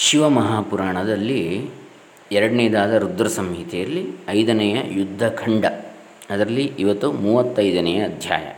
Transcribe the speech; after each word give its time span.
ಶಿವಮಹಾಪುರಾಣದಲ್ಲಿ 0.00 1.70
ಎರಡನೇದಾದ 2.32 2.94
ರುದ್ರ 2.94 3.26
ಸಂಹಿತೆಯಲ್ಲಿ 3.26 4.06
ಐದನೆಯ 4.28 4.76
ಯುದ್ಧಖಂಡ 4.90 5.64
ಅದರಲ್ಲಿ 6.30 6.72
ಇವತ್ತು 6.78 7.12
ಮೂವತ್ತೈದನೆಯ 7.12 8.04
ಅಧ್ಯಾಯ. 8.04 8.54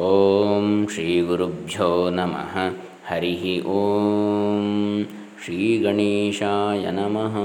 ಓಂ 0.00 0.88
ಶ್ರೀ 0.94 1.20
ಗುರುಭ್ಯೋ 1.20 2.10
ನಮಃ. 2.10 2.74
ಹರಿ 3.06 3.60
ಓಂ 3.60 5.04
ಶ್ರೀ 5.44 5.78
ಗಣೇಶಾಯ 5.78 6.90
ನಮಃ. 6.90 7.36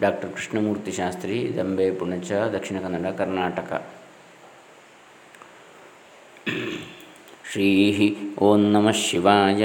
ಡಾಕ್ಟರ್ 0.00 0.32
ಕೃಷ್ಣಮೂರ್ತಿ 0.32 0.92
ಶಾಸ್ತ್ರಿ, 0.92 1.56
ದಂಬೆ 1.56 1.90
ಪುಣಚ, 1.90 2.32
ದಕ್ಷಿಣ 2.32 2.78
ಕನ್ನಡ, 2.78 3.10
ಕರ್ನಾಟಕ. 3.12 3.90
ಶ್ರೀ 7.52 7.70
ಓಂ 8.42 8.62
ನಮಃ 8.72 8.98
ಶಿವಾಯ 8.98 9.62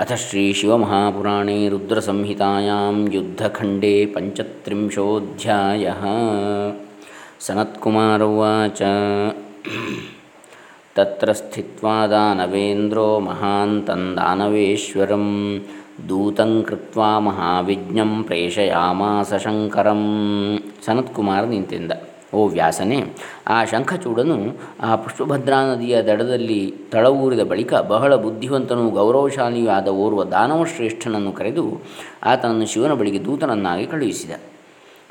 ಅಥ 0.00 0.12
ಶ್ರೀ 0.22 0.44
ಶಿವಮಹಾಪುರಾಣೇ 0.52 1.56
ರುದ್ರಸಂಹಿತಾಯಾಂ 1.68 2.98
ಯುದ್ಧಖಂಡೇ 3.12 3.90
ಪಂಚತ್ರಿಂಶೋಧ್ಯಾಯ 4.06 5.92
ಸನತ್ಕುಮಾರ 7.46 8.22
ಉವಾಚ 8.28 8.80
ತತ್ರ 10.96 11.32
ಸ್ಥಿತ್ವಾ 11.32 11.96
ದಾನವೇಂದ್ರೋ 12.06 13.06
ಮಹಾಂತಂ 13.20 14.04
ದಾನವೇಶ್ವರಂ 14.16 15.28
ದೂತಂ 16.08 16.54
ಕೃತ್ವಾ 16.62 17.12
ಮಹಾವಿಜ್ಞಂ 17.18 18.12
ಪ್ರೇಷಯಾಮಾಸ 18.24 19.32
ಶಂಕರಂ 19.44 20.04
ಸನತ್ಕುಮಾರ 20.86 21.44
ನಿಂತಿಂದ 21.46 21.92
ಓ 22.34 22.40
ವ್ಯಾಸನೇ, 22.48 22.98
ಆ 23.48 23.58
ಶಂಖಚೂಡನು 23.64 24.36
ಆ 24.80 24.88
ಪುಷ್ಪಭದ್ರಾ 25.02 25.58
ನದಿಯ 25.66 26.02
ದಡದಲ್ಲಿ 26.02 26.60
ತಳವೂರಿದ 26.92 27.42
ಬಳಿಕ 27.50 27.74
ಬಹಳ 27.92 28.14
ಬುದ್ಧಿವಂತನೂ 28.24 28.84
ಗೌರವಶಾಲಿಯೂ 28.90 29.68
ಆದ 29.76 29.88
ಓರ್ವ 30.04 30.24
ದಾನವಶ್ರೇಷ್ಠನನ್ನು 30.24 31.32
ಕರೆದು 31.32 31.64
ಆತನನ್ನು 32.22 32.66
ಶಿವನ 32.66 32.92
ಬಳಿಗೆ 32.92 33.20
ದೂತನನ್ನಾಗಿ 33.24 33.86
ಕಳುಹಿಸಿದ. 33.86 34.34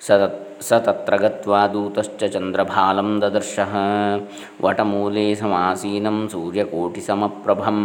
ಸ 0.01 0.11
ಸ 0.67 0.73
ತತ್ರ 0.85 1.15
ಗತ್ವಾ 1.17 1.61
ದೂತಶ್ಚ 1.67 2.23
ಚಂದ್ರಭಾಲಂ 2.33 3.09
ದದರ್ಶಃ, 3.21 3.73
ವಟಮೂಲೆ 4.65 5.25
ಸಮಾಸೀನಂ 5.35 6.17
ಸೂರ್ಯಕೋಟಿ 6.31 7.01
ಸಮಪ್ರಭಂ. 7.01 7.79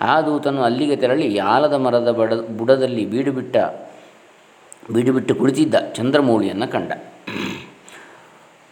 ಆ 0.00 0.14
ದೂತನು 0.20 0.62
ಅಲ್ಲಿಗೆ 0.62 0.96
ತೆರಳಿ 0.96 1.28
ಆಲದ 1.38 1.72
ಮರದ 1.72 2.10
ಬಡ, 2.10 2.32
ಬುಡದಲ್ಲಿ 2.58 3.04
ಬೀಡುಬಿಟ್ಟ, 3.12 3.56
ಬೀಡುಬಿಟ್ಟು 4.94 5.34
ಕುಳಿತಿದ್ದ 5.34 5.74
ಚಂದ್ರಮೌಳಿಯನ್ನು 5.98 6.68
ಕಂಡ. 6.76 6.92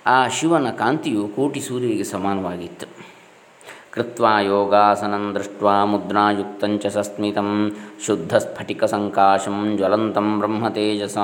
ಆ 0.06 0.28
ಶಿವನ 0.28 0.70
ಕಾಂತಿಯು 0.70 1.28
ಕೋಟಿ 1.28 1.61
ಸೂರ್ಯನಿಗೆ 1.61 2.05
ಸಮಾನವಾಗಿತ್ತು. 2.05 2.86
ಕೃತ್ವಾ 3.92 4.41
ಯೋಗಾಸನಂ 4.41 5.34
ದೃಷ್ಟ 5.34 5.62
ಮುದ್ರಾಯುಕ್ತಂಚ 5.62 6.86
ಸಸ್ಮಿತಂ 6.86 7.77
ಶುದ್ಧ 8.06 8.34
ಸ್ಫಟಿಕ 8.36 8.84
ಸಂಕಾಶಂ 8.84 9.77
ಜ್ವಲಂತಂ 9.77 10.39
ಬ್ರಹ್ಮತೇಜಸ 10.39 11.19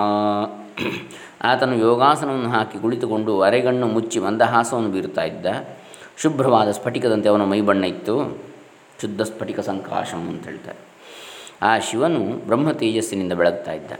ಆತನು 1.44 1.76
ಯೋಗಾಸನವನ್ನು 1.76 2.50
ಹಾಕಿ 2.50 2.78
ಕುಳಿತುಕೊಂಡು 2.78 3.40
ಅರೆಗಣ್ಣು 3.40 3.86
ಮುಚ್ಚಿ 3.86 4.18
ಮಂದಹಾಸವನ್ನು 4.18 4.90
ಬೀರುತ್ತಾ 4.90 5.22
ಇದ್ದ. 5.22 5.46
ಶುಭ್ರವಾದ 6.16 6.70
ಸ್ಫಟಿಕದಂತೆ 6.70 7.28
ಅವನ 7.28 7.44
ಮೈಬಣ್ಣ 7.44 7.84
ಇತ್ತು. 7.84 8.38
ಶುದ್ಧ 9.00 9.22
ಸ್ಫಟಿಕ 9.22 9.60
ಸಂಕಾಶಂ 9.60 10.28
ಅಂತ 10.28 10.44
ಹೇಳ್ತಾರೆ. 10.44 10.78
ಆ 11.62 11.78
ಶಿವನು 11.78 12.46
ಬ್ರಹ್ಮ 12.46 12.72
ತೇಜಸ್ಸಿನಿಂದ 12.72 13.32
ಬೆಳಗ್ತಾ 13.32 13.72
ಇದ್ದ. 13.72 13.92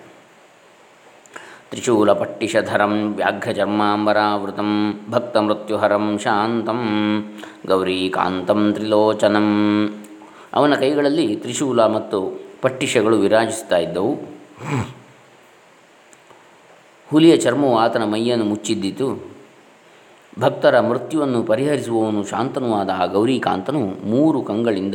ತ್ರಿಶೂಲಪಟ್ಟಿಷಧರಂ 1.70 3.14
ವ್ಯಾಘ್ರಚರ್ಮಾಂಬರಾವೃತಂ 3.14 4.70
ಭಕ್ತಮೃತ್ಯುಹರಂ 5.10 6.18
ಶಾಂತಂ 6.18 6.80
ಗೌರೀಕಾಂತಂ 7.66 8.72
ತ್ರಿಲೋಚನಂ 8.72 9.48
ಅವನ 10.54 10.74
ಕೈಗಳಲ್ಲಿ 10.74 11.36
ತ್ರಿಶೂಲ 11.36 11.86
ಮತ್ತು 11.86 12.18
ಪಟ್ಟಿಷಗಳು 12.62 13.16
ವಿರಾಜಿಸ್ತಾ 13.18 13.76
ಇದ್ದವು. 13.76 14.12
ಹುಲಿಯ 17.10 17.36
ಚರ್ಮವು 17.36 17.78
ಆತನ 17.78 18.04
ಮೈಯನ್ನು 18.04 18.44
ಮುಚ್ಚಿದ್ದಿತು. 18.44 19.08
ಭಕ್ತರ 20.40 20.80
ಮೃತ್ಯುವನ್ನು 20.80 21.42
ಪರಿಹರಿಸುವವನು 21.42 22.24
ಶಾಂತನೂ 22.24 22.74
ಆದ 22.74 22.90
ಆ 22.98 23.06
ಗೌರೀಕಾಂತನು 23.06 23.80
ಮೂರು 24.10 24.42
ಕಂಗಳಿಂದ 24.42 24.94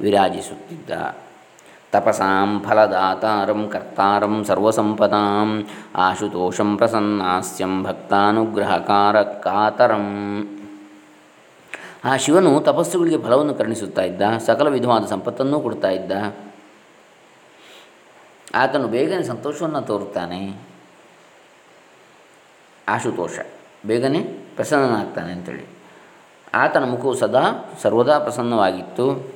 ವಿರಾಜಿಸುತ್ತಿದ್ದ. 0.00 0.90
ತಪಸಾಂ 1.94 2.50
ಫಲದಾತಾರಂ 2.64 3.60
ಕರ್ತಾರಂ 3.72 4.34
ಸರ್ವಸಂಪದಾಂ 4.48 5.50
ಆಶುತೋಷಂ 6.06 6.70
ಪ್ರಸನ್ನಾಸ್ಯಂ 6.76 7.72
ಭಕ್ತಾನುಗ್ರಹಕಾರ 7.84 9.22
ಕಾತರಂ 9.22 10.06
ಆ 12.04 12.14
ಶಿವನು 12.16 12.50
ತಪಸ್ಸುಗಳಿಗೆ 12.60 13.18
ಫಲವನ್ನು 13.18 13.54
ಕರುಣಿಸುತ್ತಾ 13.54 14.02
ಇದ್ದ, 14.02 14.22
ಸಕಲ 14.46 14.68
ವಿಧವಾದ 14.68 15.04
ಸಂಪತ್ತನ್ನು 15.12 15.58
ಕೊಡ್ತಾ 15.60 15.90
ಇದ್ದ. 15.90 16.12
ಆತನು 18.54 18.88
ಬೇಗನೆ 18.88 19.22
ಸಂತೋಷವನ್ನು 19.22 19.80
ತೋರುತ್ತಾನೆ. 19.80 20.40
ಆಶುತೋಷ, 22.88 23.36
ಬೇಗನೆ 23.86 24.20
ಪ್ರಸನ್ನನಾಗ್ತಾನೆ 24.56 25.32
ಅಂತೇಳಿ. 25.32 25.64
ಆತನ 26.54 26.84
ಮುಖವು 26.90 27.14
ಸದಾ 27.14 27.44
ಸರ್ವದಾ 27.82 28.16
ಪ್ರಸನ್ನವಾಗಿತ್ತು. 28.18 29.33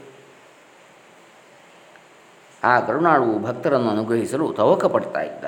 ಆ 2.64 2.80
ಕರುಣಾಳುವು 2.80 3.38
ಭಕ್ತರನ್ನು 3.38 3.90
ಅನುಗ್ರಹಿಸಲು 3.90 4.52
ತವಕ 4.52 4.84
ಪಡ್ತಾ 4.84 5.20
ಇದ್ದ. 5.20 5.44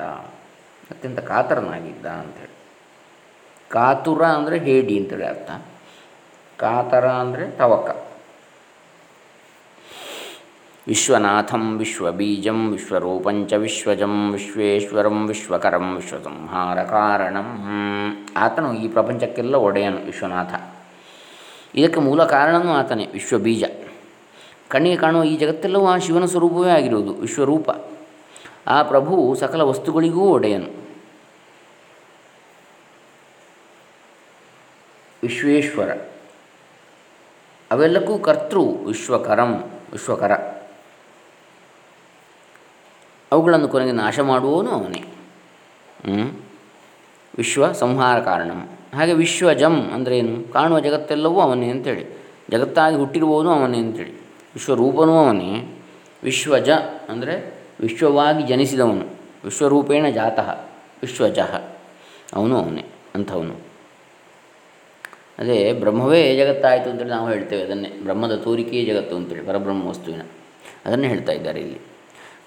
ಅತ್ಯಂತ 0.91 1.19
ಕಾತರನಾಗಿದ್ದ 1.19 2.05
ಅಂಥೇಳಿ 2.05 2.51
ಕಾತುರ 3.69 4.23
ಅಂದರೆ 4.23 4.57
ಹೇಡಿ 4.57 4.99
ಅಂತೇಳಿ 4.99 5.25
ಅರ್ಥ. 5.25 5.51
ಕಾತರ 6.57 7.09
ಅಂದರೆ 7.09 7.51
ತವಕ. 7.51 7.95
ವಿಶ್ವನಾಥಂ 10.87 11.77
ವಿಶ್ವಬೀಜಂ 11.77 12.71
ವಿಶ್ವರೂಪಂಚ 12.71 13.53
ವಿಶ್ವಜಂ 13.53 14.31
ವಿಶ್ವೇಶ್ವರಂ 14.31 15.27
ವಿಶ್ವಕರಂ 15.27 15.95
ವಿಶ್ವಸಂಹಾರ 15.95 16.83
ಕಾರಣಂ. 16.83 17.49
ಆತನು 18.37 18.73
ಈ 18.73 18.87
ಪ್ರಪಂಚಕ್ಕೆಲ್ಲ 18.87 19.55
ಒಡೆಯನು 19.55 19.97
ವಿಶ್ವನಾಥ. 19.97 20.53
ಇದಕ್ಕೆ 21.75 21.99
ಮೂಲ 21.99 22.23
ಕಾರಣನೂ 22.23 22.73
ಆತನೇ, 22.73 23.07
ವಿಶ್ವಬೀಜ. 23.13 23.63
ಕಣ್ಣಿಗೆ 24.71 24.97
ಕಾಣುವ 24.97 25.23
ಈ 25.23 25.37
ಜಗತ್ತೆಲ್ಲವೂ 25.37 25.87
ಆ 25.87 25.97
ಶಿವನ 25.97 26.25
ಸ್ವರೂಪವೇ 26.25 26.71
ಆಗಿರುವುದು, 26.71 27.13
ವಿಶ್ವರೂಪ. 27.13 27.69
ಆ 28.67 28.83
ಪ್ರಭು 28.83 29.35
ಸಕಲ 29.39 29.61
ವಸ್ತುಗಳಿಗೂ 29.61 30.21
ಒಡೆಯನು. 30.21 30.69
ವಿಶ್ವೇಶ್ವರ. 35.23 35.89
ಅವೆಲ್ಲಕ್ಕೂ 37.71 38.17
ಕರ್ತೃ, 38.17 38.59
ವಿಶ್ವಕರಂ, 38.59 39.53
ವಿಶ್ವಕರ. 39.91 40.31
ಅವುಗಳನ್ನು 43.31 43.67
ಕೊನೆಗೆ 43.67 43.91
ನಾಶ 43.91 44.19
ಮಾಡುವವನು 44.19 44.71
ಅವನೇ. 44.71 45.03
ವಿಶ್ವ 47.37 47.71
ಸಂಹಾರ 47.71 48.19
ಕಾರಣಂ. 48.19 48.69
ಹಾಗೆ 48.95 49.13
ವಿಶ್ವಜಂ 49.13 49.91
ಅಂದ್ರೇನು 49.91 50.53
ಕಾಣುವ 50.53 50.79
ಜಗತ್ತೆಲ್ಲವೂ 50.79 51.41
ಅವನೇ 51.41 51.69
ಅಂತೇಳಿ. 51.69 52.05
ಜಗತ್ತಾಗಿ 52.49 52.95
ಹುಟ್ಟಿರುವವನು 52.95 53.49
ಅವನೇ 53.49 53.77
ಅಂತೇಳಿ. 53.77 54.30
ವಿಶ್ವರೂಪನೂ 54.53 55.17
ಅವನೇ 55.17 55.81
ವಿಶ್ವಜ 56.23 56.69
ಅಂದರೆ 57.09 57.53
ವಿಶ್ವವಾಗಿ 57.81 58.43
ಜನಿಸಿದವನು. 58.43 59.05
ವಿಶ್ವರೂಪೇಣ 59.45 60.07
ಜಾತಃ, 60.07 60.49
ವಿಶ್ವಜಃ. 61.01 61.61
ಅವನು 62.33 62.63
ಅವನೇ, 62.63 62.85
ಅಂಥವನು. 63.15 63.53
ಅದೇ 65.39 65.73
ಬ್ರಹ್ಮವೇ 65.73 66.35
ಜಗತ್ತಾಯಿತು 66.35 66.89
ಅಂತೇಳಿ 66.89 67.09
ನಾವು 67.09 67.29
ಹೇಳ್ತೇವೆ 67.29 67.63
ಅದನ್ನೇ. 67.63 67.89
ಬ್ರಹ್ಮದ 67.89 68.35
ತೋರಿಕೆಯೇ 68.35 68.85
ಜಗತ್ತು 68.85 69.15
ಅಂತೇಳಿ, 69.15 69.41
ಪರಬ್ರಹ್ಮ 69.41 69.87
ವಸ್ತುವಿನ. 69.87 70.21
ಅದನ್ನೇ 70.85 71.07
ಹೇಳ್ತಾ 71.07 71.31
ಇದ್ದಾರೆ 71.31 71.59
ಇಲ್ಲಿ. 71.59 71.79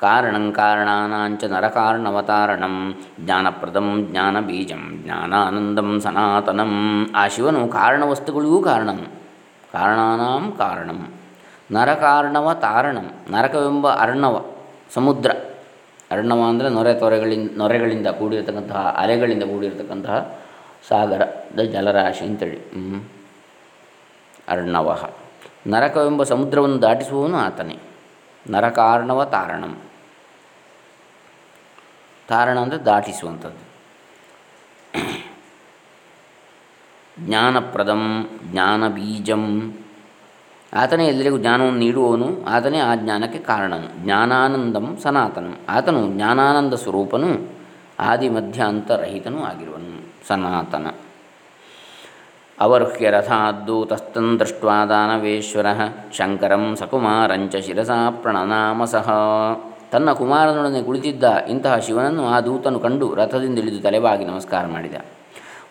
ಕಾರಣಂ 0.01 0.53
ಕಾರಣಾನಾಂಚ 0.53 1.45
ನರಕಾರಣವತಾರಣಂ, 1.45 2.95
ಜ್ಞಾನಪ್ರದಂ 3.21 4.09
ಜ್ಞಾನಬೀಜಂ, 4.11 5.01
ಜ್ಞಾನಾನಂದಂ 5.05 6.01
ಸನಾತನಂ. 6.01 7.05
ಆ 7.15 7.29
ಶಿವನು 7.29 7.69
ಕಾರಣ 7.69 8.05
ವಸ್ತುಗಳಿಗೂ 8.05 8.63
ಕಾರಣನು. 8.63 9.13
ಕಾರಣಾನಾಂ 9.73 10.53
ಕಾರಣಂ. 10.59 11.15
ನರಕಾರ್ಣವ 11.71 12.55
ತಾರಣಂ. 12.55 13.13
ನರಕವೆಂಬ 13.31 13.89
ಅರ್ಣವ, 13.89 14.55
ಸಮುದ್ರ. 14.95 15.31
ಅರ್ಣವ 16.11 16.43
ಅಂದರೆ 16.49 16.69
ನೊರೆ 16.69 16.95
ತೊರೆಗಳಿಂದ, 16.95 17.51
ನೊರೆಗಳಿಂದ 17.57 18.07
ಕೂಡಿರತಕ್ಕಂತಹ, 18.07 18.95
ಅಲೆಗಳಿಂದ 18.99 19.43
ಕೂಡಿರತಕ್ಕಂತಹ 19.43 20.39
ಸಾಗರದ 20.89 21.61
ಜಲರಾಶಿ 21.61 22.25
ಅಂತೇಳಿ. 22.25 22.61
ಅರ್ಣವ. 24.49 25.09
ನರಕವೆಂಬ 25.67 26.23
ಸಮುದ್ರವನ್ನು 26.23 26.83
ದಾಟಿಸುವವನು 26.83 27.37
ಆತನೇ. 27.37 27.79
ನರಕಾರ್ಣವ 28.51 29.25
ತಾರಣಂ. 29.25 29.79
ತಾರಣ 32.29 32.59
ಅಂದರೆ 32.59 32.79
ದಾಟಿಸುವಂಥದ್ದು. 32.79 33.75
ಜ್ಞಾನಪ್ರದಂ, 37.27 38.29
ಜ್ಞಾನಬೀಜಂ 38.45 39.79
ಆತನೇ 40.75 41.07
ಎಲ್ಲರಿಗೂ 41.07 41.39
ಜ್ಞಾನವನ್ನು 41.39 41.79
ನೀಡುವವನು, 41.79 42.45
ಆತನೇ 42.49 42.79
ಆ 42.79 42.95
ಜ್ಞಾನಕ್ಕೆ 42.95 43.39
ಕಾರಣನು. 43.39 44.05
ಜ್ಞಾನಾನಂದಂ 44.05 44.99
ಸನಾತನಂ. 45.03 45.59
ಆತನು 45.69 46.09
ಜ್ಞಾನಾನಂದ 46.09 46.75
ಸ್ವರೂಪನು, 46.75 47.49
ಆದಿ 48.01 48.29
ಮಧ್ಯಾಂತರಹಿತನೂ 48.29 49.39
ಆಗಿರುವನು. 49.39 50.13
ಸನಾತನ. 50.29 50.87
ಅವರುಹ್ಯ 52.61 53.11
ರಥಾದ್ದೂತಸ್ತಂ 53.11 54.39
ದೃಷ್ಟ್ವಾ 54.39 54.85
ದಾನವೇಶ್ವರ, 54.85 55.67
ಶಂಕರಂ 56.13 56.77
ಸಕುಮಾರಂಚ 56.77 57.57
ಶಿರಸಾ 57.57 58.11
ಪ್ರಣನಾಮ 58.11 58.85
ಸಹ 58.85 59.11
ತನ್ನ 59.93 60.13
ಕುಮಾರನೊಡನೆ 60.13 60.83
ಕುಳಿತಿದ್ದ 60.83 61.25
ಇಂತಹ 61.25 61.77
ಶಿವನನ್ನು 61.77 62.27
ಆ 62.27 62.41
ದೂತನು 62.41 62.79
ಕಂಡು 62.79 63.15
ರಥದಿಂದ 63.15 63.59
ಇಳಿದು 63.59 63.83
ತಲೆಬಾಗಿ 63.83 64.25
ನಮಸ್ಕಾರ 64.25 64.67
ಮಾಡಿದ. 64.67 64.95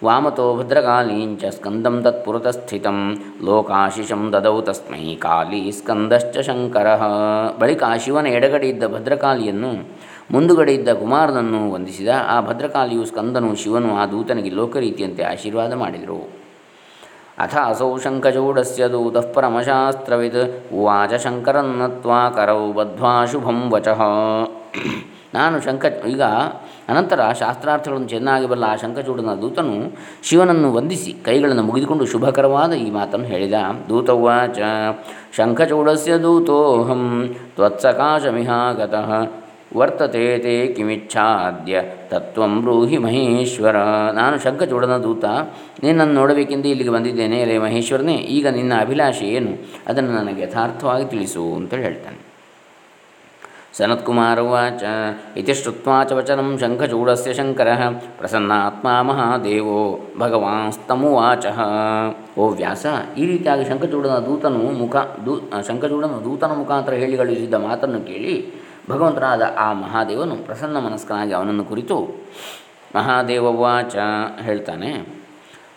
ವಾಮತೋ 0.06 0.46
ಭದ್ರಕಾಲೀಂಚ 0.58 1.44
ಸ್ಕಂದಂ 1.56 1.96
ತತ್ಪುರತಸ್ಥಿತಂ 2.06 2.98
ಲೋಕಾಶಿಷಂ 3.46 4.22
ದದೌ 4.34 4.56
ತಸ್ಮೈ 4.68 5.04
ಕಾಲಿ 5.24 5.62
ಸ್ಕಂದಶ್ಚ 5.78 6.38
ಶಂಕರ 6.48 6.88
ಬಳಿಕ 7.62 7.84
ಶಿವನ 8.06 8.28
ಇದ್ದ 8.74 8.88
ಭದ್ರಕಾಲಿಯನ್ನು 8.96 9.72
ಮುಂದುಗಡೆ 10.34 10.74
ಇದ್ದ 10.80 10.90
ಕುಮಾರನನ್ನು 11.02 11.62
ವಂದಿಸಿದ 11.74 12.12
ಆ 12.34 12.38
ಭದ್ರಕಾಲಿಯು 12.48 13.06
ಸ್ಕಂದನು 13.12 13.52
ಶಿವನು 13.64 13.92
ಆ 14.02 14.06
ದೂತನಿಗೆ 14.06 14.52
ಲೋಕರೀತಿಯಂತೆ 14.60 15.24
ಆಶೀರ್ವಾದ 15.34 15.74
ಮಾಡಿದರು. 15.84 16.20
ಅಥ 17.44 17.56
ಅಸೌ 17.72 17.92
ಶಂಖಚೂಡಸ್ಯ 18.04 18.84
ದೂತಃ 18.88 19.28
ಪರಮಶಾಸ್ತ್ರವಿದ್, 19.36 20.44
ಉವಾಚ 20.78 21.14
ಶಂಕರನ್ನತ್ವಾ 21.24 22.20
ಕರೌ 22.30 22.62
ಬದ್ಧ್ವಾ 22.80 23.14
ಶುಭಂ 23.32 23.60
ವಚಃ। 23.74 24.02
ನಾನು 25.38 25.58
ಶಂಕ, 25.66 25.86
ಈಗ 26.14 26.24
ಅನಂತರ 26.90 27.32
ಶಾಸ್ತ್ರಾರ್ಥಗಳನ್ನು 27.42 28.08
ಚೆನ್ನಾಗಿ 28.08 28.46
ಬಲ್ಲ 28.46 28.64
ಆ 28.64 28.76
ಶಂಖಚೂಡನ 28.76 29.34
ದೂತನು 29.42 29.76
ಶಿವನನ್ನು 30.24 30.74
ವಂದಿಸಿ 30.74 31.14
ಕೈಗಳನ್ನು 31.26 31.64
ಮುಗಿದುಕೊಂಡು 31.64 32.06
ಶುಭಕರವಾದ 32.06 32.74
ಈ 32.74 32.90
ಮಾತನ್ನು 32.90 33.26
ಹೇಳಿದ. 33.26 33.54
ದೂತವಾಚ 33.90 34.60
ಶಂಖಚೂಡಸ್ಯ 35.38 36.18
ದೂತೋಹಂ 36.18 37.06
ತ್ವತ್ಸಕಾಶಮಿಹಾಗತಃ 37.56 39.10
ವರ್ತತೆ 39.78 40.38
ತೇ 40.38 40.68
ಕಿಮಿಚ್ಛಾದ್ಯ 40.68 41.82
ತತ್ವಂ 42.10 42.62
ಬ್ರೂಹಿ 42.62 42.98
ಮಹೇಶ್ವರ. 42.98 43.78
ನಾನು 44.14 44.36
ಶಂಖಚೂಡನ 44.40 44.98
ದೂತ, 44.98 45.26
ನಿನ್ನನ್ನು 45.84 46.14
ನೋಡಬೇಕೆಂದು 46.14 46.68
ಇಲ್ಲಿಗೆ 46.68 46.90
ಬಂದಿದ್ದೇನೆ 46.90 47.46
ರೇ 47.46 47.58
ಮಹೇಶ್ವರನೇ, 47.58 48.14
ಈಗ 48.14 48.48
ನಿನ್ನ 48.48 48.74
ಅಭಿಲಾಷೆ 48.82 49.26
ಏನು? 49.26 49.54
ಅದನ್ನು 49.88 50.12
ನನಗೆ 50.12 50.42
ಯಥಾರ್ಥವಾಗಿ 50.42 51.06
ತಿಳಿಸು 51.06 51.56
ಅಂತೇಳಿ 51.56 51.84
ಹೇಳ್ತಾನೆ. 51.84 52.20
ಸನತ್ಕುಮಾರ 53.78 54.40
ಉಚ 54.40 54.84
ಇತಿ 55.38 55.54
ಶ್ರುತ್ವಾ 55.60 55.96
ಚ 56.10 56.12
ವಚನಂ 56.12 56.50
ಶಂಖಚೂಡಸ್ಯ 56.62 57.32
ಶಂಕರ 57.34 57.70
ಪ್ರಸನ್ನಾತ್ಮ 58.18 58.88
ಮಹಾದೇವೋ 59.02 59.80
ಭಗವಾನ್ಸ್ತಮುವಾಚ 60.20 61.46
ಓ 62.38 62.50
ವ್ಯಾಸ 62.50 62.86
ಈ 63.18 63.26
ರೀತಿಯಾಗಿ 63.26 63.66
ಶಂಖಚೂಡನ 63.66 64.18
ದೂತನು 64.28 64.62
ಮುಖ, 64.82 64.96
ದೂ 65.26 65.34
ಶಂಖಚೂಡನ 65.68 66.20
ದೂತನ 66.26 66.52
ಮುಖಾಂತರ 66.52 66.94
ಹೇಳಿ 66.94 67.18
ಕಳುಹಿಸಿದ್ದ 67.18 67.54
ಮಾತನ್ನು 67.54 68.02
ಕೇಳಿ 68.02 68.36
ಭಗವಂತನಾದ 68.92 69.44
ಆ 69.58 69.68
ಮಹಾದೇವನು 69.74 70.36
ಪ್ರಸನ್ನ 70.46 70.78
ಮನಸ್ಕನಾಗಿ 70.78 71.34
ಅವನನ್ನು 71.34 71.66
ಕುರಿತು 71.66 71.98
ಮಹಾದೇವವಾಚ 72.96 73.96
ಹೇಳ್ತಾನೆ. 74.42 75.24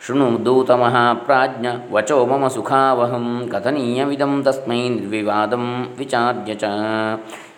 ಶೃಣು 0.07 0.27
ದೂತ 0.45 0.71
ಮಹಾಪ್ರಾಜ್ಞ, 0.71 1.67
ವಚೋ 1.93 2.27
ಮಮ 2.27 2.47
ಸುಖಾವಹಂ, 2.47 3.49
ಕಥನೀಯವಿದಂ 3.53 4.43
ತಸ್ಮೈ 4.45 4.89
ನಿರ್ವಿವಾದಂ 4.89 5.65
ವಿಚಾರ್ಯ 5.99 6.55
ಚ. 6.55 6.65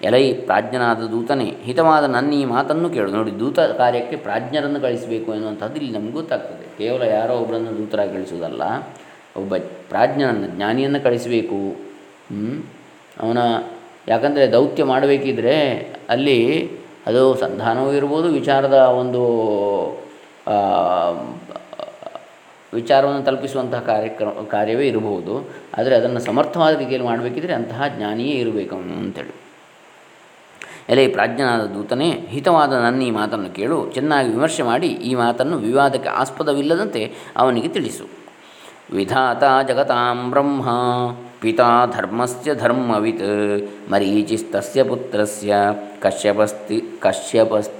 ಎಲೈ 0.06 0.24
ಪ್ರಾಜ್ಞನಾದ 0.48 1.06
ದೂತನೇ, 1.12 1.46
ಹಿತವಾದ 1.66 2.04
ನನ್ನ 2.14 2.30
ಈ 2.40 2.44
ಮಾತನ್ನು 2.54 2.88
ಕೇಳು. 2.96 3.10
ನೋಡಿ, 3.16 3.32
ದೂತ 3.40 3.58
ಕಾರ್ಯಕ್ಕೆ 3.80 4.16
ಪ್ರಾಜ್ಞರನ್ನು 4.26 4.80
ಕಳಿಸಬೇಕು 4.84 5.28
ಎನ್ನುವಂಥದ್ದು 5.34 5.76
ಇಲ್ಲಿ 5.80 5.92
ನಮ್ಗೆ 5.96 6.12
ಗೊತ್ತಾಗ್ತದೆ. 6.12 6.64
ಕೇವಲ 6.80 7.02
ಯಾರೋ 7.16 7.34
ಒಬ್ಬರನ್ನು 7.42 7.72
ದೂತರಾಗಿ 7.78 8.12
ಕಳಿಸುವುದಲ್ಲ, 8.16 8.62
ಒಬ್ಬ 9.36 9.56
ಪ್ರಾಜ್ಞನನ್ನು, 9.90 10.48
ಜ್ಞಾನಿಯನ್ನು 10.56 11.00
ಕಳಿಸಬೇಕು. 11.06 11.60
ಅವನ 13.22 13.38
ಯಾಕಂದರೆ 14.08 14.44
ದೌತ್ಯ 14.52 14.82
ಮಾಡಬೇಕಿದ್ರೆ 14.84 15.56
ಅಲ್ಲಿ 16.08 16.38
ಅದು 17.06 17.22
ಸಂಧಾನವೂ 17.42 17.90
ಇರ್ಬೋದು, 17.92 18.28
ವಿಚಾರದ 18.38 18.78
ಒಂದು 19.02 19.22
ವಿಚಾರವನ್ನು 22.74 23.22
ತಲುಪಿಸುವಂತಹ 23.26 23.80
ಕಾರ್ಯಕ್ರಮ, 23.92 24.30
ಕಾರ್ಯವೇ 24.54 24.86
ಇರಬಹುದು 24.88 25.34
ಆದರೆ 25.78 25.94
ಅದನ್ನು 25.96 26.20
ಸಮರ್ಥವಾದ 26.20 26.72
ರೀತಿಯಲ್ಲಿ 26.78 27.06
ಮಾಡಬೇಕಿದ್ರೆ 27.08 27.52
ಅಂತಹ 27.52 27.82
ಜ್ಞಾನಿಯೇ 27.96 28.34
ಇರಬೇಕು 28.36 28.74
ಅಂತೇಳಿ. 28.76 29.34
ಎಲೆ 30.88 31.08
ಪ್ರಾಜ್ಞನಾದ 31.08 31.60
ದೂತನೇ, 31.60 32.10
ಹಿತವಾದ 32.10 32.72
ನನ್ನ 32.72 33.02
ಈ 33.02 33.10
ಮಾತನ್ನು 33.10 33.54
ಕೇಳು. 33.54 33.90
ಚೆನ್ನಾಗಿ 33.90 34.28
ವಿಮರ್ಶೆ 34.28 34.62
ಮಾಡಿ, 34.62 34.86
ಈ 34.86 35.14
ಮಾತನ್ನು 35.14 35.56
ವಿವಾದಕ್ಕೆ 35.56 36.08
ಆಸ್ಪದವಿಲ್ಲದಂತೆ 36.08 37.14
ಅವನಿಗೆ 37.36 37.68
ತಿಳಿಸು. 37.68 38.04
ವಿಧಾತ 38.92 39.42
ಜಗತಾಂ 39.68 40.30
ಬ್ರಹ್ಮ, 40.30 40.68
ಪಿತಾ 41.40 41.86
ಧರ್ಮಸ್ಯ 41.86 42.54
ಧರ್ಮವಿತ್, 42.54 43.90
ಮರೀಚಿಸ್ತಸ್ಯ 43.90 44.82
ಪುತ್ರಸ್ಯ 44.82 45.54
ಕಶ್ಯಪಸ್ತಿ 46.00 46.82
ಕಶ್ಯಪಸ್ 46.98 47.70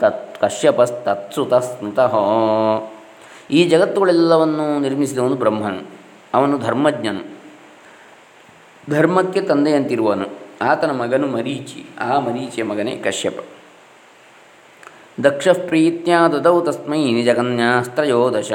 ತತ್ 0.00 0.40
ಕಶ್ಯಪಸ್ತತ್ಸುತಸ್ಮೃತಃ. 0.40 2.18
ಈ 3.50 3.68
ಜಗತ್ತುಗಳೆಲ್ಲವನ್ನು 3.68 4.78
ನಿರ್ಮಿಸಿದವನು 4.78 5.34
ಬ್ರಹ್ಮನು. 5.34 5.90
ಅವನು 6.34 6.58
ಧರ್ಮಜ್ಞನು. 6.58 7.34
ಧರ್ಮಕ್ಕೆ 8.90 9.40
ತಂದೆಯಂತಿರುವನು. 9.40 10.43
ಆತನ 10.62 10.90
ಮಗನು 10.90 11.26
ಮರೀಚಿ, 11.26 11.86
ಆ 11.98 12.18
ಮರೀಚಿಯ 12.18 12.64
ಮಗನೇ 12.64 12.96
ಕಶ್ಯಪ. 12.96 13.44
ದಕ್ಷ 15.24 15.48
ಪ್ರೀತ್ಯ 15.48 16.12
ದದೌ 16.32 16.60
ತಸ್ಮೈ 16.60 17.12
ನಿಜಗನ್ಯಾಸ್ತ್ರಯೋದಶ 17.12 18.52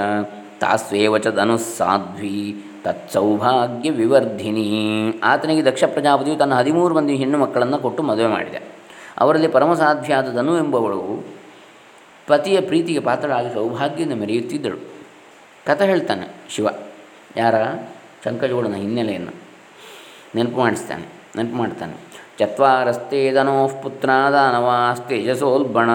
ತಾಸ್ವೇವ 0.59 1.17
ಚ 1.17 1.27
ಧನುಸ್ಸಾಧ್ವಿ 1.27 2.65
ತತ್ಸೌಭಾಗ್ಯ 2.83 3.91
ವಿವರ್ಧಿನಿ. 3.91 5.19
ಆತನಿಗೆ 5.23 5.65
ದಕ್ಷ 5.65 5.83
ಪ್ರಜಾಪತಿಯು 5.83 6.37
ತನ್ನ 6.37 6.53
ಹದಿಮೂರು 6.53 6.95
ಮಂದಿ 6.95 7.15
ಹೆಣ್ಣು 7.15 7.37
ಮಕ್ಕಳನ್ನು 7.37 7.77
ಕೊಟ್ಟು 7.77 8.03
ಮದುವೆ 8.03 8.27
ಮಾಡಿದೆ. 8.27 8.59
ಅವರಲ್ಲಿ 9.17 9.47
ಪರಮಸಾಧ್ವಿಯಾದ 9.47 10.35
ಧನು 10.35 10.57
ಎಂಬವಳು 10.57 11.25
ಪತಿಯ 12.27 12.61
ಪ್ರೀತಿಗೆ 12.61 12.99
ಪಾತ್ರಳಾಗಿ 12.99 13.53
ಸೌಭಾಗ್ಯದಿಂದ 13.53 14.13
ಮೆರೆಯುತ್ತಿದ್ದಳು. 14.13 14.77
ಕಥ 15.65 15.81
ಹೇಳ್ತಾನೆ 15.81 16.35
ಶಿವ. 16.49 16.67
ಯಾರ? 17.37 17.55
ಶಂಕಜೋಡನ 18.25 18.73
ಹಿನ್ನೆಲೆಯನ್ನು 18.73 19.31
ನೆನಪು 20.35 20.57
ಮಾಡಿಸ್ತಾನೆ. 20.57 21.18
ನೆನಪು 21.35 21.55
ಮಾಡ್ತಾನೆ 21.55 22.09
ಚತ್ವಾರಸ್ತೆ 22.39 23.33
ಧನೋಃ 23.33 23.81
ಪುತ್ರ 23.81 24.09
ದಾನವಾಸ್ತೇಜಸೋಲ್ಬಣ 24.31 25.89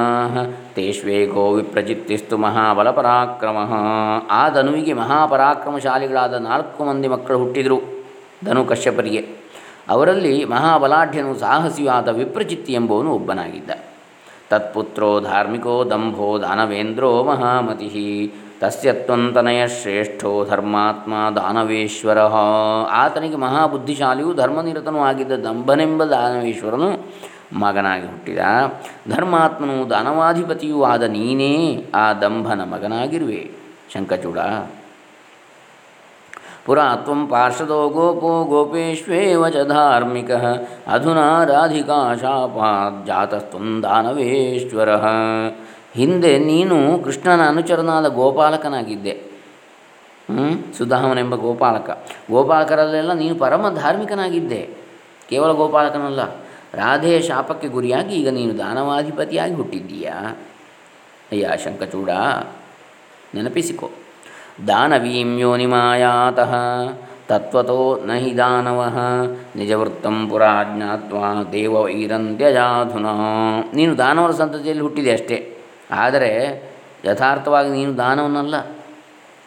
ಪ್ರಜಿತ್ತಿಸ್ತು 0.74 1.52
ವಿಪ್ರಚಿತ್ತಿಸ್ತು 1.52 2.38
ಮಹಾಬಲಪರಾಕ್ರಮ. 2.38 3.56
ಆ 4.30 4.48
ಧನುವಿಗೆ 4.48 4.92
ಮಹಾಪರಾಕ್ರಮಶಾಲಿಗಳಾದ 4.92 6.34
ನಾಲ್ಕು 6.34 6.84
ಮಂದಿ 6.84 7.08
ಮಕ್ಕಳು 7.08 7.38
ಹುಟ್ಟಿದರು 7.38 7.78
ಧನು 8.44 8.64
ಕಶ್ಯಪರಿಗೆ. 8.64 9.26
ಅವರಲ್ಲಿ 9.88 10.44
ಮಹಾಬಲಾಢ್ಯನು 10.44 11.34
ಸಾಹಸಿಯೂ 11.34 11.90
ಆದ 11.90 12.08
ವಿಪ್ರಚಿತ್ತಿ 12.08 12.72
ಎಂಬುವನು 12.72 13.10
ಒಬ್ಬನಾಗಿದ್ದ. 13.10 13.70
ತತ್ಪುತ್ರೋ 14.50 15.20
ಧಾರ್ಮಿಕೋ 15.20 15.84
ದಂಭೋ 15.90 16.40
ದಾನವೇಂದ್ರೋ 16.40 17.22
ಮಹಾಮತಿ. 17.22 18.32
ತಸ್ಯ 18.64 18.92
ತ್ವಂತನಯ 18.92 19.68
ಶ್ರೇಷ್ಠೋ 19.68 20.44
ಧರ್ಮಾತ್ಮ 20.44 21.12
ದಾನವೇಶ್ವರ. 21.36 22.18
ಆತನಿಗೆ 22.90 23.36
ಮಹಾಬುದ್ಧಿಶಾಲಿಯು 23.36 24.34
ಧರ್ಮನಿರತನೂ 24.34 24.98
ಆಗಿದ್ದ 24.98 25.32
ದಂಭನೆಂಬ 25.32 26.04
ದಾನವೇಶ್ವರನು 26.04 27.14
ಮಗನಾಗಿ 27.52 28.06
ಹುಟ್ಟಿದ. 28.06 28.38
ಧರ್ಮಾತ್ಮನು 29.08 29.90
ದಾನವಾಧಿಪತಿಯೂ 29.90 30.82
ಆದ 30.82 31.02
ನೀನೇ 31.02 31.84
ಆ 31.94 32.12
ದಂಭನ 32.12 32.60
ಮಗನಾಗಿರುವೆ. 32.60 33.50
ಶಂಕಚೂಡ. 33.92 34.38
ಪುರಾ 36.64 36.94
ತ್ವಂ 36.94 37.26
ಗೋಪೋ 37.66 38.44
ಗೋಪೇಶ್ವೇವ 38.44 39.48
ಚ 39.48 39.56
ಧಾರ್ಮಿಕ. 39.56 40.30
ಅಧುನಾ 40.86 41.44
ರಾಧಿಕಾ 41.44 42.14
ಶಾಪಾತ್ 42.20 43.06
ಜಾತಸ್ತ್ವಂ 43.06 43.82
ದಾನವೇಶ್ವರ. 43.82 44.88
ಹಿಂದೆ 45.94 46.38
ನೀನು 46.38 46.76
ಕೃಷ್ಣನ 47.04 47.48
ಅನುಚರನಾದ 47.48 48.06
ಗೋಪಾಲಕನಾಗಿದ್ದೆ. 48.06 49.14
ಸುಧಾಮನೆಂಬ 50.78 51.34
ಗೋಪಾಲಕ. 51.34 51.90
ಗೋಪಾಲಕರಲ್ಲೆಲ್ಲ 52.30 53.12
ನೀನು 53.12 53.34
ಪರಮ 53.34 53.74
ಧಾರ್ಮಿಕನಾಗಿದ್ದೆ. 53.74 54.62
ಕೇವಲ 55.30 55.50
ಗೋಪಾಲಕನಲ್ಲ 55.52 56.22
ರಾಧೆಯ 56.74 57.20
ಶಾಪಕ್ಕೆ 57.20 57.68
ಗುರಿಯಾಗಿ 57.68 58.14
ಈಗ 58.14 58.28
ನೀನು 58.28 58.58
ದಾನವಾಧಿಪತಿಯಾಗಿ 58.58 59.54
ಹುಟ್ಟಿದ್ದೀಯಾ? 59.54 60.36
ಅಯ್ಯ 61.32 61.50
ಶಂಕಚೂಡ 61.64 62.10
ನೆನಪಿಸಿಕೊ. 63.34 63.90
ದಾನವೀಂ 64.68 65.38
ಯೋನಿಮಾಯಾತಃ 65.38 66.52
ತತ್ವತೋ 67.28 68.02
ನ 68.06 68.12
ಹಿ 68.12 68.36
ದಾನವ, 68.36 68.80
ನಿಜವೃತ್ತಂ 69.56 70.28
ಪುರಾ 70.28 70.62
ದೇವ 70.62 71.22
ದೇವವೈರಂತ್ಯಜಾಧುನ. 71.52 73.06
ನೀನು 73.74 73.98
ದಾನವರ 73.98 74.30
ಸಂತತಿಯಲ್ಲಿ 74.30 74.82
ಹುಟ್ಟಿದೆ 74.82 75.12
ಅಷ್ಟೇ. 75.12 75.38
ಆದರೆ 75.90 76.62
ಯಥಾರ್ಥವಾಗಿ 77.04 77.70
ನೀನು 77.70 77.96
ದಾನವನಲ್ಲ. 77.96 78.66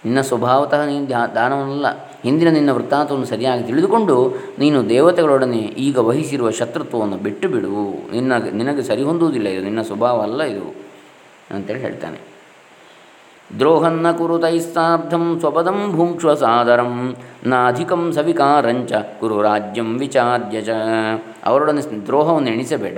ನಿನ್ನ 0.06 0.22
ಸ್ವಭಾವತಃ 0.22 0.86
ನೀನು 0.86 1.10
ದಾನವನಲ್ಲ. 1.10 2.08
ಹಿಂದಿನ 2.24 2.50
ನಿನ್ನ 2.50 2.72
ವೃತ್ತಾಂತವನ್ನು 2.72 3.26
ಸರಿಯಾಗಿ 3.26 3.64
ತಿಳಿದುಕೊಂಡು 3.64 4.34
ನೀನು 4.60 4.90
ದೇವತೆಗಳೊಡನೆ 4.90 5.58
ಈಗ 5.58 5.98
ವಹಿಸಿರುವ 5.98 6.50
ಶತ್ರುತ್ವವನ್ನು 6.50 7.18
ಬಿಟ್ಟು 7.18 7.50
ಬಿಡು 7.50 7.68
ನಿನ್ನ, 8.12 8.34
ನಿನಗೆ 8.54 8.84
ಸರಿ 8.84 9.04
ಹೊಂದುವುದಿಲ್ಲ 9.04 9.48
ಇದು, 9.48 9.64
ನಿನ್ನ 9.64 9.82
ಸ್ವಭಾವ 9.82 10.22
ಅಲ್ಲ 10.22 10.44
ಇದು 10.44 10.76
ಅಂತೇಳಿ 11.52 11.80
ಹೇಳ್ತಾನೆ. 11.80 12.38
ದ್ರೋಹನ್ನ 13.60 14.12
ಕುರು 14.12 14.40
ತೈಸ್ತಾರ್ಧಂ 14.40 15.38
ಸ್ವಪದಂ 15.40 15.92
ಭುಂಕ್ಷ್ವ 15.92 16.34
ಸಾದರಂ 16.34 17.16
ನಾಧಿಕಂ 17.46 18.12
ಸವಿಕಾರಂಚ 18.14 18.94
ಕುರು 18.94 19.42
ರಾಜ್ಯಂ 19.42 20.00
ವಿಚಾರ್ಯ 20.00 20.62
ಚ 20.62 20.70
ಅವರೊಡನೆ 21.46 22.06
ದ್ರೋಹವನ್ನು 22.06 22.50
ಎಣಿಸಬೇಡ. 22.50 22.98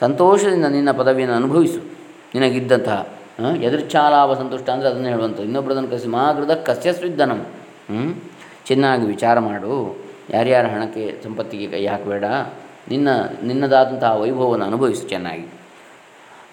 ಸಂತೋಷದಿಂದ 0.00 0.64
ನಿನ್ನ 0.64 0.90
ಪದವಿಯನ್ನು 0.90 1.36
ಅನುಭವಿಸು. 1.36 1.95
ನಿನಗಿದ್ದಂತಹ 2.34 3.08
ಎದುರ್ಚಾಲಾಭ 3.62 4.32
ಸಂತುಷ್ಟ 4.32 4.70
ಅಂದರೆ 4.70 4.88
ಅದನ್ನು 4.88 5.08
ಹೇಳುವಂಥದ್ದು. 5.08 5.44
ಇನ್ನೊಬ್ಬರದನ್ನು 5.44 5.88
ಕಸಿ 5.88 6.08
ಮಾಗೃದ 6.08 6.54
ಕಸ್ಯಸ್ವಿದ್ದನಂ. 6.54 7.46
ಚೆನ್ನಾಗಿ 8.66 9.06
ವಿಚಾರ 9.06 9.38
ಮಾಡು. 9.38 9.96
ಯಾರ್ಯಾರ 10.30 10.66
ಹಣಕ್ಕೆ 10.66 11.22
ಸಂಪತ್ತಿಗೆ 11.24 11.66
ಕೈ 11.66 11.86
ಹಾಕಬೇಡ. 11.86 12.24
ನಿನ್ನ, 12.88 13.08
ನಿನ್ನದಾದಂತಹ 13.42 14.20
ವೈಭವವನ್ನು 14.20 14.64
ಅನುಭವಿಸು 14.64 15.08
ಚೆನ್ನಾಗಿ. 15.08 15.46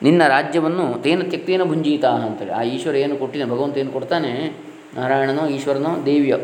ನಿನ್ನ 0.01 0.27
ರಾಜ್ಯವನ್ನು 0.27 1.01
ತೇನ 1.01 1.21
ತ್ಯಕ್ತೇನ 1.21 1.63
ಭುಂಜೀತ 1.63 2.05
ಅಂತೇಳಿ. 2.05 2.51
ಆ 2.51 2.61
ಈಶ್ವರ 2.61 2.95
ಏನು 2.95 3.17
ಕೊಟ್ಟಿದ್ದಾನೆ? 3.17 3.53
ಭಗವಂತ 3.53 3.77
ಏನು 3.77 3.91
ಕೊಡ್ತಾನೆ? 3.91 4.31
ನಾರಾಯಣನೋ, 4.95 5.47
ಈಶ್ವರನೋ, 5.47 6.05
ದೇವಿಯೋ 6.05 6.37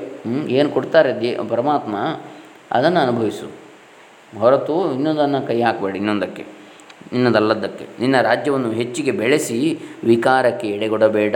ಏನು 0.48 0.70
ಕೊಡ್ತಾರೆ? 0.70 1.22
ದೇ, 1.22 1.38
ಪರಮಾತ್ಮ 1.50 1.96
ಅದನ್ನು 2.72 3.00
ಅನುಭವಿಸು. 3.00 3.52
ಹೊರತು 4.40 4.94
ಇನ್ನೊಂದನ್ನು 4.94 5.48
ಕೈ 5.48 5.62
ಹಾಕಬೇಡಿ 5.62 5.98
ಇನ್ನೊಂದಕ್ಕೆ. 5.98 6.59
ಇನ್ನೊಂದಲ್ಲದ್ದಕ್ಕೆ 7.14 7.88
ನಿನ್ನ 8.00 8.22
ರಾಜ್ಯವನ್ನು 8.22 8.72
ಹೆಚ್ಚಿಗೆ 8.72 9.12
ಬೆಳೆಸಿ 9.12 9.80
ವಿಕಾರಕ್ಕೆ 10.04 10.68
ಎಡೆಗೊಡಬೇಡ. 10.68 11.36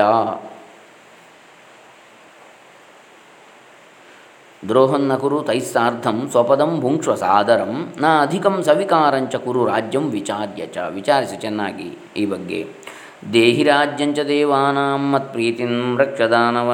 ದ್ರೋಹನ್ನ 4.68 5.16
ಕುರು 5.16 5.42
ತೈಸ್ಸಾರ್ಧಂ 5.42 6.28
ಸ್ವಪದಂ 6.32 6.80
ಭುಂಕ್ಷ್ವ 6.80 7.16
ಸಾದರಂ. 7.16 7.94
ನ 8.02 8.06
ಅಧಿಕಂ 8.22 8.64
ಸವಿಕಾರಂಚ 8.64 9.36
ಕುರು 9.36 9.66
ರಾಜ್ಯಂ 9.66 10.04
ವಿಚಾರ್ಯ 10.10 10.66
ಚ. 10.66 10.78
ವಿಚಾರಿಸಿ 10.78 11.38
ಚೆನ್ನಾಗಿ 11.38 11.98
ಈ 12.18 12.26
ಬಗ್ಗೆ. 12.26 12.68
ದೇಹಿ 13.34 13.64
ರಾಜ್ಯಂಚ 13.64 14.20
ದೇವಾನಾಂ 14.20 15.12
ಮತ್ಪ್ರೀತಿಂ 15.12 15.98
ರಕ್ಷದಾನವ. 15.98 16.72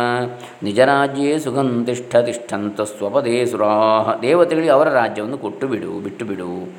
ನಿಜ 0.63 0.79
ರಾಜ್ಯೇ 0.79 1.39
ಸುಖಂ 1.39 1.85
ತಿಷ್ಠ 1.85 2.15
ತಿಷ್ಠಂತ 2.15 2.81
ಸ್ವಪದೇ 2.81 3.45
ಸುರಾಹ. 3.45 4.21
ದೇವತೆಗಳಿಗೆ 4.21 4.71
ಅವರ 4.71 4.89
ರಾಜ್ಯವನ್ನು 4.89 5.37
ಕೊಟ್ಟು 5.37 5.67
ಬಿಡು, 5.67 5.99
ಬಿಟ್ಟು 5.99 6.25
ಬಿಡು. 6.25 6.73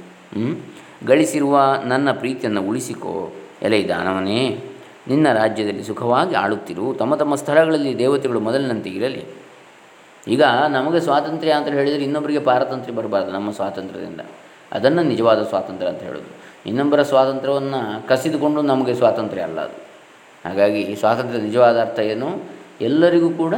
ಗಳಿಸಿರುವ 1.07 1.61
ನನ್ನ 1.85 2.13
ಪ್ರೀತಿಯನ್ನು 2.13 2.63
ಉಳಿಸಿಕೋ. 2.63 3.33
ಎಲೆ 3.63 3.89
ದಾನವನೇ, 3.89 4.65
ನಿನ್ನ 5.09 5.33
ರಾಜ್ಯದಲ್ಲಿ 5.33 5.85
ಸುಖವಾಗಿ 5.85 6.35
ಆಳುತ್ತಿರು. 6.35 6.95
ತಮ್ಮ 6.95 7.15
ತಮ್ಮ 7.15 7.35
ಸ್ಥಳಗಳಲ್ಲಿ 7.35 7.99
ದೇವತೆಗಳು 7.99 8.41
ಮೊದಲಿನಂತೆ 8.41 8.91
ಇರಲಿ. 8.91 9.25
ಈಗ 10.29 10.43
ನಮಗೆ 10.69 11.01
ಸ್ವಾತಂತ್ರ್ಯ 11.01 11.53
ಅಂತ 11.53 11.69
ಹೇಳಿದರೆ 11.69 12.03
ಇನ್ನೊಬ್ಬರಿಗೆ 12.03 12.41
ಪಾರತಂತ್ರ್ಯ 12.41 12.95
ಬರಬಾರ್ದು 12.95 13.31
ನಮ್ಮ 13.31 13.51
ಸ್ವಾತಂತ್ರ್ಯದಿಂದ. 13.51 14.21
ಅದನ್ನು 14.73 15.03
ನಿಜವಾದ 15.03 15.43
ಸ್ವಾತಂತ್ರ್ಯ 15.43 15.91
ಅಂತ 15.91 16.03
ಹೇಳೋದು. 16.03 16.41
ಇನ್ನೊಬ್ಬರ 16.67 17.03
ಸ್ವಾತಂತ್ರ್ಯವನ್ನು 17.03 18.09
ಕಸಿದುಕೊಂಡು 18.09 18.63
ನಮಗೆ 18.63 18.95
ಸ್ವಾತಂತ್ರ್ಯ 18.95 19.43
ಅಲ್ಲ 19.43 19.61
ಅದು. 19.61 19.91
ಹಾಗಾಗಿ 20.49 20.81
ಈ 20.81 20.95
ಸ್ವಾತಂತ್ರ್ಯ 20.95 21.43
ನಿಜವಾದ 21.43 21.81
ಅರ್ಥ 21.81 21.99
ಏನು? 21.99 22.43
ಎಲ್ಲರಿಗೂ 22.81 23.31
ಕೂಡ 23.31 23.55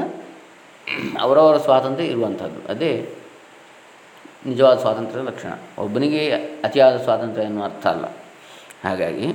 ಅವರವರ 1.21 1.57
ಸ್ವಾತಂತ್ರ್ಯ 1.57 2.09
ಇರುವಂಥದ್ದು. 2.09 2.73
ಅದೇ 2.73 3.11
ನಿಜವಾದ 4.47 4.77
ಸ್ವಾತಂತ್ರ್ಯದ 4.79 5.25
ಲಕ್ಷಣ. 5.27 5.53
ಒಬ್ಬನಿಗೆ 5.79 6.23
ಅತಿಯಾದ 6.65 6.97
ಸ್ವಾತಂತ್ರ್ಯ 6.97 7.47
ಎನ್ನುವ 7.47 7.65
ಅರ್ಥ 7.65 7.87
ಅಲ್ಲ. 7.87 8.07
ಹಾಗಾಗಿ 8.85 9.27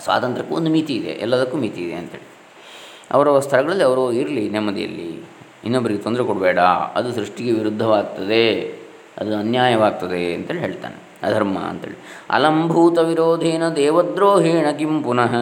ಸ್ವಾತಂತ್ರ್ಯಕ್ಕೂ 0.00 0.54
ಒಂದು 0.54 0.70
ಮಿತಿ 0.70 0.94
ಇದೆ, 0.96 1.12
ಎಲ್ಲದಕ್ಕೂ 1.24 1.56
ಮಿತಿ 1.56 1.80
ಇದೆ 1.84 1.94
ಅಂತೇಳಿ. 1.94 2.26
ಅವರವರ 3.10 3.40
ಸ್ಥಳಗಳಲ್ಲಿ 3.40 3.84
ಅವರು 3.84 4.12
ಇರಲಿ, 4.12 4.48
ನೆಮ್ಮದಿಯಲ್ಲಿ. 4.48 5.08
ಇನ್ನೊಬ್ಬರಿಗೆ 5.64 6.02
ತೊಂದರೆ 6.02 6.24
ಕೊಡಬೇಡ, 6.24 6.58
ಅದು 6.94 7.12
ಸೃಷ್ಟಿಗೆ 7.12 7.52
ವಿರುದ್ಧವಾಗ್ತದೆ, 7.52 8.46
ಅದು 9.18 9.36
ಅನ್ಯಾಯವಾಗ್ತದೆ 9.36 10.34
ಅಂತೇಳಿ 10.34 10.60
ಹೇಳ್ತಾನೆ, 10.60 10.96
ಅಧರ್ಮ 11.22 11.58
ಅಂತೇಳಿ. 11.58 11.98
ಅಲಂಭೂತ 12.30 12.98
ವಿರೋಧೇನ 12.98 13.68
ದೇವದ್ರೋಹೇಣ 13.68 14.70
ಕಿಂ 14.70 15.02
ಪುನಃ 15.02 15.34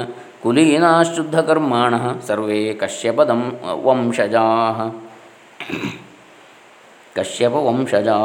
ಕುಲೀನಾಶುದ್ಧ 0.43 1.41
ಕರ್ಮಾಣ, 1.41 1.95
ಸರ್ವೇ 2.26 2.75
ಕಶ್ಯಪದಂ 2.75 3.43
ವಂಶಜಾ. 3.83 4.47
ಕಶ್ಯಪ 7.16 7.54
ವಂಶಜಾ 7.66 8.16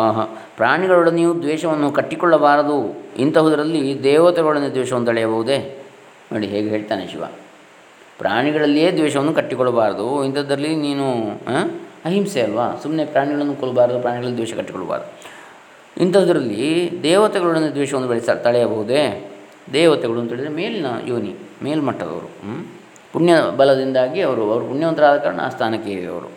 ಪ್ರಾಣಿಗಳೊಡನೆಯೂ 0.57 1.31
ದ್ವೇಷವನ್ನು 1.41 1.89
ಕಟ್ಟಿಕೊಳ್ಳಬಾರದು. 1.91 2.77
ಇಂತಹುದರಲ್ಲಿ 3.17 3.81
ದೇವತೆಗಳೊಡನೆ 4.03 4.69
ದ್ವೇಷವನ್ನು 4.69 5.07
ತಳೆಯಬಹುದೇ 5.07 5.57
ನೋಡಿ, 6.31 6.47
ಹೇಗೆ 6.47 6.69
ಹೇಳ್ತಾನೆ 6.69 7.03
ಶಿವ. 7.07 7.23
ಪ್ರಾಣಿಗಳಲ್ಲಿಯೇ 8.19 8.89
ದ್ವೇಷವನ್ನು 8.91 9.33
ಕಟ್ಟಿಕೊಳ್ಳಬಾರದು. 9.33 10.07
ಇಂಥದ್ರಲ್ಲಿ 10.23 10.71
ನೀನು 10.75 11.07
ಅಹಿಂಸೆ 12.05 12.41
ಅಲ್ವಾ? 12.41 12.67
ಸುಮ್ಮನೆ 12.83 13.03
ಪ್ರಾಣಿಗಳನ್ನು 13.05 13.55
ಕೊಲ್ಲಬಾರದು, 13.55 13.99
ಪ್ರಾಣಿಗಳಲ್ಲಿ 13.99 14.37
ದ್ವೇಷ 14.37 14.53
ಕಟ್ಟಿಕೊಳ್ಳಬಾರದು. 14.53 15.09
ಇಂಥದ್ರಲ್ಲಿ 16.01 16.65
ದೇವತೆಗಳೊಡನೆ 17.03 17.69
ದ್ವೇಷವನ್ನು 17.73 18.07
ಬೆಳೆಸ 18.07 18.29
ತಳೆಯಬಹುದೇ 18.43 19.03
ದೇವತೆಗಳು 19.73 20.19
ಅಂತ 20.19 20.29
ಹೇಳಿದರೆ 20.29 20.51
ಮೇಲಿನ 20.59 20.89
ಯೋನಿ, 21.05 21.33
ಮೇಲ್ಮಟ್ಟದವರು 21.63 22.29
ಪುಣ್ಯ 23.13 23.33
ಬಲದಿಂದಾಗಿ 23.57 24.19
ಅವರು 24.21 24.43
ಅವರು 24.51 24.65
ಪುಣ್ಯವಂತರಾದ 24.65 25.17
ಕಾರಣ 25.17 25.39
ಆ 25.41 25.49
ಸ್ಥಾನಕ್ಕೆ 25.49 25.93
ಅವರು 26.05 26.29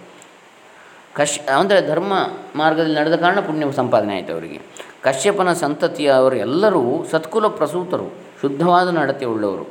ಕಶ್ 1.16 1.38
ಅಂದರೆ 1.56 1.80
ಧರ್ಮ 1.88 2.12
ಮಾರ್ಗದಲ್ಲಿ 2.56 2.96
ನಡೆದ 2.98 3.16
ಕಾರಣ 3.16 3.40
ಪುಣ್ಯ 3.46 3.72
ಸಂಪಾದನೆ 3.72 4.12
ಆಯಿತು 4.14 4.32
ಅವರಿಗೆ. 4.32 4.60
ಕಶ್ಯಪನ 5.02 5.52
ಸಂತತಿಯವರು 5.52 6.36
ಎಲ್ಲರೂ 6.36 6.82
ಸತ್ಕುಲ 7.10 7.46
ಪ್ರಸೂತರು, 7.58 8.08
ಶುದ್ಧವಾದ 8.40 8.88
ನಡತೆ 8.98 9.24
ಉಳ್ಳವರು. 9.24 9.66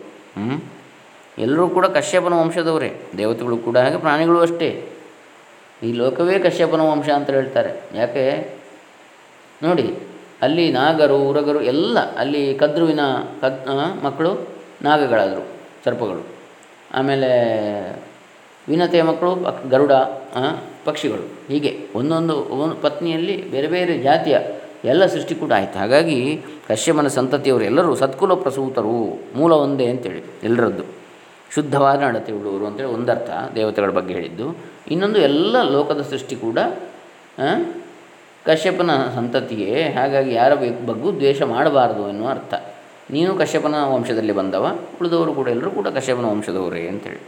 ಎಲ್ಲರೂ 1.37 1.65
ಕೂಡ 1.75 1.85
ಕಶ್ಯಪನ 1.97 2.33
ವಂಶದವರೇ. 2.33 2.89
ದೇವತೆಗಳು 3.17 3.57
ಕೂಡ 3.57 3.77
ಹಾಗೆ, 3.77 3.97
ಪ್ರಾಣಿಗಳು 3.97 4.39
ಅಷ್ಟೇ. 4.41 4.69
ಈ 5.83 5.91
ಲೋಕವೇ 5.93 6.35
ಕಶ್ಯಪನ 6.39 6.81
ವಂಶ 6.81 7.09
ಅಂತ 7.09 7.29
ಹೇಳ್ತಾರೆ. 7.29 7.71
ಯಾಕೆ? 7.95 8.25
ನೋಡಿ, 9.63 9.87
ಅಲ್ಲಿ 10.41 10.65
ನಾಗರು, 10.71 11.17
ಉರಗರು 11.29 11.61
ಎಲ್ಲ, 11.61 11.97
ಅಲ್ಲಿ 12.17 12.43
ಕದ್ರುವಿನ 12.55 13.03
ಕದ್ 13.41 13.59
ಮಕ್ಕಳು, 14.03 14.31
ನಾಗಗಳಾದರು, 14.81 15.43
ಸರ್ಪಗಳು. 15.85 16.23
ಆಮೇಲೆ 16.93 17.29
ವಿನತೆಯ 18.67 19.03
ಮಕ್ಕಳು 19.03 19.33
ಗರುಡ 19.69 19.93
ಪಕ್ಷಿಗಳು. 20.89 21.25
ಹೀಗೆ 21.51 21.71
ಒಂದೊಂದು 21.95 22.35
ಒಂದು 22.61 22.75
ಪತ್ನಿಯಲ್ಲಿ 22.85 23.35
ಬೇರೆ 23.53 23.67
ಬೇರೆ 23.75 23.93
ಜಾತಿಯ 24.07 24.37
ಎಲ್ಲ 24.91 25.03
ಸೃಷ್ಟಿ 25.13 25.33
ಕೂಡ 25.41 25.51
ಆಯಿತು. 25.59 25.77
ಹಾಗಾಗಿ 25.79 26.17
ಕಶ್ಯಮನ 26.67 27.07
ಸಂತತಿಯವರು 27.17 27.63
ಎಲ್ಲರೂ 27.69 27.91
ಸತ್ಕುಲ 28.01 28.33
ಪ್ರಸೂತರು, 28.43 28.97
ಮೂಲ 29.37 29.51
ಒಂದೇ 29.65 29.85
ಅಂತೇಳಿ 29.93 30.21
ಎಲ್ಲರದ್ದು 30.43 30.85
ಶುದ್ಧವಾದ 31.55 31.99
ನಡತೆ 32.01 32.31
ಉಳುವರು 32.39 32.65
ಅಂತೇಳಿ 32.69 32.91
ಒಂದರ್ಥ 32.97 33.29
ದೇವತೆಗಳ 33.55 33.91
ಬಗ್ಗೆ 33.97 34.13
ಹೇಳಿದ್ದು. 34.17 34.47
ಇನ್ನೊಂದು 34.93 35.19
ಎಲ್ಲ 35.19 35.55
ಲೋಕದ 35.75 36.01
ಸೃಷ್ಟಿ 36.11 36.35
ಕೂಡ 36.45 36.59
ಕಶ್ಯಪನ 38.45 38.91
ಸಂತತಿಯೇ. 39.15 39.73
ಹಾಗಾಗಿ 39.97 40.31
ಯಾರ 40.33 40.51
ಬಗ್ಗೂ 40.89 41.09
ದ್ವೇಷ 41.19 41.41
ಮಾಡಬಾರದು 41.55 42.03
ಎನ್ನುವ 42.11 42.29
ಅರ್ಥ. 42.35 42.53
ನೀನು 43.15 43.31
ಕಶ್ಯಪನ 43.41 43.75
ವಂಶದಲ್ಲಿ 43.93 44.33
ಬಂದವ, 44.39 44.65
ಉಳಿದವರು 44.99 45.31
ಕೂಡ 45.39 45.47
ಎಲ್ಲರೂ 45.55 45.71
ಕೂಡ 45.77 45.87
ಕಶ್ಯಪನ 45.97 46.27
ವಂಶದವರೇ 46.33 46.81
ಅಂತೇಳಿ. 46.93 47.21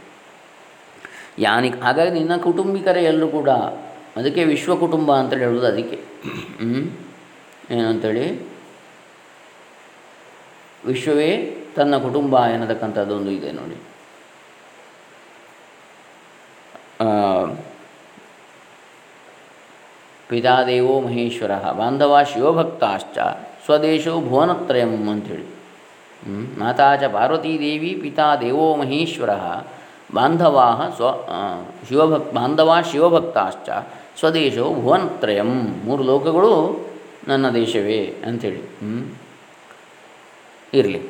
ಯಾನಿ, 1.38 1.68
ಹಾಗಾಗಿ 1.82 2.10
ನಿನ್ನ 2.10 2.36
ಕುಟುಂಬಿಕರೇ 2.36 3.02
ಎಲ್ಲರೂ 3.04 3.28
ಕೂಡ 3.28 3.50
ಅದಕ್ಕೆ 4.16 4.42
ವಿಶ್ವ 4.44 4.72
ಕುಟುಂಬ 4.76 5.12
ಅಂತೇಳಿ 5.16 5.44
ಹೇಳೋದು 5.44 5.66
ಅದಕ್ಕೆ. 5.66 5.98
ಏನಂತೇಳಿ? 7.70 8.26
ವಿಶ್ವವೇ 10.86 11.30
ತನ್ನ 11.76 11.96
ಕುಟುಂಬ 11.98 12.46
ಎನ್ನತಕ್ಕಂಥದ್ದೊಂದು 12.46 13.30
ಇದೆ 13.30 13.52
ನೋಡಿ. 13.52 13.78
ಪಿತಾದೇವೋ 20.28 21.00
ಮಹೇಶ್ವರ, 21.00 21.54
ಬಾಂಧವ 21.72 22.22
ಶಿವಭಕ್ತಾಶ್ಚ, 22.32 23.18
ಸ್ವದೇಶೋ 23.64 24.20
ಭುವನತ್ರಯಂ 24.20 24.94
ಅಂಥೇಳಿ 25.10 25.46
ಮಾತಾ 26.58 26.88
ಚ 26.96 27.04
ಪಾರ್ವತೀದೇವಿ 27.04 27.90
ಪಿತಾ 28.02 28.36
ದೇವೋ 28.36 28.66
ಮಹೇಶ್ವರ 28.76 29.30
ಬಾಂಧವಾ 30.14 30.90
ಸ್ವ 30.96 31.10
ಶಿವಭಕ್, 31.88 32.34
ಬಾಂಧವ 32.34 32.70
ಶಿವಭಕ್ತಾಶ್ಚ 32.92 33.68
ಸ್ವದೇಶೋ 34.18 34.74
ಭುವನತ್ರಯಂ. 34.74 35.80
ಮೂರು 35.84 36.02
ಲೋಕಗಳು 36.02 36.86
ನನ್ನ 37.28 37.50
ದೇಶವೇ 37.50 38.16
ಅಂಥೇಳಿ. 38.26 38.60
ಇರಲಿ. 40.74 41.02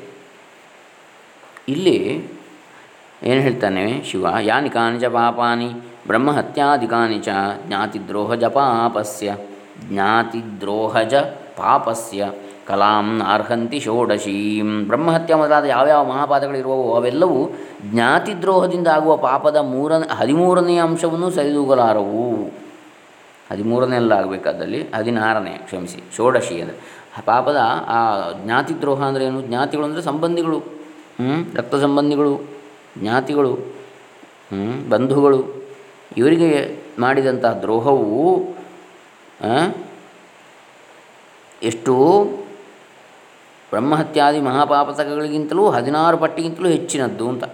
ಇಲ್ಲಿ 1.69 2.29
ಏನು 3.23 3.41
ಹೇಳ್ತಾನೆ 3.41 4.05
ಶಿವ? 4.05 4.27
ಯಾನಿ 4.41 4.71
ಕಾನಿ 4.71 4.99
ಪಾಪಾನಿ 5.09 5.69
ಬ್ರಹ್ಮಹತ್ಯಾದಿಕಾನಿ 6.07 7.19
ಚ 7.19 7.29
ಜ್ಞಾತಿದ್ರೋಹಜ 7.67 8.45
ಪಾಪಸ್ಯ. 8.45 9.37
ಜ್ಞಾತಿದ್ರೋಹಜ 9.89 11.15
ಪಾಪಸ್ಯ. 11.57 12.31
ಕಲಾಂ 12.69 13.23
ಅರ್ಹಂತಿ 13.23 13.81
ಷೋಡಶೀಂ. 13.81 14.87
ಬ್ರಹ್ಮಹತ್ಯ 14.87 15.35
ಮೊದಲಾದ 15.35 15.65
ಯಾವ್ಯಾವ 15.65 16.05
ಮಹಾಪಾದಗಳಿರುವವೋ 16.05 16.95
ಅವೆಲ್ಲವೂ 16.95 17.49
ಜ್ಞಾತಿದ್ರೋಹದಿಂದ 17.91 18.89
ಆಗುವ 18.89 19.17
ಪಾಪದ 19.17 19.57
ಮೂರ 19.57 19.93
ಹದಿಮೂರನೆಯ 20.13 20.83
ಅಂಶವನ್ನು 20.83 21.31
ಸರಿದೂಗಲಾರವು. 21.31 22.53
ಹದಿಮೂರನೇ 23.53 23.97
ಎಲ್ಲ 23.97 24.13
ಆಗಬೇಕಾದಲ್ಲಿ, 24.13 24.83
ಹದಿನಾರನೇ, 24.83 25.51
ಕ್ಷಮಿಸಿ, 25.51 26.17
ಷೋಡಶಿ 26.17 26.61
ಅಂದರೆ. 26.61 27.03
ಪಾಪದ, 27.25 27.57
ಆ, 27.87 28.31
ಜ್ಞಾತಿದ್ರೋಹ 28.45 29.03
ಅಂದರೆ 29.03 29.25
ಏನು? 29.25 29.43
ಜ್ಞಾತಿಗಳು 29.43 29.87
ಅಂದರೆ 29.87 30.03
ಸಂಬಂಧಿಗಳು. 30.03 30.63
ರಕ್ತ 31.55 31.75
ಸಂಬಂಧಿಗಳು, 31.75 32.41
ಜ್ಞಾತಿಗಳು 32.99 33.59
ಬಂಧುಗಳು. 34.89 35.63
ಇವರಿಗೆ 36.17 36.79
ಮಾಡಿದಂತಹ 36.99 37.53
ದ್ರೋಹವು 37.53 38.45
ಎಷ್ಟು 41.63 42.27
ಬ್ರಹ್ಮಹತ್ಯಾದಿ 43.73 44.41
ಮಹಾಪಾಪತಕಗಳಿಗಿಂತಲೂ 44.41 45.71
ಹದಿನಾರು 45.71 46.17
ಪಟ್ಟಿಗಿಂತಲೂ 46.17 46.69
ಹೆಚ್ಚಿನದ್ದು 46.69 47.29
ಅಂತ. 47.29 47.45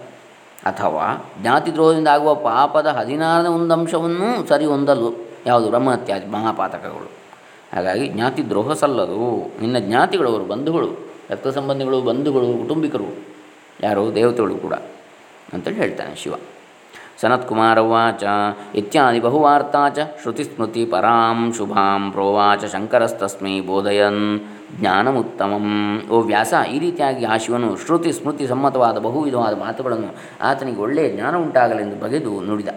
ಅಥವಾ 0.65 1.31
ಜ್ಞಾತಿ 1.41 1.73
ದ್ರೋಹದಿಂದ 1.73 2.07
ಆಗುವ 2.07 2.35
ಪಾಪದ 2.35 2.87
ಹದಿನಾರನೇ 2.87 3.49
ಒಂದು 3.49 3.73
ಅಂಶವನ್ನು 3.73 4.47
ಸರಿ 4.47 4.65
ಹೊಂದಲು 4.65 5.29
ಯಾವುದು 5.45 5.69
ಬ್ರಹ್ಮಹತ್ಯಾದಿ 5.69 6.27
ಮಹಾಪಾತಕಗಳು. 6.27 7.11
ಹಾಗಾಗಿ 7.73 8.07
ಜ್ಞಾತಿ 8.07 8.49
ದ್ರೋಹ 8.49 8.73
ಸಲ್ಲದು. 8.73 9.47
ನಿನ್ನ 9.61 9.77
ಜ್ಞಾತಿಗಳವರು 9.79 10.43
ಬಂಧುಗಳು, 10.43 10.89
ರಕ್ತ 11.29 11.47
ಸಂಬಂಧಿಗಳು, 11.47 12.01
ಬಂಧುಗಳು, 12.01 12.61
ಕುಟುಂಬಿಕರು, 12.61 13.25
ಯಾರು 13.81 14.15
ದೇವತೆಗಳು 14.15 14.55
ಕೂಡ 14.55 14.73
ಅಂತೇಳಿ 15.53 15.75
ಹೇಳ್ತಾನೆ 15.75 16.15
ಶಿವ. 16.15 16.33
ಸನತ್ಕುಮಾರವಾಚ 17.21 18.23
ಇತ್ಯಾದಿ 18.75 19.19
ಬಹುವಾರ್ತಾ 19.19 19.89
ಚ 19.89 19.99
ಶ್ರುತಿಸ್ಮೃತಿ 20.21 20.85
ಪರಾಂ 20.85 21.53
ಶುಭಾಂ 21.57 22.11
ಪ್ರೋವಾಚ, 22.11 22.65
ಶಂಕರಸ್ತಸ್ಮೈ 22.65 23.59
ಬೋಧಯನ್. 23.61 24.39
ಜ್ಞಾನಮುತ್ತಮಂ. 24.77 25.67
ಓ 26.09 26.19
ವ್ಯಾಸ, 26.21 26.53
ಈ 26.73 26.79
ರೀತಿಯಾಗಿ 26.79 27.25
ಆ 27.25 27.37
ಶಿವನು 27.37 27.69
ಶ್ರುತಿ 27.75 28.11
ಸ್ಮೃತಿ 28.11 28.47
ಸಮ್ಮತವಾದ 28.47 28.97
ಬಹುವಿಧವಾದ 28.97 29.53
ಮಾತುಗಳನ್ನು 29.65 30.11
ಆತನಿಗೆ 30.41 30.81
ಒಳ್ಳೆಯ 30.81 31.09
ಜ್ಞಾನ 31.15 31.35
ಉಂಟಾಗಲೆಂದು 31.35 31.97
ಬಗೆದು 32.03 32.33
ನುಡಿದ. 32.41 32.67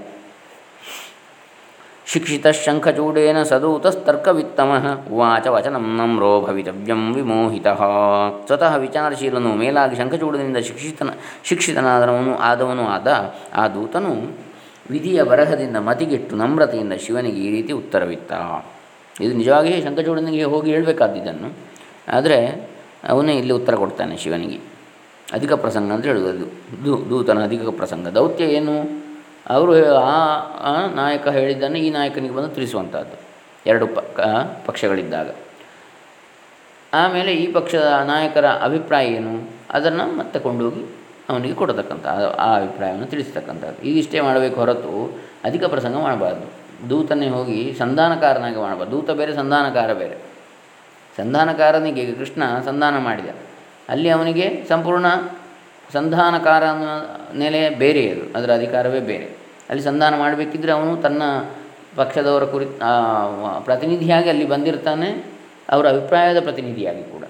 ಶಿಕ್ಷಿತ 2.12 2.46
ಶಂಖಚೂಡೇನ 2.46 3.42
ಸದೂತಸ್ತರ್ಕವಿತ್ತಮ 3.42 4.70
ಉವಾಚ 5.12 5.46
ವಚನಂ 5.46 5.84
ನಮ್ರೋ 5.96 6.32
ಭವಿತವ್ಯಂ 6.46 7.02
ವಿಮೋಹಿತ. 7.14 7.68
ಸ್ವತಃ 8.46 8.74
ವಿಚಾರಶೀಲನು 8.76 9.50
ಮೇಲಾಗಿ 9.54 9.96
ಶಂಖಚೂಡದಿಂದ 9.96 10.56
ಶಿಕ್ಷಿತನ, 10.56 11.10
ಶಿಕ್ಷಿತನಾದವನು 11.44 12.38
ಆದವನು 12.48 12.86
ಆದ 12.88 13.08
ಆ 13.54 13.64
ದೂತನು 13.68 14.12
ವಿಧಿಯ 14.90 15.22
ಬರಹದಿಂದ 15.22 15.76
ಮತಿಗೆಟ್ಟು 15.76 16.36
ನಮ್ರತೆಯಿಂದ 16.36 16.92
ಶಿವನಿಗೆ 16.92 17.40
ಈ 17.46 17.50
ರೀತಿ 17.50 17.72
ಉತ್ತರವಿತ್ತ. 17.72 18.32
ಇದು 19.20 19.32
ನಿಜವಾಗಿಯೇ 19.36 19.78
ಶಂಖಚೂಡನಿಗೆ 19.82 20.44
ಹೋಗಿ 20.44 20.70
ಹೇಳಬೇಕಾದಿದ್ದನ್ನು 20.70 21.48
ಆದರೆ 22.08 22.68
ಅವನೇ 23.08 23.36
ಇಲ್ಲಿ 23.36 23.52
ಉತ್ತರ 23.52 23.74
ಕೊಡ್ತಾನೆ 23.74 24.16
ಶಿವನಿಗೆ. 24.16 24.60
ಅಧಿಕ 25.32 25.52
ಪ್ರಸಂಗ 25.52 25.92
ಅಂತ 25.92 26.04
ಹೇಳುವುದು. 26.04 26.46
ದೂ, 26.84 27.10
ದೂತನ 27.10 27.44
ಅಧಿಕ 27.44 27.68
ಪ್ರಸಂಗ. 27.68 28.08
ದೌತ್ಯ 28.08 28.44
ಏನು? 28.44 29.02
ಅವರು 29.48 29.94
ಆ 29.94 30.86
ನಾಯಕ 30.94 31.28
ಹೇಳಿದ್ದನ್ನು 31.28 31.78
ಈ 31.78 31.90
ನಾಯಕನಿಗೆ 31.90 32.34
ಬಂದು 32.34 32.48
ತಿಳಿಸುವಂಥದ್ದು 32.48 33.20
ಎರಡು 33.66 33.86
ಪ 33.86 33.98
ಪಕ್ಷಗಳಿದ್ದಾಗ. 34.66 35.34
ಆಮೇಲೆ 36.94 37.34
ಈ 37.34 37.52
ಪಕ್ಷದ 37.52 37.92
ನಾಯಕರ 38.06 38.46
ಅಭಿಪ್ರಾಯ 38.46 39.06
ಏನು? 39.06 39.50
ಅದನ್ನು 39.70 40.16
ಮತ್ತೆ 40.16 40.40
ಕೊಂಡೋಗಿ 40.40 40.84
ಅವನಿಗೆ 41.28 41.54
ಕೊಡತಕ್ಕಂಥ, 41.54 42.06
ಆ 42.38 42.56
ಅಭಿಪ್ರಾಯವನ್ನು 42.56 43.06
ತಿಳಿಸ್ತಕ್ಕಂಥದ್ದು. 43.06 43.82
ಇದಿಷ್ಟೇ 43.82 44.20
ಮಾಡಬೇಕು 44.20 44.60
ಹೊರತು 44.60 45.18
ಅಧಿಕ 45.44 45.64
ಪ್ರಸಂಗ 45.64 45.96
ಮಾಡಬಾರ್ದು. 45.96 46.62
ದೂತನೇ 46.90 47.28
ಹೋಗಿ 47.28 47.74
ಸಂಧಾನಕಾರನಾಗಿ 47.78 48.56
ಮಾಡಬಾರ್ದು. 48.56 48.96
ದೂತ 48.96 49.10
ಬೇರೆ, 49.10 49.34
ಸಂಧಾನಕಾರ 49.34 49.92
ಬೇರೆ. 49.92 50.31
ಸಂಧಾನಕಾರನಿಗೆ 51.16 52.04
ಕೃಷ್ಣ 52.12 52.42
ಸಂಧಾನ 52.66 52.98
ಮಾಡಿದ. 52.98 53.30
ಅಲ್ಲಿ 53.88 54.08
ಅವನಿಗೆ 54.08 54.46
ಸಂಪೂರ್ಣ 54.68 55.06
ಸಂಧಾನಕಾರ 55.92 56.64
ನೆಲೆ 57.38 57.62
ಬೇರೆ 57.82 58.02
ಅದು, 58.10 58.24
ಅದರ 58.38 58.50
ಅಧಿಕಾರವೇ 58.54 59.00
ಬೇರೆ. 59.12 59.26
ಅಲ್ಲಿ 59.70 59.82
ಸಂಧಾನ 59.84 60.12
ಮಾಡಬೇಕಿದ್ರೆ 60.18 60.72
ಅವನು 60.72 60.92
ತನ್ನ 60.96 61.22
ಪಕ್ಷದವರ 61.96 62.44
ಕುರಿ 62.52 62.66
ಪ್ರತಿನಿಧಿಯಾಗಿ 63.64 64.28
ಅಲ್ಲಿ 64.28 64.46
ಬಂದಿರ್ತಾನೆ, 64.48 65.08
ಅವರ 65.70 65.84
ಅಭಿಪ್ರಾಯದ 65.88 66.40
ಪ್ರತಿನಿಧಿಯಾಗಿ 66.42 67.04
ಕೂಡ. 67.12 67.24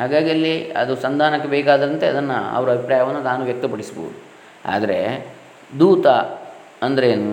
ಹಾಗಾಗಿ 0.00 0.30
ಅಲ್ಲಿ 0.30 0.54
ಅದು 0.72 0.92
ಸಂಧಾನಕ್ಕೆ 0.96 1.48
ಬೇಕಾದಂತೆ 1.48 2.06
ಅದನ್ನು 2.06 2.36
ಅವರ 2.56 2.68
ಅಭಿಪ್ರಾಯವನ್ನು 2.72 3.22
ತಾನು 3.22 3.42
ವ್ಯಕ್ತಪಡಿಸ್ಬೋದು 3.44 4.16
ಆದರೆ 4.66 4.98
ದೂತ 5.78 6.06
ಅಂದ್ರೇನು? 6.86 7.32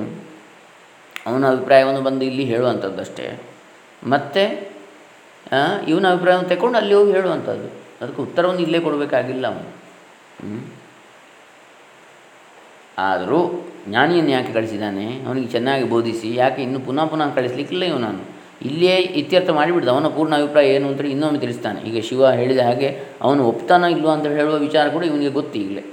ಅವನ 1.28 1.44
ಅಭಿಪ್ರಾಯವನ್ನು 1.52 2.02
ಬಂದು 2.02 2.24
ಇಲ್ಲಿ 2.26 2.44
ಹೇಳುವಂಥದ್ದಷ್ಟೇ. 2.44 3.26
ಮತ್ತು 4.04 4.44
ಇವನ 5.88 6.12
ಅಭಿಪ್ರಾಯವನ್ನು 6.12 6.50
ತಗೊಂಡು 6.50 6.78
ಅಲ್ಲಿ 6.78 6.94
ಹೋಗಿ 6.94 7.12
ಹೇಳುವಂಥದ್ದು. 7.12 7.68
ಅದಕ್ಕೆ 8.02 8.22
ಉತ್ತರವನ್ನು 8.22 8.62
ಇಲ್ಲೇ 8.62 8.80
ಕೊಡಬೇಕಾಗಿಲ್ಲ 8.80 9.48
ಅವನು. 9.48 9.70
ಆದರೂ 13.00 13.40
ಜ್ಞಾನಿಯನ್ನು 13.88 14.32
ಯಾಕೆ 14.32 14.54
ಕಳಿಸಿದ್ದಾನೆ? 14.54 15.06
ಅವನಿಗೆ 15.28 15.48
ಚೆನ್ನಾಗಿ 15.48 15.84
ಬೋಧಿಸಿ, 15.90 16.36
ಯಾಕೆ 16.36 16.60
ಇನ್ನೂ 16.62 16.80
ಪುನಃ 16.80 17.06
ಪುನಃ 17.06 17.30
ಕಳಿಸ್ಲಿಕ್ಕಿಲ್ಲ 17.36 17.84
ಇವು 17.84 17.98
ನಾನು? 17.98 18.22
ಇಲ್ಲೇ 18.62 18.96
ಇತ್ಯರ್ಥ 18.96 19.50
ಮಾಡಿಬಿಡ್ದು, 19.50 19.92
ಅವನ 19.92 20.08
ಪೂರ್ಣ 20.08 20.36
ಅಭಿಪ್ರಾಯ 20.36 20.68
ಏನು 20.68 20.88
ಅಂತೇಳಿ 20.88 21.12
ಇನ್ನೊಮ್ಮೆ 21.12 21.40
ತಿಳಿಸ್ತಾನೆ. 21.40 21.82
ಈಗ 21.82 22.04
ಶಿವ 22.04 22.30
ಹೇಳಿದ 22.30 22.60
ಹಾಗೆ 22.60 22.90
ಅವನು 23.22 23.48
ಒಪ್ತಾನೋ 23.48 23.88
ಇಲ್ವೋ 23.88 24.10
ಅಂತ 24.10 24.28
ಹೇಳುವ 24.28 24.56
ವಿಚಾರ 24.56 24.88
ಕೂಡ 24.88 25.04
ಇವನಿಗೆ 25.04 25.32
ಗೊತ್ತು 25.32 25.60
ಈಗಲೇ. 25.60 25.84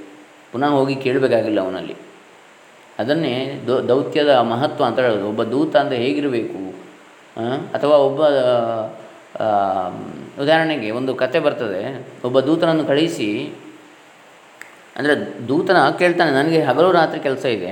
ಪುನಃ 0.52 0.66
ಹೋಗಿ 0.66 0.94
ಕೇಳಬೇಕಾಗಿಲ್ಲ 0.94 1.60
ಅವನಲ್ಲಿ. 1.60 1.96
ಅದನ್ನೇ 2.98 3.60
ದೌತ್ಯದ 3.88 4.28
ಮಹತ್ವ 4.28 4.84
ಅಂತ 4.84 4.98
ಹೇಳೋದು. 4.98 5.28
ಒಬ್ಬ 5.28 5.42
ದೂತ 5.42 5.76
ಅಂತ 5.76 5.92
ಹೇಗಿರಬೇಕು? 5.92 6.60
ಅಥವಾ 7.74 7.96
ಒಬ್ಬ 8.08 8.20
ಉದಾಹರಣೆಗೆ 10.42 10.88
ಒಂದು 10.98 11.12
ಕತೆ 11.22 11.38
ಬರ್ತದೆ. 11.46 11.82
ಒಬ್ಬ 12.26 12.40
ದೂತನನ್ನು 12.48 12.84
ಕಳಿಸಿ 12.90 13.28
ಅಂದರೆ 14.98 15.14
ದೂತನ 15.48 15.78
ಕೇಳ್ತಾನೆ, 16.02 16.30
ನನಗೆ 16.40 16.58
ಹಗಲು 16.68 16.90
ರಾತ್ರಿ 16.98 17.20
ಕೆಲಸ 17.20 17.44
ಇದೆ 17.56 17.70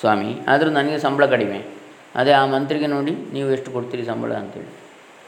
ಸ್ವಾಮಿ, 0.00 0.30
ಆದರೂ 0.52 0.70
ನನಗೆ 0.78 0.98
ಸಂಬಳ 1.04 1.24
ಕಡಿಮೆ. 1.34 1.58
ಅದೇ 2.20 2.32
ಆ 2.40 2.42
ಮಂತ್ರಿಗೆ 2.54 2.88
ನೋಡಿ, 2.94 3.12
ನೀವು 3.36 3.48
ಎಷ್ಟು 3.56 3.68
ಕೊಡ್ತೀರಿ 3.76 4.04
ಸಂಬಳ? 4.10 4.32
ಅಂತೇಳಿ. 4.42 4.70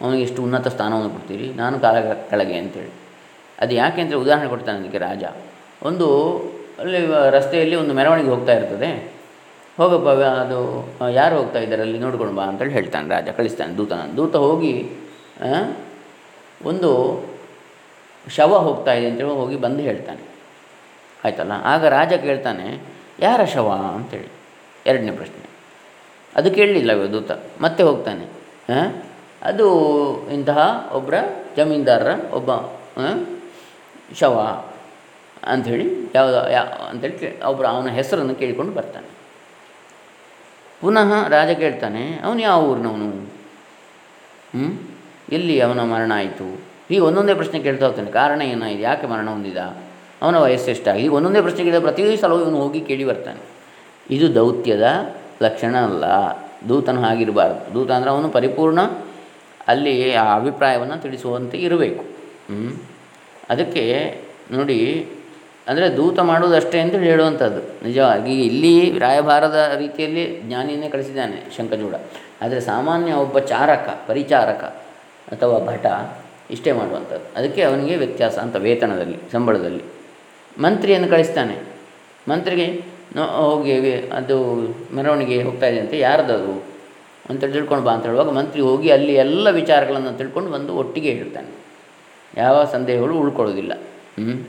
ಅವನಿಗೆ 0.02 0.22
ಎಷ್ಟು 0.26 0.40
ಉನ್ನತ 0.46 0.68
ಸ್ಥಾನವನ್ನು 0.74 1.10
ಕೊಡ್ತೀರಿ? 1.16 1.46
ನಾನು 1.62 1.76
ಕಾಲ 1.84 1.96
ಕೆಳಗೆ 2.30 2.56
ಅಂತೇಳಿ. 2.62 2.92
ಅದು 3.62 3.72
ಯಾಕೆ 3.74 4.00
ಅಂದರೆ 4.04 4.18
ಉದಾಹರಣೆ 4.24 4.48
ಕೊಡ್ತಾನೆ 4.54 4.78
ಅದಕ್ಕೆ 4.82 5.00
ರಾಜ. 5.06 5.24
ಒಂದು 5.88 6.06
ಅಲ್ಲಿ 6.82 7.00
ರಸ್ತೆಯಲ್ಲಿ 7.36 7.76
ಒಂದು 7.82 7.92
ಮೆರವಣಿಗೆ 7.98 8.30
ಹೋಗ್ತಾ 8.34 8.54
ಇರ್ತದೆ. 8.58 8.90
ಹೋಗಪ್ಪ, 9.78 10.08
ಅದು, 10.44 10.58
ಯಾರು 11.20 11.34
ಹೋಗ್ತಾ 11.38 11.58
ಇದ್ದಾರೆ 11.64 11.82
ಅಲ್ಲಿ 11.86 11.98
ನೋಡ್ಕೊಂಡು 12.04 12.34
ಬಾ 12.40 12.44
ಅಂತೇಳಿ 12.50 12.74
ಹೇಳ್ತಾನೆ 12.78 13.08
ರಾಜ, 13.14 13.28
ಕಳಿಸ್ತಾನೆ 13.38 13.72
ದೂತನ 13.80 14.02
ದೂತ 14.20 14.36
ಹೋಗಿ 14.46 14.72
ಒಂದು 16.64 16.90
ಶವ 18.28 18.58
ಹೋಗ್ತಾ 18.58 18.92
ಇದೆ 18.92 19.06
ಅಂತೇಳಿ 19.10 19.28
ಹೋಗಿ 19.28 19.56
ಬಂದು 19.56 19.82
ಹೇಳ್ತಾನೆ. 19.82 20.22
ಆಯ್ತಲ್ಲ? 21.24 21.52
ಆಗ 21.64 21.86
ರಾಜ 21.86 22.12
ಕೇಳ್ತಾನೆ, 22.12 22.82
ಯಾರ 23.20 23.44
ಶವ? 23.44 23.68
ಅಂತೇಳಿ 23.94 24.28
ಎರಡನೇ 24.86 25.10
ಪ್ರಶ್ನೆ. 25.10 25.44
ಅದು 26.36 26.50
ಕೇಳಲಿಲ್ಲ 26.50 26.92
ದೂತ. 27.12 27.30
ಮತ್ತೆ 27.60 27.82
ಹೋಗ್ತಾನೆ. 27.82 28.26
ಅದು 29.42 29.66
ಇಂತಹ 30.30 30.90
ಒಬ್ಬರ 30.92 31.14
ಜಮೀನ್ದಾರರ 31.56 32.10
ಒಬ್ಬ 32.32 32.50
ಶವ 34.14 34.64
ಅಂಥೇಳಿ 35.44 35.86
ಯಾವುದೋ 36.14 36.48
ಯಾ 36.48 36.62
ಅಂಥೇಳಿ 36.62 37.18
ಕೇ 37.18 37.40
ಒಬ್ಬರು 37.46 37.68
ಅವನ 37.68 37.88
ಹೆಸರನ್ನು 37.88 38.34
ಕೇಳಿಕೊಂಡು 38.34 38.72
ಬರ್ತಾನೆ. 38.72 39.08
ಪುನಃ 40.80 41.28
ರಾಜ 41.28 41.50
ಕೇಳ್ತಾನೆ, 41.56 42.20
ಅವನು 42.24 42.40
ಯಾವ 42.40 42.70
ಊರಿನವನು? 42.70 43.10
ಹ್ಞೂ 44.54 44.95
ಎಲ್ಲಿ 45.36 45.54
ಅವನ 45.66 45.80
ಮರಣ 45.92 46.12
ಆಯಿತು? 46.20 46.46
ಹೀಗೆ 46.88 47.02
ಒಂದೊಂದೇ 47.08 47.34
ಪ್ರಶ್ನೆ 47.40 47.58
ಕೇಳ್ತಾ 47.66 47.84
ಹೋಗ್ತಾನೆ. 47.86 48.10
ಕಾರಣ 48.20 48.40
ಏನಾಯಿತು 48.52 48.82
ಯಾಕೆ 48.88 49.06
ಮರಣ 49.12 49.28
ಹೊಂದಿದ? 49.34 49.60
ಅವನ 50.22 50.36
ವಯಸ್ಸು 50.44 50.68
ಎಷ್ಟಾಗಿದೆ? 50.74 51.08
ಒಂದೊಂದೇ 51.18 51.40
ಪ್ರಶ್ನೆ 51.46 51.62
ಕೇಳಿದ 51.66 51.80
ಪ್ರತಿ 51.86 52.02
ಸಲವೂ 52.22 52.40
ಇವನು 52.44 52.58
ಹೋಗಿ 52.64 52.80
ಕೇಳಿ 52.90 53.04
ಬರ್ತಾನೆ. 53.10 53.42
ಇದು 54.16 54.26
ದೌತ್ಯದ 54.38 54.86
ಲಕ್ಷಣ 55.44 55.74
ಅಲ್ಲ. 55.88 56.04
ದೂತನು 56.68 57.02
ಆಗಿರಬಾರ್ದು 57.10 57.60
ದೂತ 57.74 57.90
ಅಂದರೆ 57.96 58.10
ಅವನು 58.14 58.28
ಪರಿಪೂರ್ಣ 58.36 58.80
ಅಲ್ಲಿ 59.72 59.94
ಆ 60.22 60.24
ಅಭಿಪ್ರಾಯವನ್ನು 60.38 60.96
ತಿಳಿಸುವಂತೆ 61.04 61.56
ಇರಬೇಕು. 61.66 62.04
ಅದಕ್ಕೆ 63.52 63.84
ನೋಡಿ, 64.56 64.78
ಅಂದರೆ 65.70 65.86
ದೂತ 65.98 66.18
ಮಾಡುವುದಷ್ಟೇ 66.30 66.78
ಅಂತೇಳಿ 66.82 67.08
ಹೇಳುವಂಥದ್ದು. 67.12 67.60
ನಿಜವಾಗಿ 67.86 68.34
ಇಲ್ಲಿ 68.48 68.74
ರಾಯಭಾರದ 69.04 69.58
ರೀತಿಯಲ್ಲಿ 69.82 70.24
ಜ್ಞಾನಿಯನ್ನೇ 70.48 70.88
ಕಳಿಸಿದ್ದಾನೆ 70.94 71.38
ಶಂಕಜೂಡ. 71.56 71.94
ಆದರೆ 72.42 72.60
ಸಾಮಾನ್ಯ 72.70 73.12
ಒಬ್ಬ 73.24 73.38
ಚಾರಕ, 73.52 73.86
ಪರಿಚಾರಕ 74.10 74.64
ಅಥವಾ 75.32 75.58
ಭಟ 75.66 75.86
ಇಷ್ಟೇ 76.50 76.72
ಮಾಡುವಂಥದ್ದು. 76.72 77.38
ಅದಕ್ಕೆ 77.38 77.62
ಅವನಿಗೆ 77.62 77.96
ವ್ಯತ್ಯಾಸ 77.96 78.38
ಅಂತ 78.38 78.56
ವೇತನದಲ್ಲಿ, 78.56 79.18
ಸಂಬಳದಲ್ಲಿ. 79.32 79.84
ಮಂತ್ರಿಯನ್ನು 80.58 81.08
ಕಳಿಸ್ತಾನೆ. 81.08 81.56
ಮಂತ್ರಿಗೆ 82.28 82.66
ಹೋಗಿ 83.36 83.94
ಅದು 84.08 84.36
ಮೆರವಣಿಗೆ 84.94 85.42
ಹೋಗ್ತಾ 85.42 85.66
ಇದೆ 85.66 85.80
ಅಂತ 85.80 85.94
ಯಾರ್ದದು 85.94 86.64
ಅಂತ 87.30 87.44
ತಿಳ್ಕೊಂಡು 87.44 87.84
ಬಾ 87.84 87.92
ಅಂತ 87.92 88.06
ಹೇಳುವಾಗ 88.06 88.30
ಮಂತ್ರಿ 88.30 88.62
ಹೋಗಿ 88.62 88.90
ಅಲ್ಲಿ 88.90 89.14
ಎಲ್ಲ 89.14 89.50
ವಿಚಾರಗಳನ್ನು 89.50 90.18
ತಿಳ್ಕೊಂಡು 90.18 90.50
ಬಂದು 90.50 90.74
ಒಟ್ಟಿಗೆ 90.74 91.10
ಹೇಳ್ತಾನೆ. 91.10 91.48
ಯಾವ 92.36 92.64
ಸಂದೇಹಗಳು 92.64 93.14
ಉಳ್ಕೊಳ್ಳೋದಿಲ್ಲ. 93.14 93.74
ಹ್ಞೂ 93.74 94.48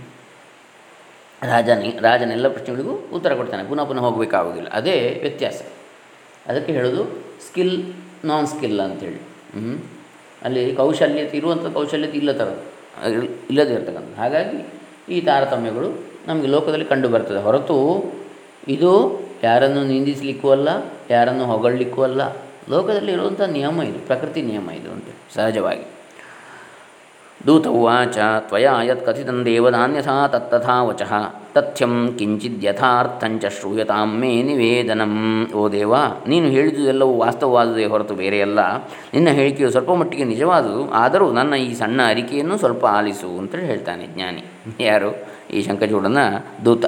ರಾಜನಿ 1.49 1.89
ರಾಜನೆಲ್ಲ 2.01 2.47
ಪ್ರಶ್ನೆಗಳಿಗೂ 2.47 2.93
ಉತ್ತರ 3.13 3.33
ಕೊಡ್ತಾನೆ. 3.33 3.63
ಪುನಃ 3.63 3.83
ಪುನಃ 3.83 3.99
ಹೋಗಬೇಕಾಗೋದಿಲ್ಲ 3.99 4.69
ಅದೇ 4.69 5.19
ವ್ಯತ್ಯಾಸ. 5.21 5.61
ಅದಕ್ಕೆ 6.47 6.73
ಹೇಳೋದು 6.73 7.03
ಸ್ಕಿಲ್ 7.47 7.93
ನಾನ್ 8.25 8.47
ಸ್ಕಿಲ್ 8.47 8.79
ಅಂತೇಳಿ 8.79 9.15
ಹ್ಞೂ 9.15 9.96
ಅಲ್ಲಿ 10.45 10.75
ಕೌಶಲ್ಯತೆ 10.75 11.37
ಇರುವಂಥ 11.37 11.65
ಕೌಶಲ್ಯತೆ 11.73 12.17
ಇಲ್ಲ 12.17 12.31
ಥರ 12.31 12.49
ಇಲ್ಲದೇ 13.49 13.73
ಇರ್ತಕ್ಕಂಥ. 13.73 14.17
ಹಾಗಾಗಿ 14.17 14.59
ಈ 15.13 15.21
ತಾರತಮ್ಯಗಳು 15.21 15.89
ನಮಗೆ 16.27 16.47
ಲೋಕದಲ್ಲಿ 16.47 16.85
ಕಂಡು 16.85 17.09
ಬರ್ತದೆ. 17.09 17.39
ಹೊರತು 17.39 17.77
ಇದು 18.67 18.91
ಯಾರನ್ನು 19.43 19.83
ನಿಂದಿಸಲಿಕ್ಕೂ 19.83 20.49
ಅಲ್ಲ, 20.49 20.69
ಯಾರನ್ನು 21.09 21.45
ಹೊಗಳಲಿಕ್ಕೂ 21.45 22.01
ಅಲ್ಲ. 22.03 22.21
ಲೋಕದಲ್ಲಿ 22.69 23.11
ಇರುವಂಥ 23.11 23.41
ನಿಯಮ 23.41 23.81
ಇದು, 23.83 23.99
ಪ್ರಕೃತಿ 24.07 24.41
ನಿಯಮ 24.41 24.69
ಇದು 24.71 24.91
ಅಂತ 24.91 25.35
ಸಹಜವಾಗಿ. 25.35 25.85
ದೂತ 27.47 27.67
ಉವಾಚ, 27.67 28.17
ತ್ವಯಾ 28.39 28.81
ಯತ್ 28.83 29.05
ಕಥಿತಂ 29.05 29.45
ದೇವದಾನ್ಯಥಾ 29.45 30.27
ತತ್ತಥಾ 30.27 30.83
ವಚಃ, 30.83 31.11
ತಥ್ಯಂ 31.53 31.93
ಯಥಾರ್ಥಂಚ 32.61 33.45
ಶ್ರೂಯತಾಂ 33.45 34.09
ಮೇ 34.19 34.43
ನಿವೇದನಂ. 34.43 35.13
ಓ 35.53 35.69
ದೇವ, 35.69 35.95
ನೀನು 36.27 36.47
ಹೇಳಿದುದೆಲ್ಲವೂ 36.47 37.13
ವಾಸ್ತವವಾದುದೇ 37.17 37.85
ಹೊರತು 37.85 38.15
ಬೇರೆಯಲ್ಲ. 38.15 38.59
ನಿನ್ನ 39.13 39.29
ಹೇಳಿಕೆಯು 39.29 39.71
ಸ್ವಲ್ಪ 39.71 39.91
ಮಟ್ಟಿಗೆ 39.91 40.23
ನಿಜವಾದುದು 40.23 40.91
ಆದರೂ 40.91 41.31
ನನ್ನ 41.31 41.53
ಈ 41.53 41.73
ಸಣ್ಣ 41.73 42.01
ಅರಿಕೆಯನ್ನು 42.07 42.57
ಸ್ವಲ್ಪ 42.57 42.85
ಆಲಿಸು 42.85 43.37
ಅಂತೇಳಿ 43.37 43.65
ಹೇಳ್ತಾನೆ 43.65 44.07
ಜ್ಞಾನಿ. 44.15 44.43
ಯಾರು? 44.79 45.11
ಈ 45.53 45.61
ಶಂಕಚೂಡನ 45.61 46.17
ದೂತ. 46.65 46.85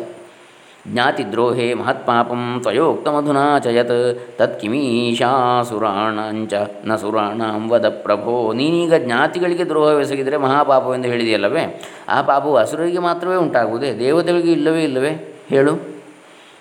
ಜ್ಞಾತಿದ್ರೋಹೇ 0.88 1.74
ಮಹತ್ಪಾಪಂ 1.74 2.60
ತ್ವಯೋಕ್ತಮಧುನಾ 2.62 3.60
ಚ 3.60 3.68
ಯತ್ 3.68 4.38
ತತ್ಕಿಮೀಶಾಸುರಾಣಂಚ 4.38 6.54
ನ 6.86 6.96
ಸುರಾಣಾಂ 6.96 7.72
ವದ 7.72 7.89
ಪ್ರಭೋ 7.89 8.54
ನೀನೀಗ 8.54 8.96
ಜ್ಞಾತಿಗಳಿಗೆ 8.96 9.63
ದ್ರೋಹವೆಸಗಿದರೆ 9.63 10.38
ಮಹಾಪಾಪವೆಂದು 10.38 11.08
ಹೇಳಿದೆಯಲ್ಲವೇ? 11.08 11.82
ಆ 12.10 12.22
ಪಾಪವು 12.22 12.56
ಅಸುರರಿಗೆ 12.56 13.00
ಮಾತ್ರವೇ 13.00 13.36
ಉಂಟಾಗುವುದೇ? 13.36 14.00
ದೇವತೆಗಳಿಗೆ 14.00 14.52
ಇಲ್ಲವೇ 14.52 14.84
ಇಲ್ಲವೇ? 14.84 15.39
ಹೇಳು. 15.50 15.98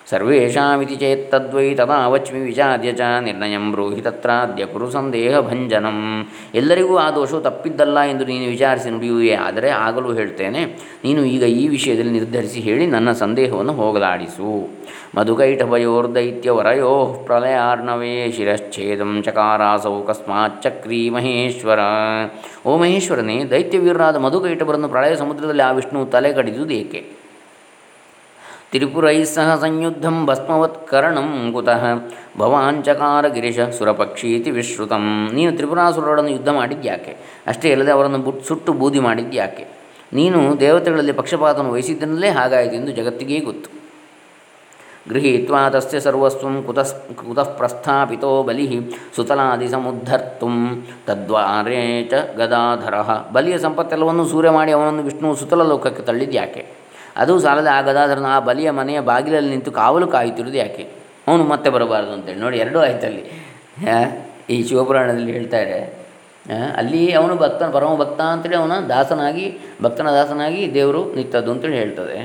ಸರ್ವೇಷಾಮಿತಿ 0.09 0.95
ಚೇತ್ 1.01 1.25
ತದ್ವೈ 1.31 1.65
ತದಾವಚ್ಮಿ 1.79 2.39
ವಿಚಾರ್ಯ 2.47 2.91
ಚ 2.99 3.07
ನಿರ್ಣಯಂ 3.25 3.65
ಬ್ರೂಹಿ 3.73 4.01
ತತ್ರಾದ್ಯ 4.05 4.63
ಕುರು 4.71 4.87
ಸಂದೇಹ 4.95 5.39
ಭಂಜನಂ 5.49 5.97
ಎಲ್ಲರಿಗೂ 6.59 6.93
ಆ 7.03 7.07
ದೋಷವು 7.17 7.41
ತಪ್ಪಿದ್ದಲ್ಲ 7.47 7.97
ಎಂದು 8.11 8.25
ನೀನು 8.29 8.45
ವಿಚಾರಿಸಿ 8.53 8.89
ನುಡಿಯುವೆ, 8.95 9.29
ಆದರೆ 9.47 9.69
ಆಗಲೂ 9.87 10.13
ಹೇಳ್ತೇನೆ, 10.19 10.61
ನೀನು 11.05 11.21
ಈಗ 11.33 11.43
ಈ 11.61 11.63
ವಿಷಯದಲ್ಲಿ 11.75 12.13
ನಿರ್ಧರಿಸಿ 12.19 12.61
ಹೇಳಿ 12.67 12.87
ನನ್ನ 12.95 13.11
ಸಂದೇಹವನ್ನು 13.21 13.75
ಹೋಗಲಾಡಿಸು. 13.81 14.53
ಮಧುಕೈಟಭಯೋರ್ದೈತ್ಯವರಯೋ 15.17 16.95
ಪ್ರಲಯಾರ್ಣವೇ 17.29 18.15
ಶಿರಶ್ಛೇದಂ 18.37 19.13
ಚಕಾರಾಸೌ 19.27 19.95
ಕಸ್ಮಾಚ್ಚಕ್ರೀ 20.09 21.03
ಮಹೇಶ್ವರ। 21.17 21.79
ಓ 22.65 22.77
ಮಹೇಶ್ವರನೇ, 22.83 23.37
ದೈತ್ಯವೀರರಾದ 23.53 24.17
ಮಧುಕೈಟಭರನ್ನು 24.27 24.91
ಪ್ರಳಯ 24.95 25.15
ಸಮುದ್ರದಲ್ಲಿ 25.23 25.65
ಆ 25.69 25.71
ವಿಷ್ಣು 25.79 26.01
ತಲೆ 26.15 26.33
ಕಡಿದುದೇಕೆ 26.41 27.01
ತ್ರಿಪುರೈ 28.71 29.23
ಸಹ 29.23 29.55
ಸಂಯುದ್ಧಂ 29.61 30.25
ಭಸ್ಮವತ್ಕರಣಂ 30.25 31.29
ಕುತಃ. 31.53 31.83
ಭವಾಂಚಕಾರ 32.37 33.27
ಗಿರಿಶ 33.27 33.59
ಸುರಪಕ್ಷೀತಿ 33.59 34.51
ವಿಶ್ರುತಂ. 34.51 35.05
ನೀನು 35.33 35.51
ತ್ರಿಪುರಾಸುರರನ್ನು 35.55 36.31
ಯುದ್ಧ 36.31 36.49
ಮಾಡಿದ್ಯಾಕೆ 36.49 37.17
ಅಷ್ಟೇ 37.47 37.71
ಅಲ್ಲದೆ 37.71 37.91
ಅವರನ್ನು 37.91 38.17
ಬುಟ್ 38.17 38.43
ಸುಟ್ಟು 38.43 38.73
ಬೂದಿ 38.73 38.99
ಮಾಡಿದ್ಯಾಕೆ 38.99 39.65
ನೀನು 40.13 40.59
ದೇವತೆಗಳಲ್ಲಿ 40.59 41.11
ಪಕ್ಷಪಾತವನ್ನು 41.11 41.73
ವಹಿಸಿದ್ದನಲ್ಲೇ 41.73 42.29
ಹಾಗಾಯಿತು 42.29 42.75
ಎಂದು 42.75 42.91
ಜಗತ್ತಿಗೇ 42.91 43.39
ಗೊತ್ತು. 43.39 43.69
ಗೃಹೀತ್ವಾ 45.09 45.69
ತಸ್ಯ 45.69 45.99
ಸರ್ವಸ್ವಂ 45.99 46.63
ಕುತಸ್ 46.63 46.95
ಕುತಃ 47.15 47.49
ಪ್ರಸ್ಥಾಪಿತೋ 47.57 48.43
ಬಲಿ 48.43 48.65
ಸುತಲಾದಿ 49.15 49.67
ಸಮುದ್ಧರ್ತು. 49.67 50.49
ತದ್ವಾರೇ 51.07 51.83
ಚ 52.11 52.13
ಗದಾಧರ. 52.37 52.95
ಬಲಿಯ 53.33 53.57
ಸಂಪತ್ತೆಲ್ಲವನ್ನು 53.57 54.25
ಸೂರ್ಯ 54.25 54.49
ಮಾಡಿ 54.49 54.71
ಅವನನ್ನು 54.71 55.03
ವಿಷ್ಣುವು 55.03 55.35
ಸುತಲ 55.35 55.63
ಲೋಕಕ್ಕೆ 55.63 56.03
ತಳ್ಳಿದ್ಯಾಕೆ 56.03 56.78
ಅದು 57.23 57.33
ಸಾಲದ 57.45 57.69
ಆ 57.77 57.79
ಗದಾಧರನ 57.87 58.27
ಆ 58.35 58.39
ಬಲಿಯ 58.47 58.69
ಮನೆಯ 58.79 58.99
ಬಾಗಿಲಲ್ಲಿ 59.11 59.51
ನಿಂತು 59.55 59.71
ಕಾವಲು 59.79 60.07
ಕಾಯುತ್ತಿರುವುದು 60.15 60.59
ಯಾಕೆ? 60.63 60.83
ಅವನು 61.27 61.43
ಮತ್ತೆ 61.53 61.69
ಬರಬಾರದು 61.75 62.13
ಅಂತೇಳಿ. 62.17 62.39
ನೋಡಿ, 62.45 62.57
ಎರಡೂ 62.63 62.79
ಆಯ್ತಲ್ಲಿ. 62.85 63.23
ಈ 64.53 64.57
ಶಿವಪುರಾಣದಲ್ಲಿ 64.69 65.31
ಹೇಳ್ತಾರೆ 65.37 65.79
ಅಲ್ಲಿ 66.79 67.01
ಅವನು 67.19 67.33
ಭಕ್ತನ 67.41 67.69
ಪರಮ 67.73 67.89
ಭಕ್ತ 68.01 68.19
ಅಂತೇಳಿ 68.33 68.57
ಅವನ 68.59 68.75
ದಾಸನಾಗಿ, 68.91 69.45
ಭಕ್ತನ 69.83 70.07
ದಾಸನಾಗಿ 70.19 70.61
ದೇವರು 70.77 71.01
ನಿಂತದ್ದು 71.17 71.51
ಅಂತೇಳಿ 71.53 71.77
ಹೇಳ್ತದೆ. 71.81 72.17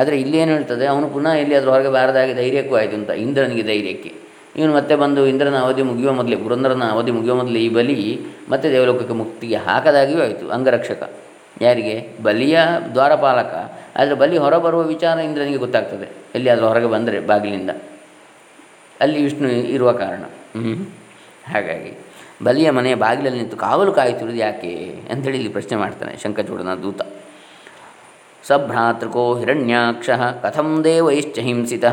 ಆದರೆ 0.00 0.14
ಇಲ್ಲಿ 0.22 0.36
ಏನು 0.42 0.52
ಹೇಳ್ತದೆ? 0.56 0.84
ಅವನು 0.92 1.06
ಪುನಃ 1.14 1.34
ಎಲ್ಲಿ 1.42 1.54
ಅದರ 1.58 1.68
ಹೊರಗೆ 1.74 1.90
ಬಾರದಾಗಿ 1.96 2.32
ಧೈರ್ಯಕ್ಕೂ 2.40 2.74
ಆಯಿತು 2.80 2.96
ಅಂತ, 3.00 3.10
ಇಂದ್ರನಿಗೆ 3.24 3.64
ಧೈರ್ಯಕ್ಕೆ. 3.70 4.12
ಇವನು 4.58 4.72
ಮತ್ತೆ 4.76 4.94
ಬಂದು 5.02 5.22
ಇಂದ್ರನ 5.32 5.56
ಅವಧಿ 5.64 5.82
ಮುಗಿಯುವ 5.90 6.12
ಮೊದಲೇ, 6.18 6.36
ಪುರಂದರನ 6.44 6.84
ಅವಧಿ 6.94 7.12
ಮುಗಿಯುವ 7.16 7.36
ಮೊದಲೇ 7.40 7.60
ಈ 7.66 7.70
ಬಲಿ 7.76 7.96
ಮತ್ತೆ 8.52 8.66
ದೇವಲೋಕಕ್ಕೆ 8.74 9.14
ಮುಕ್ತಿಗೆ 9.22 9.58
ಹಾಕದಾಗಿಯೂ 9.68 10.20
ಆಯಿತು, 10.26 10.46
ಅಂಗರಕ್ಷಕ. 10.56 11.02
ಯಾರಿಗೆ? 11.60 12.08
ಬಲಿಯ 12.22 12.58
ದ್ವಾರಪಾಲಕ. 12.94 13.54
ಆದರೆ 13.96 14.14
ಬಲಿ 14.14 14.38
ಹೊರಬರುವ 14.38 14.82
ವಿಚಾರ 14.82 15.18
ಇಂದ್ರನಿಗೆ 15.18 15.56
ಗೊತ್ತಾಗ್ತದೆ. 15.56 16.08
ಎಲ್ಲಿಯಾದರೂ 16.34 16.68
ಹೊರಗೆ 16.68 16.86
ಬಂದರೆ 16.86 17.20
ಬಾಗಿಲಿಂದ. 17.20 17.70
ಅಲ್ಲಿ 19.00 19.22
ವಿಷ್ಣು 19.22 19.48
ಇರುವ 19.48 19.92
ಕಾರಣ. 19.92 20.24
ಹಾಗಾಗಿ 21.52 21.92
ಬಲಿಯ 22.44 22.70
ಮನೆಯ 22.70 22.94
ಬಾಗಿಲಲ್ಲಿ 22.94 23.38
ನಿಂತು 23.40 23.56
ಕಾವಲು 23.56 23.92
ಕಾಯುತ್ತಿರುವುದು 23.92 24.40
ಯಾಕೆ 24.40 24.72
ಅಂಥೇಳಿ 25.12 25.36
ಇಲ್ಲಿ 25.36 25.52
ಪ್ರಶ್ನೆ 25.52 25.78
ಮಾಡ್ತಾನೆ 25.78 26.16
ಶಂಕಚೂಡನ 26.16 26.74
ದೂತ. 26.74 27.02
ಸಭ್ರಾತೃಕೋ 28.46 29.38
ಹಿರಣ್ಯಾಕ್ಷ 29.38 30.10
ಕಥಂ 30.42 30.84
ದೇವೈಶ್ಚ 30.84 31.38
ಹಿಂಸಿತ 31.38 31.84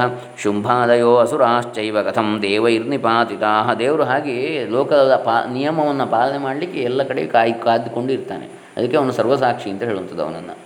ಶುಂಭಾದಯೋ 0.41 1.15
ಅಸುರಾಶ್ಚೈವ 1.15 2.01
ಕಥಂ 2.01 2.39
ದೇವೈರ್ನಿಪಾತಿತಾ 2.41 3.73
ದೇವರು 3.79 4.03
ಹಾಗೆ 4.03 4.65
ಲೋಕದ 4.65 5.15
ಪಾ 5.15 5.45
ನಿಯಮವನ್ನು 5.53 6.07
ಪಾಲನೆ 6.07 6.37
ಮಾಡಲಿಕ್ಕೆ 6.37 6.79
ಎಲ್ಲ 6.79 7.03
ಕಡೆ 7.03 7.25
ಕಾಯಿ 7.25 7.53
ಕಾದುಕೊಂಡು 7.53 8.13
ಇರ್ತಾನೆ 8.13 8.62
ಅದಕ್ಕೆ 8.77 8.97
ಅವನು 8.97 9.11
ಸರ್ವಸಾಕ್ಷಿ 9.11 9.69
ಅಂತ 9.69 9.83
ಹೇಳುವಂಥದ್ದು 9.83 10.23
ಅವನನ್ನು. 10.23 10.57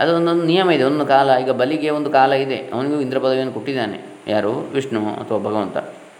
ಅದು 0.00 0.16
ಒಂದೊಂದು 0.16 0.42
ನಿಯಮ 0.42 0.70
ಇದೆ, 0.70 0.84
ಒಂದು 0.84 1.06
ಕಾಲ, 1.06 1.30
ಈಗ 1.42 1.50
ಬಲಿಗೆ 1.50 1.90
ಒಂದು 1.90 2.10
ಕಾಲ 2.10 2.32
ಇದೆ. 2.32 2.56
ಅವನಿಗೂ 2.56 3.00
ಇಂದ್ರ 3.00 3.18
ಪದವಿಯನ್ನು 3.18 3.52
ಕೊಟ್ಟಿದ್ದಾನೆ. 3.52 4.00
ಯಾರು? 4.26 4.52
ವಿಷ್ಣು 4.52 5.06
ಅಥವಾ 5.06 5.38
ಭಗವಂತ. 5.38 5.76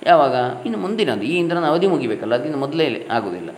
ಯಾವಾಗ? 0.06 0.34
ಇನ್ನು 0.66 0.78
ಮುಂದಿನದು. 0.78 1.22
ಈ 1.22 1.38
ಇಂದ್ರನ 1.38 1.66
ಅವಧಿ 1.66 1.86
ಮುಗಿಬೇಕಲ್ಲ 1.86 2.34
ಅದಿನ್ನು 2.34 2.58
ಮೊದಲೇ 2.58 3.08
ಆಗುವುದಿಲ್ಲ. 3.10 3.50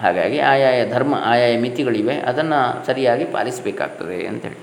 ಹಾಗಾಗಿ 0.00 0.38
ಆಯಾಯ 0.38 0.88
ಧರ್ಮ, 0.88 1.14
ಆಯಾಯ 1.24 1.58
ಮಿತಿಗಳಿವೆ. 1.58 2.16
ಅದನ್ನು 2.16 2.86
ಸರಿಯಾಗಿ 2.86 3.24
ಪಾಲಿಸಬೇಕಾಗ್ತದೆ 3.24 4.26
ಅಂತೇಳಿ. 4.26 4.56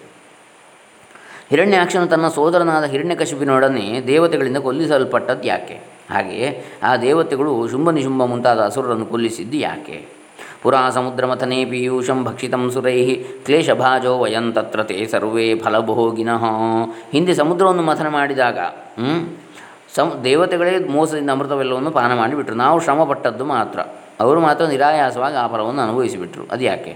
ಹಿರಣ್ಯಾಕ್ಷನು 1.50 2.08
ತನ್ನ 2.08 2.28
ಸೋದರನಾದ 2.28 2.84
ಹಿರಣ್ಯಕಶಿಪಿನೊಡನೆ 2.84 4.02
ದೇವತೆಗಳಿಂದ 4.08 4.58
ಕೊಲ್ಲಿಸಲ್ಪಟ್ಟದ್ದು 4.58 5.44
ಯಾಕೆ? 5.44 5.80
ಹಾಗೆಯೇ 6.10 6.66
ಆ 6.84 6.98
ದೇವತೆಗಳು 6.98 7.68
ಶುಂಭ 7.68 7.90
ನಿಶುಂಭ 7.90 8.24
ಮುಂತಾದ 8.24 8.68
ಕೊಲ್ಲಿಸಿದ್ದು 9.10 9.58
ಯಾಕೆ? 9.58 10.19
ಪುರಾ 10.64 10.90
ಸಮುದ್ರಮಥನೆ 10.90 11.66
ಪೀಯೂಷಂ 11.66 12.24
ಭಕ್ಷಿತಂ 12.24 12.72
ಸುರೈ 12.72 13.16
ಕ್ಲೇಶಭಾಜೋ 13.16 14.18
ವಯಂ 14.18 14.54
ತತ್ರ 14.54 14.84
ತೇ 14.84 15.06
ಸರ್ವೇ 15.06 15.56
ಫಲಭೋಗಿನಃ 15.56 16.44
ಹಿಂದೆ 17.12 17.34
ಸಮುದ್ರವನ್ನು 17.34 17.84
ಮಥನ 17.84 18.08
ಮಾಡಿದಾಗ 18.08 18.60
ಸಮ್, 19.96 20.24
ದೇವತೆಗಳೇ 20.24 20.74
ಮೋಸದಿಂದ 20.80 21.30
ಅಮೃತವೆಲ್ಲವನ್ನು 21.30 21.92
ಪಾನ 21.92 22.16
ಮಾಡಿಬಿಟ್ರು. 22.16 22.56
ನಾವು 22.56 22.80
ಶ್ರಮಪಟ್ಟದ್ದು 22.80 23.46
ಮಾತ್ರ. 23.46 23.80
ಅವರು 24.20 24.40
ಮಾತ್ರ 24.40 24.66
ನಿರಾಯಾಸವಾಗಿ 24.66 25.36
ಆ 25.36 25.48
ಫಲವನ್ನು 25.48 25.82
ಅನುಭವಿಸಿಬಿಟ್ರು. 25.82 26.44
ಅದು 26.52 26.64
ಯಾಕೆ? 26.64 26.94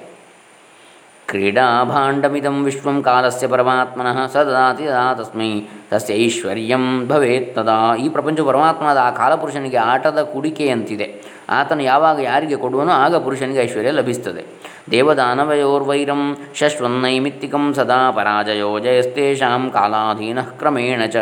ಕ್ರೀಡಾಭಾಂಡಮಿದಂ 1.28 2.63
ವಿಶ್ವಂ 2.63 2.97
ಕಾಲಸ್ಯ 3.02 3.47
ಪರಮಾತ್ಮನಃ 3.47 4.28
ಸದಾತಿ 4.28 4.86
ತದಾ 4.86 5.13
ತಸ್ಮೈ 5.13 5.49
ತಸ್ಯ 5.94 6.18
ಐಶ್ವರ್ಯಂ 6.26 7.08
ಭವೇತ್ 7.12 7.50
ತದಾ. 7.56 7.78
ಈ 8.04 8.10
ಪ್ರಪಂಚ 8.10 8.40
ಪರಮಾತ್ಮನಾದ 8.50 9.00
ಆ 9.08 9.10
ಕಾಲಪುರುಷನಿಗೆ 9.22 9.80
ಆಟದ 9.92 10.20
ಕುಡಿಕೆಯಂತಿದೆ 10.34 11.08
ಆತನು 11.50 11.84
ಯಾವಾಗ 11.84 12.20
ಯಾರಿಗೆ 12.20 12.56
ಕೊಡುವನೋ 12.56 12.92
ಆಗ 12.92 13.16
ಪುರುಷನಿಗೆ 13.16 13.60
ಐಶ್ವರ್ಯ 13.62 13.92
ಲಭಿಸ್ತದೆ 13.92 14.44
ದೇವದಾನವಯೋರ್ವೈರಂ 14.92 16.22
ಶಶ್ವನ್ನೈಮಿತ್ತಿಕಂ 16.56 17.66
ಸದಾ 17.74 18.00
ಪರಾಜಯೋ 18.12 18.80
ಜಯಸ್ತೇಷಾಂ 18.80 19.64
ಕಾಲಾಧೀನ 19.70 20.40
ಕ್ರಮೇಣ 20.42 21.02
ಚ. 21.06 21.16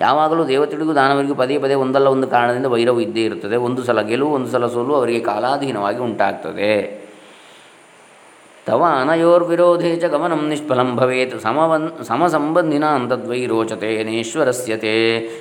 ಯಾವಾಗಲೂ 0.00 0.48
ದೇವತೆಗಳಿಗೂ 0.48 0.94
ದಾನವರಿಗೂ 0.94 1.34
ಪದೇ 1.34 1.58
ಪದೇ 1.58 1.74
ಒಂದಲ್ಲ 1.84 2.06
ಒಂದು 2.06 2.26
ಕಾರಣದಿಂದ 2.26 2.66
ವೈರವು 2.66 3.00
ಇದ್ದೇ 3.00 3.24
ಇರುತ್ತದೆ. 3.24 3.56
ಒಂದು 3.56 3.82
ಸಲ 3.82 4.02
ಗೆಲುವು, 4.02 4.34
ಒಂದು 4.34 4.50
ಸಲ 4.50 4.66
ಸೋಲು 4.66 4.94
ಅವರಿಗೆ 4.94 5.20
ಕಾಲಾಧೀನವಾಗಿ 5.20 5.98
ಉಂಟಾಗ್ತದೆ. 5.98 7.01
ತವ 8.66 8.82
ಅನಯೋರ್ವಿರೋಧೇ 9.00 9.96
ಚ 9.96 10.04
ಗಮನಂ 10.04 10.48
ನಿಷ್ಫಲಂ 10.48 10.96
ಭವೇತ್ 10.96 11.40
ಸಮವನ್ 11.40 12.04
ಸಮಸಂಬಂಧಿನ 12.04 12.84
ಅಂತದ್ವೈ 12.84 13.46
ರೋಚತೆ 13.46 14.04
ನೇಶ್ವರಸ್ಯತೆ 14.04 14.92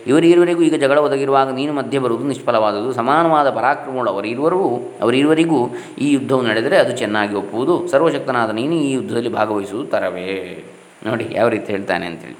ಇವರಿರುವರಿಗೂ 0.07 0.61
ಈಗ 0.61 0.75
ಜಗಳ 0.75 0.97
ಒದಗಿರುವಾಗ 0.97 1.49
ನೀನು 1.49 1.73
ಮಧ್ಯೆ 1.73 1.99
ಬರುವುದು 1.99 2.27
ನಿಷ್ಫಲವಾದುದು 2.27 2.93
ಸಮಾನವಾದ 2.93 3.49
ಪರಾಕ್ರಮಗಳು 3.49 4.09
ಅವರಿರುವರೂ 4.11 4.61
ಅವರಿರುವರಿಗೂ 5.01 5.59
ಈ 5.97 6.13
ಯುದ್ಧವು 6.13 6.41
ನಡೆದರೆ 6.41 6.77
ಅದು 6.77 6.97
ಚೆನ್ನಾಗಿ 6.97 7.35
ಒಪ್ಪುವುದು. 7.35 7.87
ಸರ್ವಶಕ್ತನಾದ 7.87 8.49
ನೀನು 8.51 8.73
ಈ 8.73 8.91
ಯುದ್ಧದಲ್ಲಿ 8.91 9.29
ಭಾಗವಹಿಸುವುದು 9.29 9.89
ತರವೇ. 9.91 10.65
ನೋಡಿ 11.05 11.27
ಯಾವ 11.31 11.47
ರೀತಿ 11.47 11.71
ಹೇಳ್ತಾನೆ 11.73 12.05
ಅಂತೇಳಿ. 12.05 12.37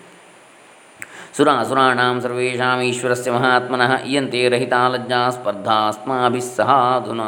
ಸುರಾಸುರಾಣಾಂ 1.38 2.22
ಸರ್ವೇಷಾಂ 2.22 2.82
ಈಶ್ವರಸ್ಯ 2.82 3.32
ಮಹಾತ್ಮನಃ 3.32 3.92
ಇಯಂತೆ 4.06 4.50
ರಹಿತಾಲಜ್ಜಾ 4.50 5.30
ಸ್ಪರ್ಧಾ 5.30 5.88
ಅಸ್ಮಾಭಿಸ್ಸಹ 5.88 6.70
ಅಧುನಾ 6.70 7.28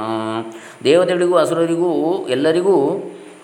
ದೇವತೆಗಳಿಗೂ, 0.84 1.36
ಅಸುರರಿಗೂ, 1.36 1.92
ಎಲ್ಲರಿಗೂ 2.30 2.78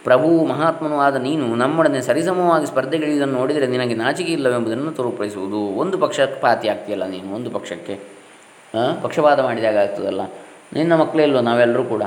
ಪ್ರಭು 0.04 0.46
ಮಹಾತ್ಮನೂ 0.46 0.98
ಆದ 0.98 1.16
ನೀನು 1.16 1.56
ನಮ್ಮೊಡನೆ 1.56 2.02
ಸರಿಸಮವಾಗಿ 2.02 2.66
ಸ್ಪರ್ಧೆಗಿಳಿಯುವುದನ್ನು 2.66 3.34
ನೋಡಿದರೆ 3.34 3.68
ನಿನಗೆ 3.68 3.94
ನಾಚಿಕೆ 3.94 4.32
ಇಲ್ಲವೆಂಬುದನ್ನು 4.32 4.92
ತೋರ್ಪಡಿಸುವುದು. 4.92 5.58
ಒಂದು 5.58 5.98
ಪಕ್ಷಪಾತಿ 5.98 6.68
ಆಗ್ತೀಯಲ್ಲ 6.68 7.06
ನೀನು, 7.06 7.36
ಒಂದು 7.36 7.52
ಪಕ್ಷಕ್ಕೆ. 7.52 8.00
ಪಕ್ಷಪಾತ 9.02 9.40
ಮಾಡಿದಾಗ 9.40 9.78
ಆಗ್ತದಲ್ಲ. 9.78 10.22
ನಿನ್ನ 10.74 10.96
ಮಕ್ಕಳೇ 10.96 11.24
ಇಲ್ವ? 11.24 11.40
ನಾವೆಲ್ಲರೂ 11.40 11.84
ಕೂಡ. 11.84 12.04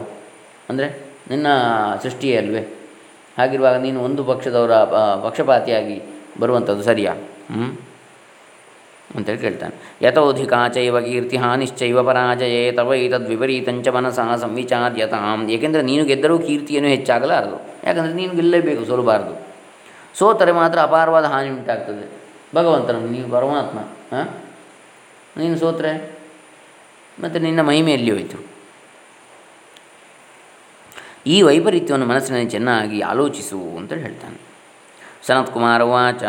ಅಂದರೆ 0.68 1.06
ನಿನ್ನ 1.30 1.46
ಸೃಷ್ಟಿಯೇ 2.02 2.36
ಅಲ್ವೇ? 2.36 2.60
ಹಾಗಿರುವಾಗ 3.38 3.76
ನೀನು 3.76 4.00
ಒಂದು 4.00 4.24
ಪಕ್ಷದವರ 4.24 4.72
ಪಕ್ಷಪಾತಿಯಾಗಿ 5.24 6.02
ಬರುವಂಥದ್ದು 6.40 6.82
ಸರಿಯಾ? 6.82 7.12
ಹ್ಞೂ 7.12 7.80
ಅಂತೇಳಿ 9.16 9.38
ಕೇಳ್ತಾನೆ. 9.38 9.74
ಯಥೋಧಿಕಾ 10.06 10.68
ಚೈವ 10.68 11.00
ಕೀರ್ತಿ 11.00 11.36
ಹಾನಿಶ್ಚೈವ 11.36 12.02
ಪರಾಜಯೇ 12.02 12.72
ತವ 12.72 12.88
ವಿಪರೀತಂಚ 13.28 13.88
ಮನಸಃ 13.88 14.36
ಸಂವಿಚಾರ್ಯತಾಂ 14.36 15.50
ಏಕೆಂದರೆ 15.50 15.82
ನೀನು 15.82 16.04
ಗೆದ್ದರೂ 16.04 16.38
ಕೀರ್ತಿಯನ್ನು 16.38 16.90
ಹೆಚ್ಚಾಗಲಾರದು. 16.90 17.56
ಯಾಕಂದರೆ 17.88 18.12
ನೀನು 18.12 18.34
ಗೆಲ್ಲಲೇಬೇಕು 18.34 18.84
ಸೋಲಬಾರದು. 18.84 19.46
ಸೋತರೆ 20.18 20.52
ಮಾತ್ರ 20.52 20.78
ಅಪಾರವಾದ 20.78 21.24
ಹಾನಿ 21.24 21.48
ಉಂಟಾಗ್ತದೆ. 21.48 22.22
ಭಗವಂತನ 22.54 22.96
ನೀವು 22.96 23.30
ಪರಮಾತ್ಮ, 23.30 23.78
ಹಾಂ? 24.16 24.28
ನೀನು 25.36 25.58
ಸೋತ್ರೆ? 25.58 26.18
ಮತ್ತು 27.20 27.38
ನಿನ್ನ 27.38 27.60
ಮಹಿಮೆಯಲ್ಲಿ 27.60 28.10
ಹೋಯಿತು? 28.10 28.38
ಈ 31.26 31.42
ವೈಪರೀತ್ಯವನ್ನು 31.42 32.06
ಮನಸ್ಸಿನಲ್ಲಿ 32.06 32.50
ಚೆನ್ನಾಗಿ 32.50 33.00
ಆಲೋಚಿಸು 33.00 33.76
ಅಂತೇಳಿ 33.76 34.02
ಹೇಳ್ತಾನೆ. 34.02 34.51
ಸನತ್ಕುಮಾರ 35.26 35.82
ಉಚ 35.82 36.22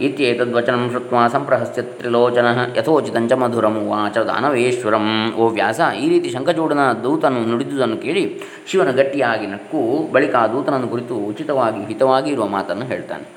ಇತ್ಯೇತದ್ವಚನಂ 0.00 0.90
ಶುತ್ವ 0.92 1.16
ಸಂಪ್ರಹಸ್ಯ 1.28 1.82
ತ್ರಿಲೋಚನ 1.82 2.46
ಯಥೋಚಿತಂಚ 2.76 3.32
ಮಧುರಂ 3.32 3.76
ಉಚ 3.88 4.18
ದಾನವೇಶ್ವರಂ 4.18 5.32
ಓ 5.32 5.48
ವ್ಯಾಸ 5.48 5.80
ಈ 6.00 6.08
ರೀತಿ 6.08 6.30
ಶಂಖಚೂಡನ 6.30 6.92
ದೂತನು 6.92 7.40
ನುಡಿದುದನ್ನು 7.40 7.96
ಕೇಳಿ 7.96 8.40
ಶಿವನ 8.66 8.90
ಗಟ್ಟಿಯಾಗಿ 8.90 9.46
ನಕ್ಕು 9.46 10.12
ಬಳಿಕ 10.12 10.34
ಆ 10.36 10.46
ದೂತನನ್ನು 10.46 10.88
ಕುರಿತು 10.88 11.14
ಉಚಿತವಾಗಿ 11.14 11.84
ಹಿತವಾಗಿ 11.84 12.30
ಇರುವ 12.30 12.46
ಮಾತನ್ನು 12.46 12.86
ಹೇಳ್ತಾನೆ. 12.86 13.28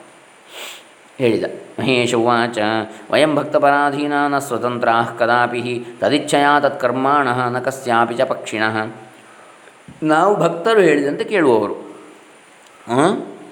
ಹೇಳಿದ. 1.18 1.44
ಮಹೇಶ 1.80 2.16
ಉಚ 2.16 2.58
ವಯಂ 3.12 3.36
ಭಕ್ತಪರಾಧೀನಾ 3.36 4.28
ನ 4.28 4.38
ಸ್ವತಂತ್ರ 4.38 4.90
ಕದಾಪಿ 5.20 5.86
ತದಿಚ್ಛೆಯ 6.00 6.46
ತತ್ಕರ್ಮಾಣ 6.60 7.28
ನ 7.28 7.60
ಕಸ್ಯಾಪಿ 7.60 8.16
ಚ 8.16 8.22
ಪಕ್ಷಿಣ. 8.22 8.64
ನಾವು 10.04 10.36
ಭಕ್ತರು 10.36 10.82
ಹೇಳಿದಂತೆ 10.82 11.24
ಕೇಳುವವರು. 11.24 11.76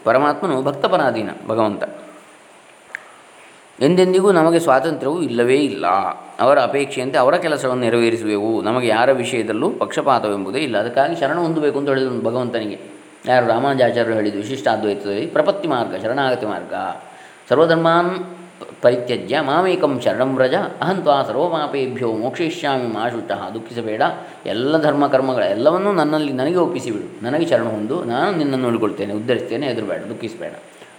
ಪರಮಾತ್ಮನು 0.03 0.61
ಭಕ್ತಪರಾಧೀನ, 0.61 1.29
ಭಗವಂತ. 1.47 1.83
ಎಂದೆಂದಿಗೂ 3.79 4.31
ನಮಗೆ 4.31 4.59
ಸ್ವಾತಂತ್ರ್ಯವು 4.59 5.21
ಇಲ್ಲವೇ 5.21 5.55
ಇಲ್ಲ. 5.55 5.87
ಅವರ 6.39 6.59
ಅಪೇಕ್ಷೆಯಂತೆ 6.59 7.17
ಅವರ 7.17 7.35
ಕೆಲಸವನ್ನು 7.35 7.83
ನೆರವೇರಿಸುವೆವು. 7.83 8.61
ನಮಗೆ 8.61 8.87
ಯಾರ 8.87 9.11
ವಿಷಯದಲ್ಲೂ 9.11 9.69
ಪಕ್ಷಪಾತವೆಂಬುದೇ 9.69 10.59
ಇಲ್ಲ. 10.59 10.77
ಅದಕ್ಕಾಗಿ 10.77 11.19
ಶರಣ 11.19 11.37
ಹೊಂದಬೇಕು 11.37 11.79
ಅಂತ 11.79 11.89
ಹೇಳಿದ್ರು 11.89 12.21
ಭಗವಂತನಿಗೆ. 12.21 12.79
ಯಾರು 13.25 13.47
ರಾಮಾನುಜಾಚಾರ್ಯರು 13.47 14.15
ಹೇಳಿದ್ದು 14.15 14.39
ವಿಶಿಷ್ಟಾದ್ವೈತದಲ್ಲಿ 14.39 15.25
ಪ್ರಪತ್ತಿ 15.25 15.67
ಮಾರ್ಗ, 15.67 16.01
ಶರಣಾಗತಿ 16.01 16.45
ಮಾರ್ಗ. 16.45 16.73
ಸರ್ವಧರ್ಮಾನ್ 17.49 18.40
ಪರಿತ್ಯಜ್ಯ 18.81 19.39
ಮಾಮೇಕಂ 19.39 20.01
ಶರಣಂ 20.05 20.35
ವ್ರಜ 20.35 20.55
ಅಹಂತ್ವಾ 20.81 21.23
ಸರ್ವಮಾಪೇಭ್ಯೋ 21.23 22.09
ಮೋಕ್ಷಯಿಷ್ಯಾಮಿ 22.13 22.87
ಮಾ 22.87 23.09
ಶುಚಃ 23.09 23.41
ದುಃಖಿಸಬೇಡ 23.53 24.01
ಎಲ್ಲ 24.45 24.81
ಧರ್ಮ 24.81 25.07
ಕರ್ಮಗಳ 25.07 25.43
ಎಲ್ಲವನ್ನೂ 25.43 25.91
ನನ್ನಲ್ಲಿ 25.91 26.33
ನನಗೆ 26.33 26.55
ಒಪ್ಪಿಸಿಬಿಡು, 26.55 27.25
ನನಗೆ 27.25 27.45
ಶರಣ 27.49 27.63
ಹೊಂದು 27.63 28.03
ನಾನು 28.03 28.37
ನಿನ್ನನ್ನು 28.37 28.65
ನೋಡಿಕೊಳ್ತೇನೆ, 28.65 29.13
ಉದ್ಧರಿಸ್ತೇನೆ, 29.13 29.67
ಎದುರುಬೇಡ, 29.67 30.01
ದುಃಖಿಸಬೇಡ. 30.03 30.53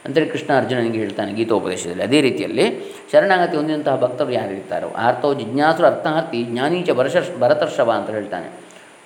ಅಂತೇಳಿ 0.05 0.29
ಕೃಷ್ಣ 0.29 0.51
ಅರ್ಜುನನಿಗೆ 0.57 0.99
ಹೇಳ್ತಾನೆ 0.99 1.33
ಗೀತೋಪದೇಶದಲ್ಲಿ, 1.33 2.03
ಅದೇ 2.03 2.21
ರೀತಿಯಲ್ಲಿ 2.21 2.65
ಶರಣಾಗತಿ 3.13 3.57
ಹೊಂದಿದಂತಹ 3.57 3.97
ಭಕ್ತರು 3.97 4.31
ಯಾರಿರ್ತಾರೋ 4.31 4.89
ಆರ್ತೋ 4.99 5.35
ಜಿಜ್ಞಾಸುರ 5.35 5.87
ಅರ್ಥಾರ್ಥಿ, 5.87 6.45
ಜ್ಞಾನೀಚ 6.45 6.91
ಭರಶ 6.91 7.17
ಭರತರ್ಷಭ 7.39 7.91
ಅಂತ 7.91 8.11
ಹೇಳ್ತಾನೆ. 8.11 8.49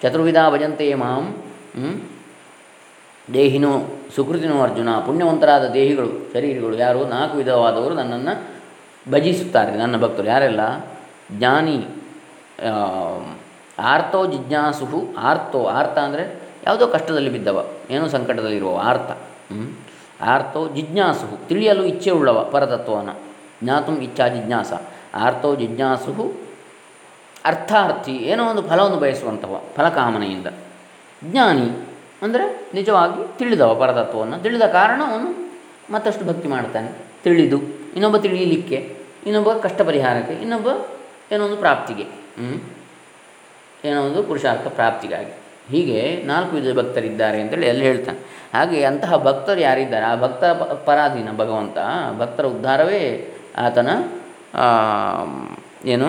ಚತುರ್ವಿಧ 0.02 0.36
ಭಜಂತೆ 0.52 0.94
ಮಾಂ? 0.94 1.24
ದೇಹಿನೋ, 3.34 3.72
ಸುಕೃತಿನೋ 4.16 4.56
ಅರ್ಜುನ, 4.62 4.90
ಪುಣ್ಯವಂತರಾದ 5.06 5.64
ದೇಹಿಗಳು, 5.68 6.10
ಶರೀರಗಳು, 6.32 6.76
ಯಾರು 6.78 7.00
ನಾಲ್ಕು 7.06 7.36
ವಿಧವಾದವರು 7.36 7.94
ನನ್ನನ್ನು 7.94 8.55
ಭಜಿಸುತ್ತಾರೆ 9.06 9.72
ನನ್ನ 9.76 9.96
ಭಕ್ತರು. 10.02 10.26
ಯಾರೆಲ್ಲ? 10.26 10.62
ಜ್ಞಾನಿ 11.32 11.78
ಆರ್ತೋ 13.92 14.20
ಜಿಜ್ಞಾಸುಹು, 14.26 14.98
ಆರ್ತೋ, 15.18 15.60
ಆರ್ತ 15.78 15.96
ಅಂದರೆ 15.98 16.24
ಯಾವುದೋ 16.66 16.86
ಕಷ್ಟದಲ್ಲಿ 16.86 17.30
ಬಿದ್ದವ, 17.30 17.58
ಏನೋ 17.90 18.06
ಸಂಕಟದಲ್ಲಿರುವ 18.08 18.72
ಆರ್ತ? 18.90 19.10
ಆರ್ತೋ 20.32 20.60
ಜಿಜ್ಞಾಸುಹು, 20.68 21.36
ತಿಳಿಯಲು 21.48 21.84
ಇಚ್ಛೆ 21.84 22.10
ಉಳ್ಳವ 22.10 22.38
ಪರತತ್ವವನ್ನು 22.52 23.14
ಜ್ಞಾತು 23.62 23.92
ಇಚ್ಛಾ 24.06 24.26
ಜಿಜ್ಞಾಸ. 24.28 24.72
ಆರ್ತೋ 25.14 25.50
ಜಿಜ್ಞಾಸುಹು, 25.54 26.24
ಅರ್ಥಾರ್ಥಿ, 27.44 28.14
ಏನೋ 28.30 28.42
ಒಂದು 28.50 28.62
ಫಲವನ್ನು 28.62 28.98
ಬಯಸುವಂಥವ 28.98 29.60
ಫಲಕಾಮನೆಯಿಂದ. 29.76 30.48
ಜ್ಞಾನಿ 31.24 31.68
ಅಂದರೆ 32.22 32.44
ನಿಜವಾಗಿ 32.74 33.20
ತಿಳಿದವ 33.38 33.72
ಪರತತ್ವವನ್ನು. 33.74 34.36
ತಿಳಿದ 34.42 34.64
ಕಾರಣ 34.78 35.00
ಅವನು 35.10 35.28
ಮತ್ತಷ್ಟು 35.92 36.24
ಭಕ್ತಿ 36.24 36.48
ಮಾಡ್ತಾನೆ. 36.48 36.90
ತಿಳಿದು, 37.24 37.58
ಇನ್ನೊಬ್ಬ 37.94 38.16
ತಿಳಿಯಲಿಕ್ಕೆ 38.16 38.95
ಇನ್ನೊಬ್ಬ 39.26 39.52
ಕಷ್ಟ 39.64 39.80
ಪರಿಹಾರಕ್ಕೆ 39.82 40.34
ಇನ್ನೊಬ್ಬ 40.44 40.68
ಏನೋ 41.32 41.42
ಒಂದು 41.44 41.56
ಪ್ರಾಪ್ತಿಗೆ? 41.56 42.06
ಏನೋ 43.88 43.98
ಒಂದು 44.02 44.20
ಪುರುಷಾರ್ಥ 44.22 44.66
ಪ್ರಾಪ್ತಿಗಾಗಿ. 44.66 45.32
ಹೀಗೆ 45.70 46.00
ನಾಲ್ಕು 46.26 46.52
ವಿಧದ 46.56 46.72
ಭಕ್ತರಿದ್ದಾರೆ 46.78 47.38
ಅಂತೇಳಿ 47.42 47.66
ಎಲ್ಲಿ 47.66 47.84
ಹೇಳ್ತಾನೆ. 47.84 48.18
ಹಾಗೆ 48.54 48.78
ಅಂತಹ 48.84 49.16
ಭಕ್ತರು 49.28 49.60
ಯಾರಿದ್ದಾರೆ? 49.60 50.06
ಆ 50.06 50.14
ಭಕ್ತ 50.14 50.44
ಪರಾಧೀನ 50.88 51.30
ಭಗವಂತ 51.36 51.78
ಭಕ್ತರ 52.18 52.44
ಉದ್ಧಾರವೇ 52.46 53.02
ಆತನ 53.58 53.88
ಏನು 55.84 56.08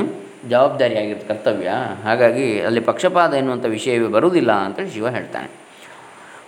ಜವಾಬ್ದಾರಿಯಾಗಿರ್ತ 0.49 1.25
ಕರ್ತವ್ಯ 1.31 1.71
ಹಾಗಾಗಿ 2.03 2.61
ಅಲ್ಲಿ 2.67 2.81
ಪಕ್ಷಪಾತ 2.89 3.33
ಎನ್ನುವಂಥ 3.33 3.65
ವಿಷಯವೇ 3.77 4.07
ಬರುವುದಿಲ್ಲ 4.17 4.51
ಅಂತೇಳಿ 4.65 4.91
ಶಿವ 4.97 5.09
ಹೇಳ್ತಾನೆ. 5.09 5.49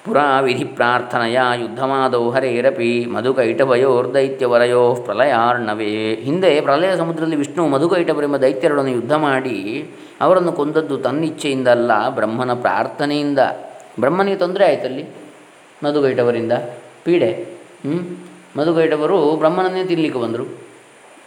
ಪುರಾ 0.05 0.39
ವಿಧಿ 0.39 0.63
ಪ್ರಾರ್ಥನೆಯ 0.63 1.41
ಯುದ್ಧಮಾದೌ 1.62 2.29
ಹರೇರಪಿ 2.29 3.05
ಮಧುಕೈಟಭಯೋರ್ದೈತ್ಯವರಯೋ 3.05 4.95
ಪ್ರಲಯಾರ್ಣವೇ. 4.95 6.15
ಹಿಂದೆ 6.15 6.62
ಪ್ರಲಯ 6.62 6.97
ಸಮುದ್ರದಲ್ಲಿ 6.97 7.35
ವಿಷ್ಣು 7.35 7.67
ಮಧುಕೈಟಭರೆಂಬ 7.67 8.38
ದೈತ್ಯರೊಡನೆ 8.38 8.91
ಯುದ್ಧ 8.91 9.13
ಮಾಡಿ 9.13 9.89
ಅವರನ್ನು 10.21 10.51
ಕೊಂದದ್ದು 10.51 10.97
ತನ್ನಿಚ್ಛೆಯಿಂದಲ್ಲ 10.97 12.09
ಬ್ರಹ್ಮನ 12.09 12.53
ಪ್ರಾರ್ಥನೆಯಿಂದ. 12.53 13.39
ಬ್ರಹ್ಮನಿಗೆ 13.99 14.38
ತೊಂದರೆ 14.38 14.65
ಆಯ್ತಲ್ಲಿ 14.65 15.05
ಮಧುಕೈಟವರಿಂದ. 15.83 16.51
ಪೀಡೆ 17.05 17.31
ಹ್ಞೂ 17.85 18.27
ಮಧುಕೈಟವರು 18.62 19.35
ಬ್ರಹ್ಮನನ್ನೇ 19.35 19.83
ತಿನ್ನಲಿಕ್ಕೆ 19.83 20.19
ಬಂದರು. 20.19 20.45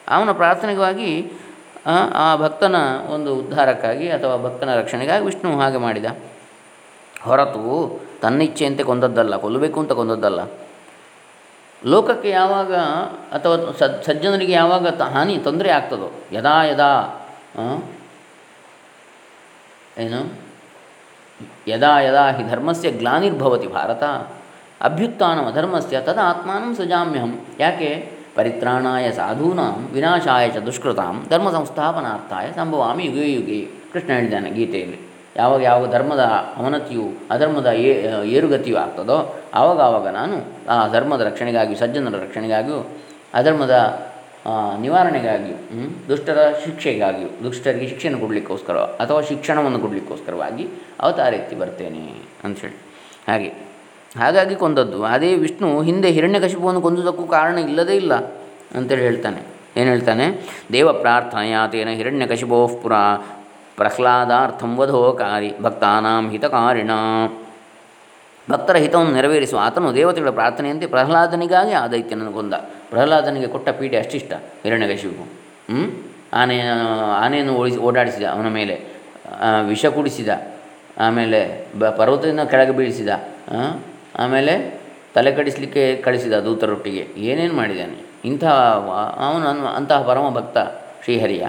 ಅವನ 0.08 0.32
ಪ್ರಾರ್ಥನೆಗಾಗಿ 0.32 1.32
ಆ, 1.87 1.96
ಆ 2.14 2.37
ಭಕ್ತನ 2.37 2.76
ಒಂದು 3.14 3.35
ಉದ್ಧಾರಕ್ಕಾಗಿ 3.35 4.08
ಅಥವಾ 4.08 4.37
ಭಕ್ತನ 4.37 4.74
ರಕ್ಷಣೆಗಾಗಿ 4.74 5.24
ವಿಷ್ಣು 5.24 5.61
ಹಾಗೆ 5.61 5.78
ಮಾಡಿದ. 5.78 6.04
ಹೊರತು 7.24 8.00
ತನ್ನ 8.22 8.42
ಇಚ್ಛೆಯಂತೆ 8.42 8.85
ಕೊಂದದ್ದಲ್ಲ, 8.85 9.37
ಕೊಲ್ಲಬೇಕು 9.37 9.80
ಅಂತ 9.80 9.92
ಕೊಂದದ್ದಲ್ಲ. 9.92 10.40
ಲೋಕಕ್ಕೆ 11.87 12.30
ಯಾವಾಗ 12.30 12.74
ಅಥವಾ 13.32 13.54
ಸಜ್ಜನರಿಗೆ 14.06 14.52
ಯಾವಾಗ 14.52 14.88
ತ, 14.88 15.02
ಹಾನಿ, 15.02 15.37
ತೊಂದರೆ 15.37 15.70
ಆಗ್ತದೋ, 15.70 16.08
ಯದಾ 16.32 16.64
ಯದಾ 16.64 16.92
ಏನು? 19.98 20.20
ಯದಾ 21.68 22.00
ಯದಾ 22.00 22.30
ಹಿ 22.30 22.48
ಧರ್ಮಸ್ಯ 22.48 22.90
ಗ್ಲಾನಿರ್ಭವತಿ 22.90 23.66
ಭಾರತ, 23.66 24.02
ಅಭ್ಯುತ್ಥಾನ 24.80 25.50
ಧರ್ಮಸ್ಯ 25.54 26.00
ತದ 26.00 26.18
ಆತ್ಮಾನಂ 26.22 26.74
ಸೃಜಾಮ್ಯಹಂ. 26.74 27.46
ಯಾಕೆ? 27.58 28.12
ಪರಿತ್ರಾಣಾಯ 28.35 29.12
ಸಾಧೂನಾಂ, 29.12 29.88
ವಿನಾಶಾಯ 29.92 30.50
ಚ 30.50 30.56
ದುಷ್ಕೃತಾಂ 30.56 31.26
ಧರ್ಮ 31.30 31.50
ಸಂಸ್ಥಾಪನಾರ್ಥಾಯ 31.50 32.46
ಸಂಭವಾಮಿ 32.52 33.04
ಯುಗೇ 33.04 33.32
ಯುಗೆ. 33.32 33.61
ಕೃಷ್ಣ 33.92 34.08
ಹೇಳಿದ್ದಾನೆ 34.08 34.50
ಗೀತೆಯಲ್ಲಿ. 34.50 35.12
ಯಾವಾಗ 35.37 35.61
ಯಾವ 35.71 35.83
ಧರ್ಮದ 35.95 36.23
ಅವನತಿಯು 36.61 37.05
ಅಧರ್ಮದ 37.35 37.68
ಏರುಗತಿಯು 38.37 38.77
ಆಗ್ತದೋ 38.85 39.16
ಆವಾಗ 39.61 39.79
ಆವಾಗ 39.88 40.07
ನಾನು 40.21 40.37
ಆ 40.75 40.77
ಧರ್ಮದ 40.95 41.23
ರಕ್ಷಣೆಗಾಗಿಯೂ 41.29 41.79
ಸಜ್ಜನರ 41.83 42.18
ರಕ್ಷಣೆಗಾಗಿಯೂ 42.25 42.81
ಅಧರ್ಮದ 43.40 43.77
ನಿವಾರಣೆಗಾಗಿಯೂ 44.85 45.57
ದುಷ್ಟರ 46.09 46.38
ಶಿಕ್ಷೆಗಾಗಿಯೂ, 46.62 47.29
ದುಷ್ಟರಿಗೆ 47.45 47.87
ಶಿಕ್ಷೆಯನ್ನು 47.90 48.21
ಕೊಡಲಿಕ್ಕೋಸ್ಕರ 48.23 48.79
ಅಥವಾ 49.03 49.21
ಶಿಕ್ಷಣವನ್ನು 49.29 49.79
ಕೊಡಲಿಕ್ಕೋಸ್ಕರವಾಗಿ 49.85 50.64
ಅವತಾರ 51.01 51.33
ಎತ್ತಿ 51.40 51.57
ಬರ್ತೇನೆ 51.61 52.03
ಅಂಥೇಳಿ 52.47 52.77
ಹಾಗೆ, 53.29 53.51
ಹಾಗಾಗಿ 54.23 54.55
ಕೊಂದದ್ದು. 54.62 54.99
ಅದೇ 55.14 55.31
ವಿಷ್ಣು 55.45 55.68
ಹಿಂದೆ 55.88 56.09
ಹಿರಣ್ಯಕಶಿಪುವನ್ನು 56.16 56.83
ಕೊಂದುದಕ್ಕೂ 56.87 57.27
ಕಾರಣ 57.37 57.57
ಇಲ್ಲದೇ 57.68 57.95
ಇಲ್ಲ 58.03 58.14
ಅಂತೇಳಿ 58.79 59.05
ಹೇಳ್ತಾನೆ. 59.09 59.40
ಏನು 59.79 59.88
ಹೇಳ್ತಾನೆ? 59.90 60.27
ದೇವ 60.73 60.88
ಪ್ರಾರ್ಥನೆಯಾತೇನ 61.05 61.90
ಹಿರಣ್ಯಕಶಿಪೋಃ 62.01 62.73
ಪುರ 62.83 62.95
ಪ್ರಹ್ಲಾದಾರ್ಥಂ 63.83 64.77
ವಧೋಕಾರಿ 64.77 65.51
ಭಕ್ತಾನಾಂ 65.62 66.31
ಹಿತಕಾರಿಣ. 66.31 66.90
ಭಕ್ತರ 68.51 68.77
ಹಿತವನ್ನು 68.77 69.12
ನೆರವೇರಿಸುವ 69.12 69.61
ಆತನು 69.62 69.95
ದೇವತೆಗಳ 69.95 70.31
ಪ್ರಾರ್ಥನೆಯಂತೆ 70.31 70.87
ಪ್ರಹ್ಲಾದನಿಗಾಗಿ 70.87 71.73
ಆ 71.73 71.87
ದೈತ್ಯನನ್ನು 71.87 72.33
ಕೊಂದ. 72.33 72.55
ಪ್ರಹ್ಲಾದನಿಗೆ 72.90 73.49
ಕೊಟ್ಟ 73.49 73.68
ಪೀಡೆ 73.68 73.99
ಅಷ್ಟಿಷ್ಟ 73.99 74.33
ಹಿರಣ್ಯಕಶಿಪು 74.62 75.25
ಹ್ಞೂ 75.73 75.83
ಆನೆ, 76.33 76.59
ಆನೆಯನ್ನು 77.25 77.55
ಓಡಿಸಿ 77.55 77.77
ಓಡಾಡಿಸಿದ 77.77 78.25
ಅವನ 78.25 78.49
ಮೇಲೆ. 78.49 78.77
ವಿಷ 79.68 79.87
ಕುಡಿಸಿದ. 79.87 80.29
ಆಮೇಲೆ 80.99 81.40
ಬ, 81.79 81.85
ಪರ್ವತದಿಂದ 81.85 82.40
ಕೆಳಗೆ 82.40 82.71
ಬೀಳಿಸಿದ. 82.71 83.09
ಆಮೇಲೆ 84.18 84.81
ತಲೆ 85.14 85.33
ಕಡಿಸಲಿಕ್ಕೆ 85.33 85.97
ಕಳಿಸಿದ 85.97 86.33
ದೂತರೊಟ್ಟಿಗೆ. 86.33 87.03
ಏನೇನು 87.16 87.55
ಮಾಡಿದ್ದಾನೆ? 87.55 87.97
ಇಂತಹ 88.25 88.53
ಅವನು 89.18 89.49
ಅಂತಹ 89.66 90.01
ಪರಮ 90.03 90.27
ಭಕ್ತ 90.31 90.59
ಶ್ರೀಹರಿಯ. 91.05 91.47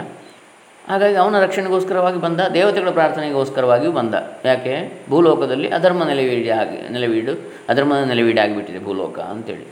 ಹಾಗಾಗಿ 0.90 1.16
ಅವನ 1.16 1.40
ರಕ್ಷಣೆಗೋಸ್ಕರವಾಗಿ 1.40 2.22
ಬಂದ, 2.22 2.42
ದೇವತೆಗಳ 2.54 2.90
ಪ್ರಾರ್ಥನೆಗೋಸ್ಕರವಾಗಿಯೂ 2.90 3.92
ಬಂದ. 3.92 4.16
ಯಾಕೆ? 4.46 5.04
ಭೂಲೋಕದಲ್ಲಿ 5.10 5.70
ಅಧರ್ಮ 5.70 6.04
ನೆಲೆವೀಡಿ 6.04 6.50
ಆಗಿ, 6.50 6.90
ನೆಲೆವೀಡು, 6.90 7.32
ಅಧರ್ಮದ 7.70 8.04
ನೆಲೆವೀಡಾಗಿಬಿಟ್ಟಿದೆ 8.04 8.84
ಭೂಲೋಕ 8.84 9.20
ಅಂತೇಳಿ. 9.20 9.66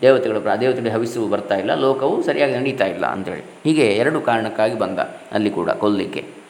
ದೇವತೆಗಳ 0.00 0.38
ಪ್ರಾ 0.38 0.56
ದೇವತೆಗಳಿಗೆ 0.56 0.94
ಹವಿಸ್ಸು 0.94 1.28
ಬರ್ತಾ 1.28 1.54
ಇಲ್ಲ, 1.54 1.74
ಲೋಕವು 1.74 2.22
ಸರಿಯಾಗಿ 2.22 2.54
ನಡೀತಾ 2.56 2.84
ಇಲ್ಲ 2.84 3.06
ಅಂತೇಳಿ. 3.06 3.44
ಹೀಗೆ 3.64 3.86
ಎರಡು 3.86 4.20
ಕಾರಣಕ್ಕಾಗಿ 4.20 4.78
ಬಂದ 4.78 4.98
ಅಲ್ಲಿ 5.32 5.50
ಕೂಡ 5.50 5.70
ಕೊಲ್ಲಿಕ್ಕೆ 5.70 6.41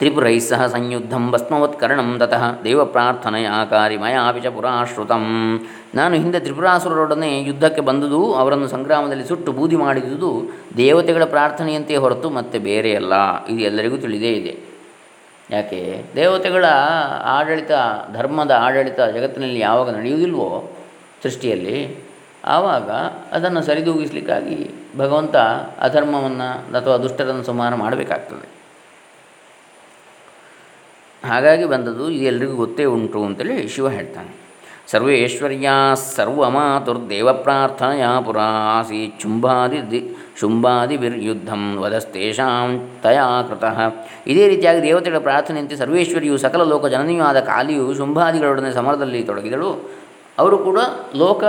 ತ್ರಿಪುರೈ 0.00 0.38
ಸಹ 0.38 0.66
ಸಂಯುದ್ಧಂ 0.66 1.30
ಭಸ್ಮವತ್ಕರಣಂ 1.30 2.18
ತತಃ 2.18 2.62
ದೇವ 2.64 2.84
ಪ್ರಾರ್ಥನೆಯ 2.84 3.46
ಆಕಾರಿ 3.46 3.96
ಮಯಾಪಿ 3.96 4.40
ಪುರಾಶ್ರುತಂ 4.40 5.24
ನಾನು 5.94 6.14
ಹಿಂದೆ 6.14 6.40
ತ್ರಿಪುರಾಸುರರೊಡನೆ 6.40 7.42
ಯುದ್ಧಕ್ಕೆ 7.42 7.80
ಬಂದುದು, 7.80 8.34
ಅವರನ್ನು 8.34 8.68
ಸಂಗ್ರಾಮದಲ್ಲಿ 8.68 9.28
ಸುಟ್ಟು 9.28 9.52
ಬೂದಿ 9.52 9.76
ಮಾಡಿದುದು 9.76 10.50
ದೇವತೆಗಳ 10.76 11.24
ಪ್ರಾರ್ಥನೆಯಂತೆ 11.24 11.96
ಹೊರತು 11.96 12.30
ಮತ್ತೆ 12.30 12.58
ಬೇರೆಯಲ್ಲ 12.58 13.12
ಇದು 13.46 13.60
ಎಲ್ಲರಿಗೂ 13.60 13.96
ತಿಳಿದೇ 13.96 14.32
ಇದೆ. 14.32 14.58
ಯಾಕೆ? 15.50 16.04
ದೇವತೆಗಳ 16.16 16.64
ಆಡಳಿತ, 17.24 17.70
ಧರ್ಮದ 18.12 18.50
ಆಡಳಿತ 18.50 19.00
ಜಗತ್ತಿನಲ್ಲಿ 19.00 19.58
ಯಾವಾಗ 19.58 19.90
ನಡೆಯುವುದಿಲ್ವೋ 19.96 20.70
ಸೃಷ್ಟಿಯಲ್ಲಿ, 21.22 22.04
ಆವಾಗ 22.44 22.90
ಅದನ್ನು 23.32 23.62
ಸರಿದೂಗಿಸಲಿಕ್ಕಾಗಿ 23.62 24.70
ಭಗವಂತ 24.96 25.36
ಅಧರ್ಮವನ್ನು 25.80 26.78
ಅಥವಾ 26.78 26.96
ದುಷ್ಟರನ್ನು 26.96 27.42
ಸಂಹಾರ 27.42 27.74
ಮಾಡಬೇಕಾಗ್ತದೆ. 27.74 28.59
ಹಾಗಾಗಿ 31.24 31.64
ಬಂದದ್ದು 31.64 32.10
ಇದು 32.10 32.24
ಎಲ್ರಿಗೂ 32.24 32.56
ಗೊತ್ತೇ 32.56 32.84
ಉಂಟು 32.84 33.24
ಅಂತೇಳಿ 33.24 33.68
ಶಿವ 33.68 33.88
ಹೇಳ್ತಾನೆ. 33.88 34.40
ಸರ್ವೇಶ್ವರ್ಯ 34.90 35.68
ಸರ್ವಮಾತುರ್ದೇವ 36.16 37.32
ಪ್ರಾರ್ಥನೆಯ 37.32 38.04
ಪುರ 38.24 38.38
ಆಸೀತ್ 38.78 39.20
ಶುಂಭಾದಿ 39.20 39.90
ದಿ 39.90 40.16
ಶುಂಭಾದಿಭಿರ್ಯುದ್ಧಂ 40.40 41.76
ವಧಸ್ತೇಷಾಂ 41.76 42.90
ತಯಾ 43.02 43.42
ಕೃತಃ. 43.42 43.80
ಇದೇ 44.26 44.48
ರೀತಿಯಾಗಿ 44.48 44.82
ದೇವತೆಗಳ 44.82 45.18
ಪ್ರಾರ್ಥನೆಯಂತೆ 45.18 45.76
ಸರ್ವೇಶ್ವರಿಯು 45.76 46.38
ಸಕಲ 46.38 46.62
ಲೋಕ 46.62 46.86
ಜನನಿಯೂ 46.86 47.24
ಆದ 47.24 47.40
ಕಾಲಿಯು 47.40 47.94
ಶುಂಭಾದಿಗಳೊಡನೆ 47.94 48.72
ಸಮರದಲ್ಲಿ 48.72 49.22
ತೊಡಗಿದಳು. 49.22 49.90
ಅವರು 50.38 50.58
ಕೂಡ 50.58 50.78
ಲೋಕ 51.16 51.44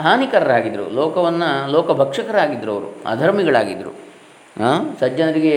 ಹಾನಿಕರರಾಗಿದ್ದರು. 0.00 0.94
ಲೋಕವನ್ನು 0.94 1.72
ಲೋಕಭಕ್ಷಕರಾಗಿದ್ದರು 1.72 2.72
ಅವರು. 2.72 2.96
ಅಧರ್ಮಿಗಳಾಗಿದ್ದರು. 3.06 4.05
ಸಜ್ಜನರಿಗೆ 5.00 5.54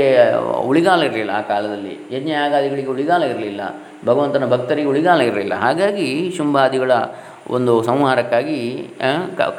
ಉಳಿಗಾಲ 0.67 1.03
ಇರಲಿಲ್ಲ 1.03 1.31
ಆ 1.31 1.41
ಕಾಲದಲ್ಲಿ. 1.41 1.93
ಯಜ್ಞ 2.11 2.29
ಯಾಗಾದಿಗಳಿಗೆ 2.29 2.87
ಉಳಿಗಾಲ 2.87 3.23
ಇರಲಿಲ್ಲ. 3.23 3.61
ಭಗವಂತನ 4.05 4.45
ಭಕ್ತರಿಗೆ 4.45 4.87
ಉಳಿಗಾಲ 4.87 5.21
ಇರಲಿಲ್ಲ. 5.21 5.55
ಹಾಗಾಗಿ 5.55 6.33
ಶುಂಭಾದಿಗಳ 6.37 6.91
ಒಂದು 7.49 7.83
ಸಂಹಾರಕ್ಕಾಗಿ 7.83 8.59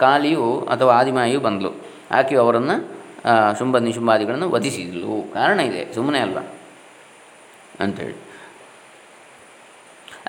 ಕಾಲಿಯು 0.01 0.61
ಅಥವಾ 0.71 0.93
ಆದಿಮಾಯಿಯು 1.01 1.41
ಬಂದಳು 1.41 1.73
ಆಕೆ 2.11 2.37
ಅವರನ್ನು 2.37 2.77
ಶುಂಭ 3.59 3.79
ನಿಶುಂಭಾದಿಗಳನ್ನು 3.79 4.51
ವಧಿಸಿದಳು 4.51 5.33
ಕಾರಣ 5.35 5.61
ಇದೆ. 5.61 5.95
ಸುಮ್ಮನೆ 5.95 6.19
ಅಲ್ಲ 6.19 6.39
ಅಂಥೇಳಿ 7.81 8.30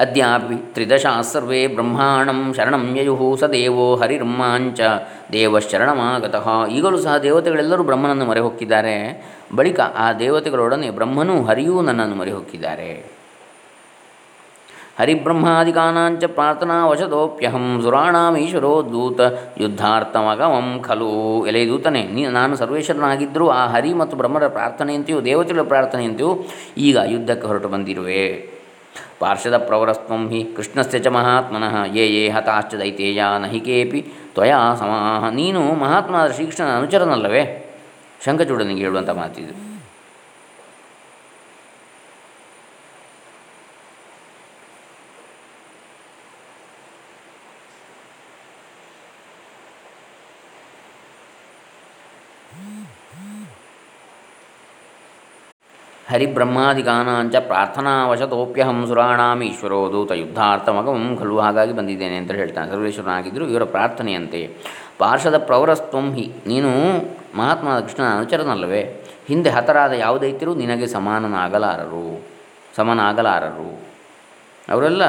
ಅದ್ಯಾಪಿ 0.02 0.58
ತ್ರಿದಶಾಸರ್ವೇ 0.74 1.62
ಬ್ರಹ್ಮಾಣಂ 1.78 2.40
ಶರಣಂ 2.58 2.86
ಯಯುಹು 2.98 3.30
ಸ 3.42 3.50
ದೇವೋ 3.56 3.88
ಹರಿರ್ಮಾಂಚ 4.02 4.82
ದೇವಶರಣಮಾಗತಃ. 5.32 6.48
ಈಗಲೂ 6.78 7.00
ಸಹ 7.06 7.16
ದೇವತೆಗಳೆಲ್ಲರೂ 7.28 7.84
ಬ್ರಹ್ಮನನ್ನು 7.84 8.26
ಮೊರೆ 8.26 8.44
ಹೊಕ್ಕಿದ್ದಾರೆ 8.48 8.96
ಬಳಿಕ 9.56 9.80
ಆ 10.04 10.14
ದೇವತೆಗಳೊಡನೆ 10.14 10.90
ಬ್ರಹ್ಮನೂ 11.00 11.36
ಹರಿಯೂ 11.44 11.82
ನನ್ನನ್ನು 11.82 12.16
ಮೊರೆ 12.16 12.32
ಹೊಕ್ಕಿದ್ದಾರೆ 12.32 12.92
ವಶದೋಪ್ಯಹಂ 15.02 16.26
ಪ್ರಾರ್ಥನಾವಶದೋಪ್ಯಹಂ 16.36 17.66
ಸುರಾಣಾಮೀಶ್ವರೋ 17.84 18.74
ದೂತ 18.94 19.20
ಯುದ್ಧಾರ್ಥಮಗಮಂ 19.58 20.68
ಖಲು. 20.88 21.12
ಎಲೆ 21.46 21.62
ದೂತನೇ, 21.68 22.04
ನೀ 22.16 22.22
ನಾನು 22.26 22.56
ಸರ್ವೇಶ್ವರನಾಗಿದ್ದರೂ 22.56 23.46
ಆ 23.50 23.62
ಹರಿ 23.68 23.94
ಮತ್ತು 23.94 24.18
ಬ್ರಹ್ಮರ 24.18 24.48
ಪ್ರಾರ್ಥನೆಯಂತೆಯೂ 24.48 25.20
ದೇವತೆಗಳ 25.22 25.64
ಪ್ರಾರ್ಥನೆಯಂತೆಯೂ 25.64 26.32
ಈಗ 26.78 26.98
ಯುದ್ಧಕ್ಕೆ 27.06 27.48
ಹೊರಟು 27.48 27.70
ಬಂದಿರುವೆ. 27.70 28.26
ಪಾರ್ಷದ 29.22 29.58
ಪ್ರವರಸ್ತ್ವಂ 29.58 30.30
ಹಿ 30.30 30.44
ಕೃಷ್ಣಸ್ಯ 30.44 31.00
ಚ 31.00 31.08
ಮಹಾತ್ಮನಃ, 31.08 31.96
ಯೇ 31.96 32.06
ಯೇ 32.16 32.30
ಹತಾಶ್ಚ 32.30 32.76
ದೈತೇಯ 32.76 33.24
ನಹಿಕೇಪಿ 33.42 34.02
ತ್ವಯಾ 34.34 34.76
ಸಮಾಹ. 34.76 35.30
ನೀನು 35.30 35.62
ಮಹಾತ್ಮನಾದ 35.76 36.32
ಶ್ರೀಕೃಷ್ಣನ 36.32 36.78
ಅನುಚರನಲ್ಲವೇ? 36.78 37.44
ಶಂಖಚೂಡನಿಗೆ 38.26 38.82
ಹೇಳುವಂಥ 38.82 39.10
ಮಾತಿದು. 39.10 39.71
ಹರಿಬ್ರಹ್ಮಾದಿಗಾನಾಂಚ 56.12 57.36
ಪ್ರಾರ್ಥನಾವಶತೋಪ್ಯಹಂ 57.36 58.80
ಸುರಾಣಾಮಿ 58.88 59.46
ಈಶ್ವರೋ 59.46 59.80
ದೂತ 59.92 60.12
ಯುದ್ಧಾರ್ಥಮಗಮಂ 60.12 61.18
ಖಲು 61.18 61.36
ಹಾಗಾಗಿ 61.40 61.74
ಬಂದಿದ್ದೇನೆ 61.74 62.16
ಅಂತ 62.16 62.32
ಹೇಳ್ತಾನೆ. 62.32 62.68
ಸರ್ವೇಶ್ವರನಾಗಿದ್ದರು 62.72 63.46
ಇವರ 63.48 63.64
ಪ್ರಾರ್ಥನೆಯಂತೆ. 63.76 64.42
ಪಾರ್ಷದ 64.98 65.38
ಪ್ರವರಸ್ತ್ವಂ 65.38 66.08
ಹಿ, 66.14 66.26
ನೀನು 66.48 66.72
ಮಹಾತ್ಮ 67.38 67.80
ಕೃಷ್ಣನ 67.80 68.08
ಅನುಚರನಲ್ಲವೇ? 68.16 68.82
ಹಿಂದೆ 69.28 69.50
ಹತರಾದ 69.50 69.92
ಯಾವುದೈತಿರೂ 69.92 70.52
ನಿನಗೆ 70.56 70.88
ಸಮಾನನಾಗಲಾರರು, 70.88 72.06
ಸಮನಾಗಲಾರರು. 72.76 73.70
ಅವರೆಲ್ಲ 74.70 75.04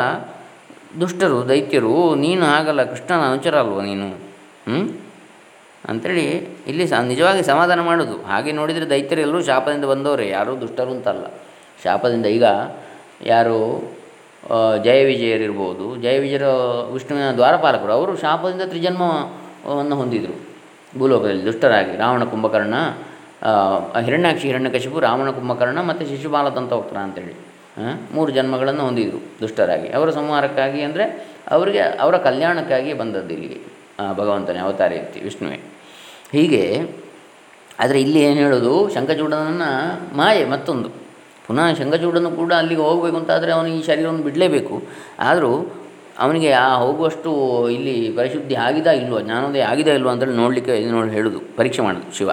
ದುಷ್ಟರು, 1.01 1.49
ದೈತ್ಯರು, 1.49 1.97
ನೀನು 2.15 2.45
ಆಗಲ್ಲ 2.47 2.83
ಕೃಷ್ಣನ 2.83 3.23
ಅನುಚರ 3.31 3.57
ಅಲ್ವ 3.59 3.81
ನೀನು? 3.81 4.09
ಹ್ಞೂ 4.69 4.81
ಅಂಥೇಳಿ 5.90 6.25
ಇಲ್ಲಿ 6.71 6.85
ಸ 6.90 6.99
ನಿಜವಾಗಿ 7.12 7.42
ಸಮಾಧಾನ 7.51 7.81
ಮಾಡೋದು. 7.88 8.16
ಹಾಗೆ 8.31 8.51
ನೋಡಿದರೆ 8.59 8.87
ದೈತ್ಯರೆಲ್ಲರೂ 8.92 9.40
ಶಾಪದಿಂದ 9.49 9.87
ಬಂದವರೇ, 9.92 10.27
ಯಾರೂ 10.37 10.53
ದುಷ್ಟರು 10.62 10.92
ಅಂತಲ್ಲ. 10.97 11.25
ಶಾಪದಿಂದ 11.85 12.27
ಈಗ 12.37 12.47
ಯಾರು 13.33 13.59
ಜಯ 14.87 15.01
ವಿಜಯರಿರ್ಬೋದು 15.09 15.85
ಜಯ 16.05 16.16
ವಿಜಯರ 16.25 16.47
ವಿಷ್ಣುವಿನ 16.95 17.29
ದ್ವಾರಪಾಲಕರು, 17.38 17.92
ಅವರು 17.99 18.12
ಶಾಪದಿಂದ 18.25 18.64
ತ್ರಿಜನ್ಮವನ್ನು 18.73 19.97
ಹೊಂದಿದರು. 20.01 20.37
ಭೂಲೋಕದಲ್ಲಿ 21.01 21.45
ದುಷ್ಟರಾಗಿ. 21.51 21.92
ರಾವಣ 22.03 22.23
ಕುಂಭಕರ್ಣ 22.33 22.77
ಹಿರಣ್ಯಾಕ್ಷಿ, 24.07 24.47
ಹಿರಣ್ಯಕಶಿಪು, 24.51 24.99
ರಾವಣ 25.07 25.29
ಕುಂಭಕರ್ಣ 25.38 25.79
ಮತ್ತು 25.90 26.03
ಶಿಶುಪಾಲ 26.11 26.49
ಹೋಗ್ತಾರ 26.77 26.99
ಅಂತೇಳಿ 27.09 27.35
ಮೂರು 28.16 28.31
ಜನ್ಮಗಳನ್ನು 28.37 28.83
ಹೊಂದಿದರು 28.88 29.21
ದುಷ್ಟರಾಗಿ. 29.42 29.88
ಅವರ 29.99 30.09
ಸಂಹಾರಕ್ಕಾಗಿ 30.18 30.81
ಅಂದರೆ 30.88 31.05
ಅವರಿಗೆ, 31.57 31.83
ಅವರ 32.05 32.16
ಕಲ್ಯಾಣಕ್ಕಾಗಿ 32.27 32.90
ಬಂದದ್ದು 33.03 33.33
ಇಲ್ಲಿಗೆ 33.37 33.61
ಭಗವಂತನೇ 34.18 34.61
ಅವತಾರ 34.66 34.92
ವಿಷ್ಣುವೇ. 35.29 35.59
ಹೀಗೆ, 36.35 36.64
ಆದರೆ 37.83 37.99
ಇಲ್ಲಿ 38.05 38.21
ಏನು 38.29 38.38
ಹೇಳೋದು? 38.45 38.73
ಶಂಖಚೂಡನನ್ನು 38.95 39.71
ಮಾಯೆ 40.18 40.42
ಮತ್ತೊಂದು. 40.55 40.88
ಪುನಃ 41.47 41.68
ಶಂಖಚೂಡನು 41.79 42.31
ಕೂಡ 42.40 42.53
ಅಲ್ಲಿಗೆ 42.61 42.83
ಹೋಗಬೇಕು 42.88 43.16
ಅಂತಾದರೆ 43.21 43.51
ಅವನು 43.57 43.68
ಈ 43.77 43.79
ಶರೀರವನ್ನು 43.88 44.25
ಬಿಡಲೇಬೇಕು. 44.27 44.77
ಆದರೂ 45.29 45.53
ಅವನಿಗೆ 46.25 46.51
ಆ 46.62 46.66
ಹೋಗುವಷ್ಟು 46.83 47.31
ಇಲ್ಲಿ 47.75 47.95
ಪರಿಶುದ್ಧಿ 48.16 48.55
ಆಗಿದಾ 48.64 48.92
ಇಲ್ವೋ, 49.01 49.18
ಜ್ಞಾನೋದಯ 49.27 49.62
ಆಗಿದಾ 49.73 49.92
ಇಲ್ವೋ 49.99 50.11
ಅಂತೇಳಿ 50.12 50.37
ನೋಡಲಿಕ್ಕೆ 50.40 50.75
ನೋಡಿ 50.95 51.12
ಹೇಳೋದು, 51.18 51.38
ಪರೀಕ್ಷೆ 51.59 51.83
ಮಾಡೋದು 51.87 52.11
ಶಿವ. 52.18 52.31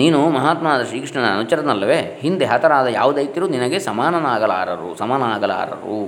ನೀನು 0.00 0.18
ಮಹಾತ್ಮನಾದ 0.38 0.82
ಶ್ರೀಕೃಷ್ಣನ 0.90 1.28
ಅನುಚರನಲ್ಲವೇ? 1.36 2.00
ಹಿಂದೆ 2.24 2.46
ಹತರಾದ 2.52 2.88
ಯಾವುದೈತಿರೂ 3.00 3.48
ನಿನಗೆ 3.54 3.78
ಸಮಾನನಾಗಲಾರರು 3.88 4.90
ಸಮಾನಾಗಲಾರರು 5.02 6.00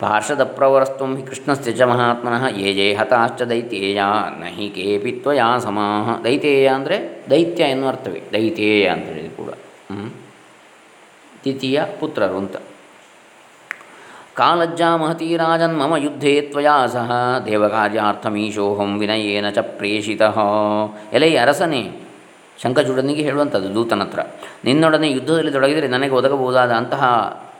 ಪಾರ್ಷದಪ್ರವರಸ್ತ್ವಂ 0.00 1.12
ಹಿ 1.16 1.72
ಚ 1.78 1.82
ಮಹಾತ್ಮನಃ 1.82 2.44
ಯೇ 2.56 2.72
ಜೇ 2.74 2.94
ಹತಾಶ್ಚ 2.94 3.42
ದೈತ್ಯೇಯ 3.42 4.02
ನಹಿ 4.38 4.68
ಕೇಪಿ 4.68 5.12
ತ್ವಯಾ 5.12 5.58
ಸಮಾಹ. 5.58 6.24
ದೈತ್ಯೇಯ 6.24 6.68
ಅಂದರೆ 6.68 6.96
ದೈತ್ಯ 7.30 7.64
ಎನ್ನುವ 7.64 7.88
ಅರ್ಥವೇ. 7.88 8.22
ದೈತ್ಯೇಯ 8.32 8.88
ಅಂತ 8.88 9.36
ಕೂಡ. 9.36 9.50
ದ್ವಿತೀಯ 11.42 11.80
ಪುತ್ರರು 12.00 12.36
ಅಂತ. 12.36 12.56
ಕಾಲಜ್ಜಾ 14.34 14.96
ಮಹತಿ 14.96 15.36
ರಾಜನ್ 15.36 15.78
ಮಮ 15.78 15.96
ಯುದ್ಧೇ 15.96 16.40
ತ್ವಯಾ 16.40 16.86
ಸಹ. 16.86 17.10
ದೇವಕಾರ್ಯಾರ್ಥಮೀಶೋಹಂ 17.46 18.98
ವಿನಯೇನ 18.98 19.50
ಚ 19.50 19.58
ಪ್ರೇಷಿತ. 19.58 20.22
ಎಲೈ 21.12 21.36
ಅರಸನೇ, 21.36 21.82
ಶಂಕಚೂಡನಿಗೆ 22.62 23.22
ಹೇಳುವಂಥದ್ದು 23.22 23.74
ದೂತನತ್ರ 23.74 24.20
ನಿನ್ನೊಡನೆ 24.64 25.10
ಯುದ್ಧದಲ್ಲಿ 25.10 25.52
ತೊಡಗಿದರೆ 25.52 25.88
ನನಗೆ 25.88 26.10
ಒದಗಬಹುದಾದ 26.10 26.70
ಅಂತಹ 26.70 27.02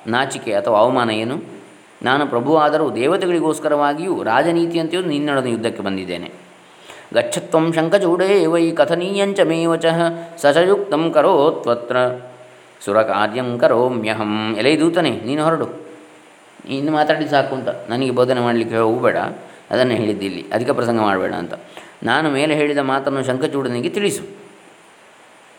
ನಾಚಿಕೆ 0.07 0.53
ಅಥವಾ 0.55 0.79
ಅವಮಾನ 0.79 1.11
ಏನು? 1.11 1.58
ನಾನು 2.03 2.27
ಪ್ರಭುವಾದರೂ 2.27 2.91
ದೇವತೆಗಳಿಗೋಸ್ಕರವಾಗಿಯೂ 2.91 4.23
ರಾಜನೀತಿಯಂತೆಯೂ 4.23 5.03
ನಿನ್ನೊಡನೆ 5.03 5.51
ಯುದ್ಧಕ್ಕೆ 5.51 5.83
ಬಂದಿದ್ದೇನೆ. 5.83 6.33
ಗಚ್ಚತ್ವಂ 7.15 7.73
ಶಂಖಚೂಡೇ 7.73 8.47
ವೈ 8.47 8.71
ಕಥನೀಯಂಚ 8.71 9.41
ಮೇವಚ 9.41 9.85
ಸಚಯುಕ್ತಂ 10.37 11.13
ಕರೋತ್ವತ್ರ. 11.13 11.97
ಸುರಕಾರ್ಯಂ 12.85 13.59
ಕರೋಮ್ಯಹಂ. 13.59 14.57
ಎಲೆ 14.59 14.81
ದೂತನೇ, 14.81 15.11
ನೀನು 15.11 15.45
ಹೊರಡು. 15.45 15.89
ಇನ್ನು 16.69 16.93
ಮಾತಾಡಿ 16.93 17.29
ಸಾಕು 17.29 17.55
ಅಂತ. 17.55 17.69
ನನಗೆ 17.69 18.11
ಬೋಧನೆ 18.11 18.41
ಮಾಡಲಿಕ್ಕೆ 18.41 18.77
ಹೋಗಬೇಡ 18.77 19.17
ಅದನ್ನು 19.71 19.95
ಹೇಳಿದ್ದಿಲ್ಲಿ 19.95 20.45
ಅಧಿಕ 20.53 20.71
ಪ್ರಸಂಗ 20.71 21.01
ಮಾಡಬೇಡ 21.01 21.33
ಅಂತ. 21.33 21.55
ನಾನು 22.03 22.31
ಮೇಲೆ 22.31 22.55
ಹೇಳಿದ 22.55 22.79
ಮಾತನ್ನು 22.79 23.25
ಶಂಖಚೂಡನಿಗೆ 23.25 23.89
ತಿಳಿಸು. 23.89 24.23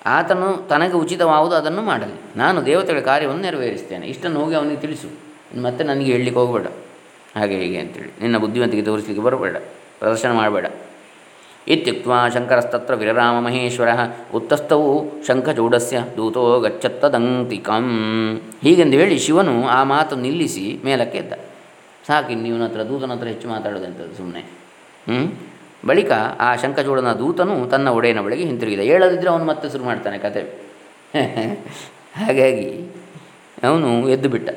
ಆತನು 0.05 0.67
ತನಗೆ 0.67 0.93
ಉಚಿತವಾವುದು 0.93 1.55
ಅದನ್ನು 1.55 1.81
ಮಾಡಲಿ. 1.81 2.21
ನಾನು 2.37 2.65
ದೇವತೆಗಳ 2.65 2.99
ಕಾರ್ಯವನ್ನು 2.99 3.41
ನೆರವೇರಿಸ್ತೇನೆ. 3.41 4.07
ಇಷ್ಟನ್ನು 4.07 4.39
ಹೋಗಿ 4.39 4.55
ಅವನಿಗೆ 4.55 4.75
ತಿಳಿಸು. 4.75 5.28
ಮತ್ತೆ 5.57 5.83
ನನಗೆ 5.83 6.11
ಹೇಳಲಿಕ್ಕೆ 6.11 6.39
ಹೋಗಬೇಡ. 6.39 6.67
ಹಾಗೆ 7.35 7.55
ಹೀಗೆ 7.55 7.77
ಅಂತೇಳಿ. 7.77 8.21
ನಿನ್ನ 8.21 8.37
ಬುದ್ಧಿವಂತಿಗೆ 8.37 8.83
ತೋರಿಸಲಿಕ್ಕೆ 8.83 9.23
ಬರಬೇಡ. 9.23 9.57
ಪ್ರದರ್ಶನ 9.99 10.31
ಮಾಡಬೇಡ. 10.31 10.65
ಇತ್ಯುಕ್ತ 11.67 12.33
ಶಂಕರಸ್ತತ್ರ 12.33 12.95
ವಿರರಾಮ 12.95 13.45
ಮಹೇಶ್ವರ 13.45 13.89
ಉತ್ತಸ್ಥವು 14.33 15.11
ಶಂಖಚೂಡಸ್ಯ 15.27 15.99
ದೂತೋ 16.17 16.59
ಗಚ್ಚತ್ತದಂತಿಕಂ. 16.59 17.87
ಹೀಗೆಂದು 18.63 18.97
ಹೇಳಿ 18.97 19.19
ಶಿವನು 19.19 19.67
ಆ 19.67 19.83
ಮಾತು 19.83 20.15
ನಿಲ್ಲಿಸಿ 20.15 20.79
ಮೇಲಕ್ಕೆ 20.85 21.17
ಎದ್ದ. 21.17 21.33
ಸಾಕಿ 22.07 22.35
ನೀವನ 22.35 22.63
ಹತ್ರ, 22.63 22.83
ದೂತನ 22.83 23.11
ಹತ್ರ 23.11 23.27
ಹೆಚ್ಚು 23.27 23.47
ಮಾತಾಡೋದಂಥದ್ದು 23.47 24.15
ಸುಮ್ಮನೆ 24.15 24.39
ಹ್ಞೂ 25.07 25.33
ಬಳಿಕ 25.87 26.11
ಆ 26.39 26.55
ಶಂಖಚೂಡನ 26.55 27.13
ದೂತನು 27.13 27.69
ತನ್ನ 27.69 27.87
ಒಡೆಯನ 27.87 28.21
ಬಳಿಗೆ 28.21 28.43
ಹಿಂತಿರುಗಿದ. 28.43 28.79
ಹೇಳದಿದ್ದರೆ 28.79 29.29
ಅವನು 29.29 29.45
ಮತ್ತೆ 29.45 29.69
ಶುರು 29.69 29.83
ಮಾಡ್ತಾನೆ 29.83 30.17
ಕತೆ 30.17 30.69
ಹಾಗಾಗಿ 32.15 32.91
ಅವನು 33.63 34.09
ಎದ್ದು 34.09 34.29
ಬಿಟ್ಟ. 34.29 34.49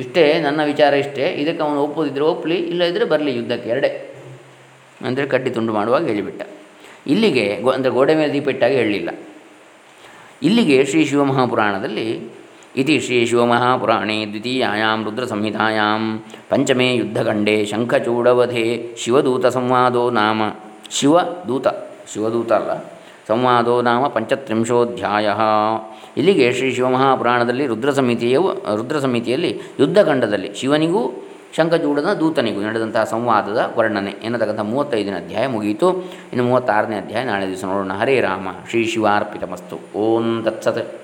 ಇಷ್ಟೇ, 0.00 0.24
ನನ್ನ 0.40 0.60
ವಿಚಾರ 0.64 0.92
ಇಷ್ಟೇ. 0.94 1.26
ಇದಕ್ಕೆ 1.42 1.62
ಅವನು 1.62 1.80
ಒಪ್ಪೋದಿದ್ರೆ 1.82 2.24
ಒಪ್ಪಲಿ 2.24 2.56
ಇಲ್ಲದಿದ್ದರೆ 2.56 3.04
ಬರಲಿ 3.04 3.32
ಯುದ್ಧಕ್ಕೆ 3.36 3.70
ಎರಡೇ. 3.70 3.90
ಅಂದರೆ 5.04 5.26
ಕಡ್ಡಿ 5.26 5.50
ತುಂಡು 5.50 5.72
ಮಾಡುವಾಗ 5.72 6.06
ಹೇಳಿಬಿಟ್ಟ. 6.06 6.42
ಇಲ್ಲಿಗೆ 7.06 7.44
ಗೋ, 7.62 7.70
ಅಂದರೆ 7.70 7.90
ಗೋಡೆ 7.90 8.14
ಮೇಲೆ 8.14 8.32
ದೀಪ 8.32 8.48
ಇಟ್ಟಾಗ 8.48 8.72
ಹೇಳಲಿಲ್ಲ. 8.72 9.10
ಇಲ್ಲಿಗೆ 10.42 10.84
ಶ್ರೀ 10.84 11.04
ಶಿವಮಹಾಪುರಾಣದಲ್ಲಿ 11.04 12.06
ಇತಿ 12.76 13.00
ಶ್ರೀ 13.00 13.26
ಶಿವಮಹಾಪುರಾಣೇ 13.26 14.26
ದ್ವಿತೀಯಾಂ 14.26 15.04
ರುದ್ರ 15.04 15.24
ಸಂಹಿತಾಯಾಂ 15.24 16.02
ಪಂಚಮೇ 16.48 16.88
ಯುದ್ಧಖಂಡೇ 16.94 17.64
ಶಂಖಚೂಡವಧೆ 17.64 18.66
ಶಿವದೂತ 18.96 19.46
ಸಂವಾದೋ 19.46 20.04
ನಾಮ. 20.10 20.42
ಶಿವದೂತ. 20.90 21.66
ಶಿವದೂತ 22.12 22.52
ಅಲ್ಲ. 22.52 22.70
ಸಂವಾದೋ 23.28 23.82
ನಾಮ 23.82 24.06
ಪಂಚತ್ರಿಂಶೋಧ್ಯಾಯ. 24.06 25.28
ಇಲ್ಲಿಗೆ 26.16 26.52
ಶ್ರೀ 26.52 26.72
ಶಿವಮಹಾಪುರಾಣದಲ್ಲಿ 26.72 27.66
ರುದ್ರ 27.66 27.90
ಸಮಿತಿಯ, 27.90 28.36
ರುದ್ರ 28.76 28.98
ಸಮಿತಿಯಲ್ಲಿ 28.98 29.60
ಯುದ್ಧಖಂಡದಲ್ಲಿ 29.80 30.54
ಶಿವನಿಗೂ 30.54 31.26
ಶಂಖಚೂಡನ 31.56 32.12
ದೂತನಿಗೂ 32.12 32.60
ನಡೆದಂತಹ 32.60 33.04
ಸಂವಾದದ 33.04 33.74
ವರ್ಣನೆ. 33.76 34.10
ಎನ್ನತಕ್ಕಂಥ 34.10 34.60
ಮೂವತ್ತೈದನೇ 34.60 35.12
ಅಧ್ಯಾಯ 35.12 35.46
ಮುಗಿಯಿತು 35.46 36.00
ಇನ್ನು 36.02 36.44
ಮೂವತ್ತಾರನೇ 36.44 36.96
ಅಧ್ಯಾಯ 36.96 37.24
ನಾಳೆ 37.24 37.46
ದಿವಸ 37.46 37.64
ನೋಡೋಣ. 37.64 37.92
ಹರೇ 37.92 38.20
ರಾಮ. 38.20 38.48
ಶ್ರೀ 38.70 38.84
ಶಿವಾರ್ಪಿತಮಸ್ತು. 38.84 39.98
ಓಂ 39.98 40.42
ತತ್ಸತ್. 40.44 40.98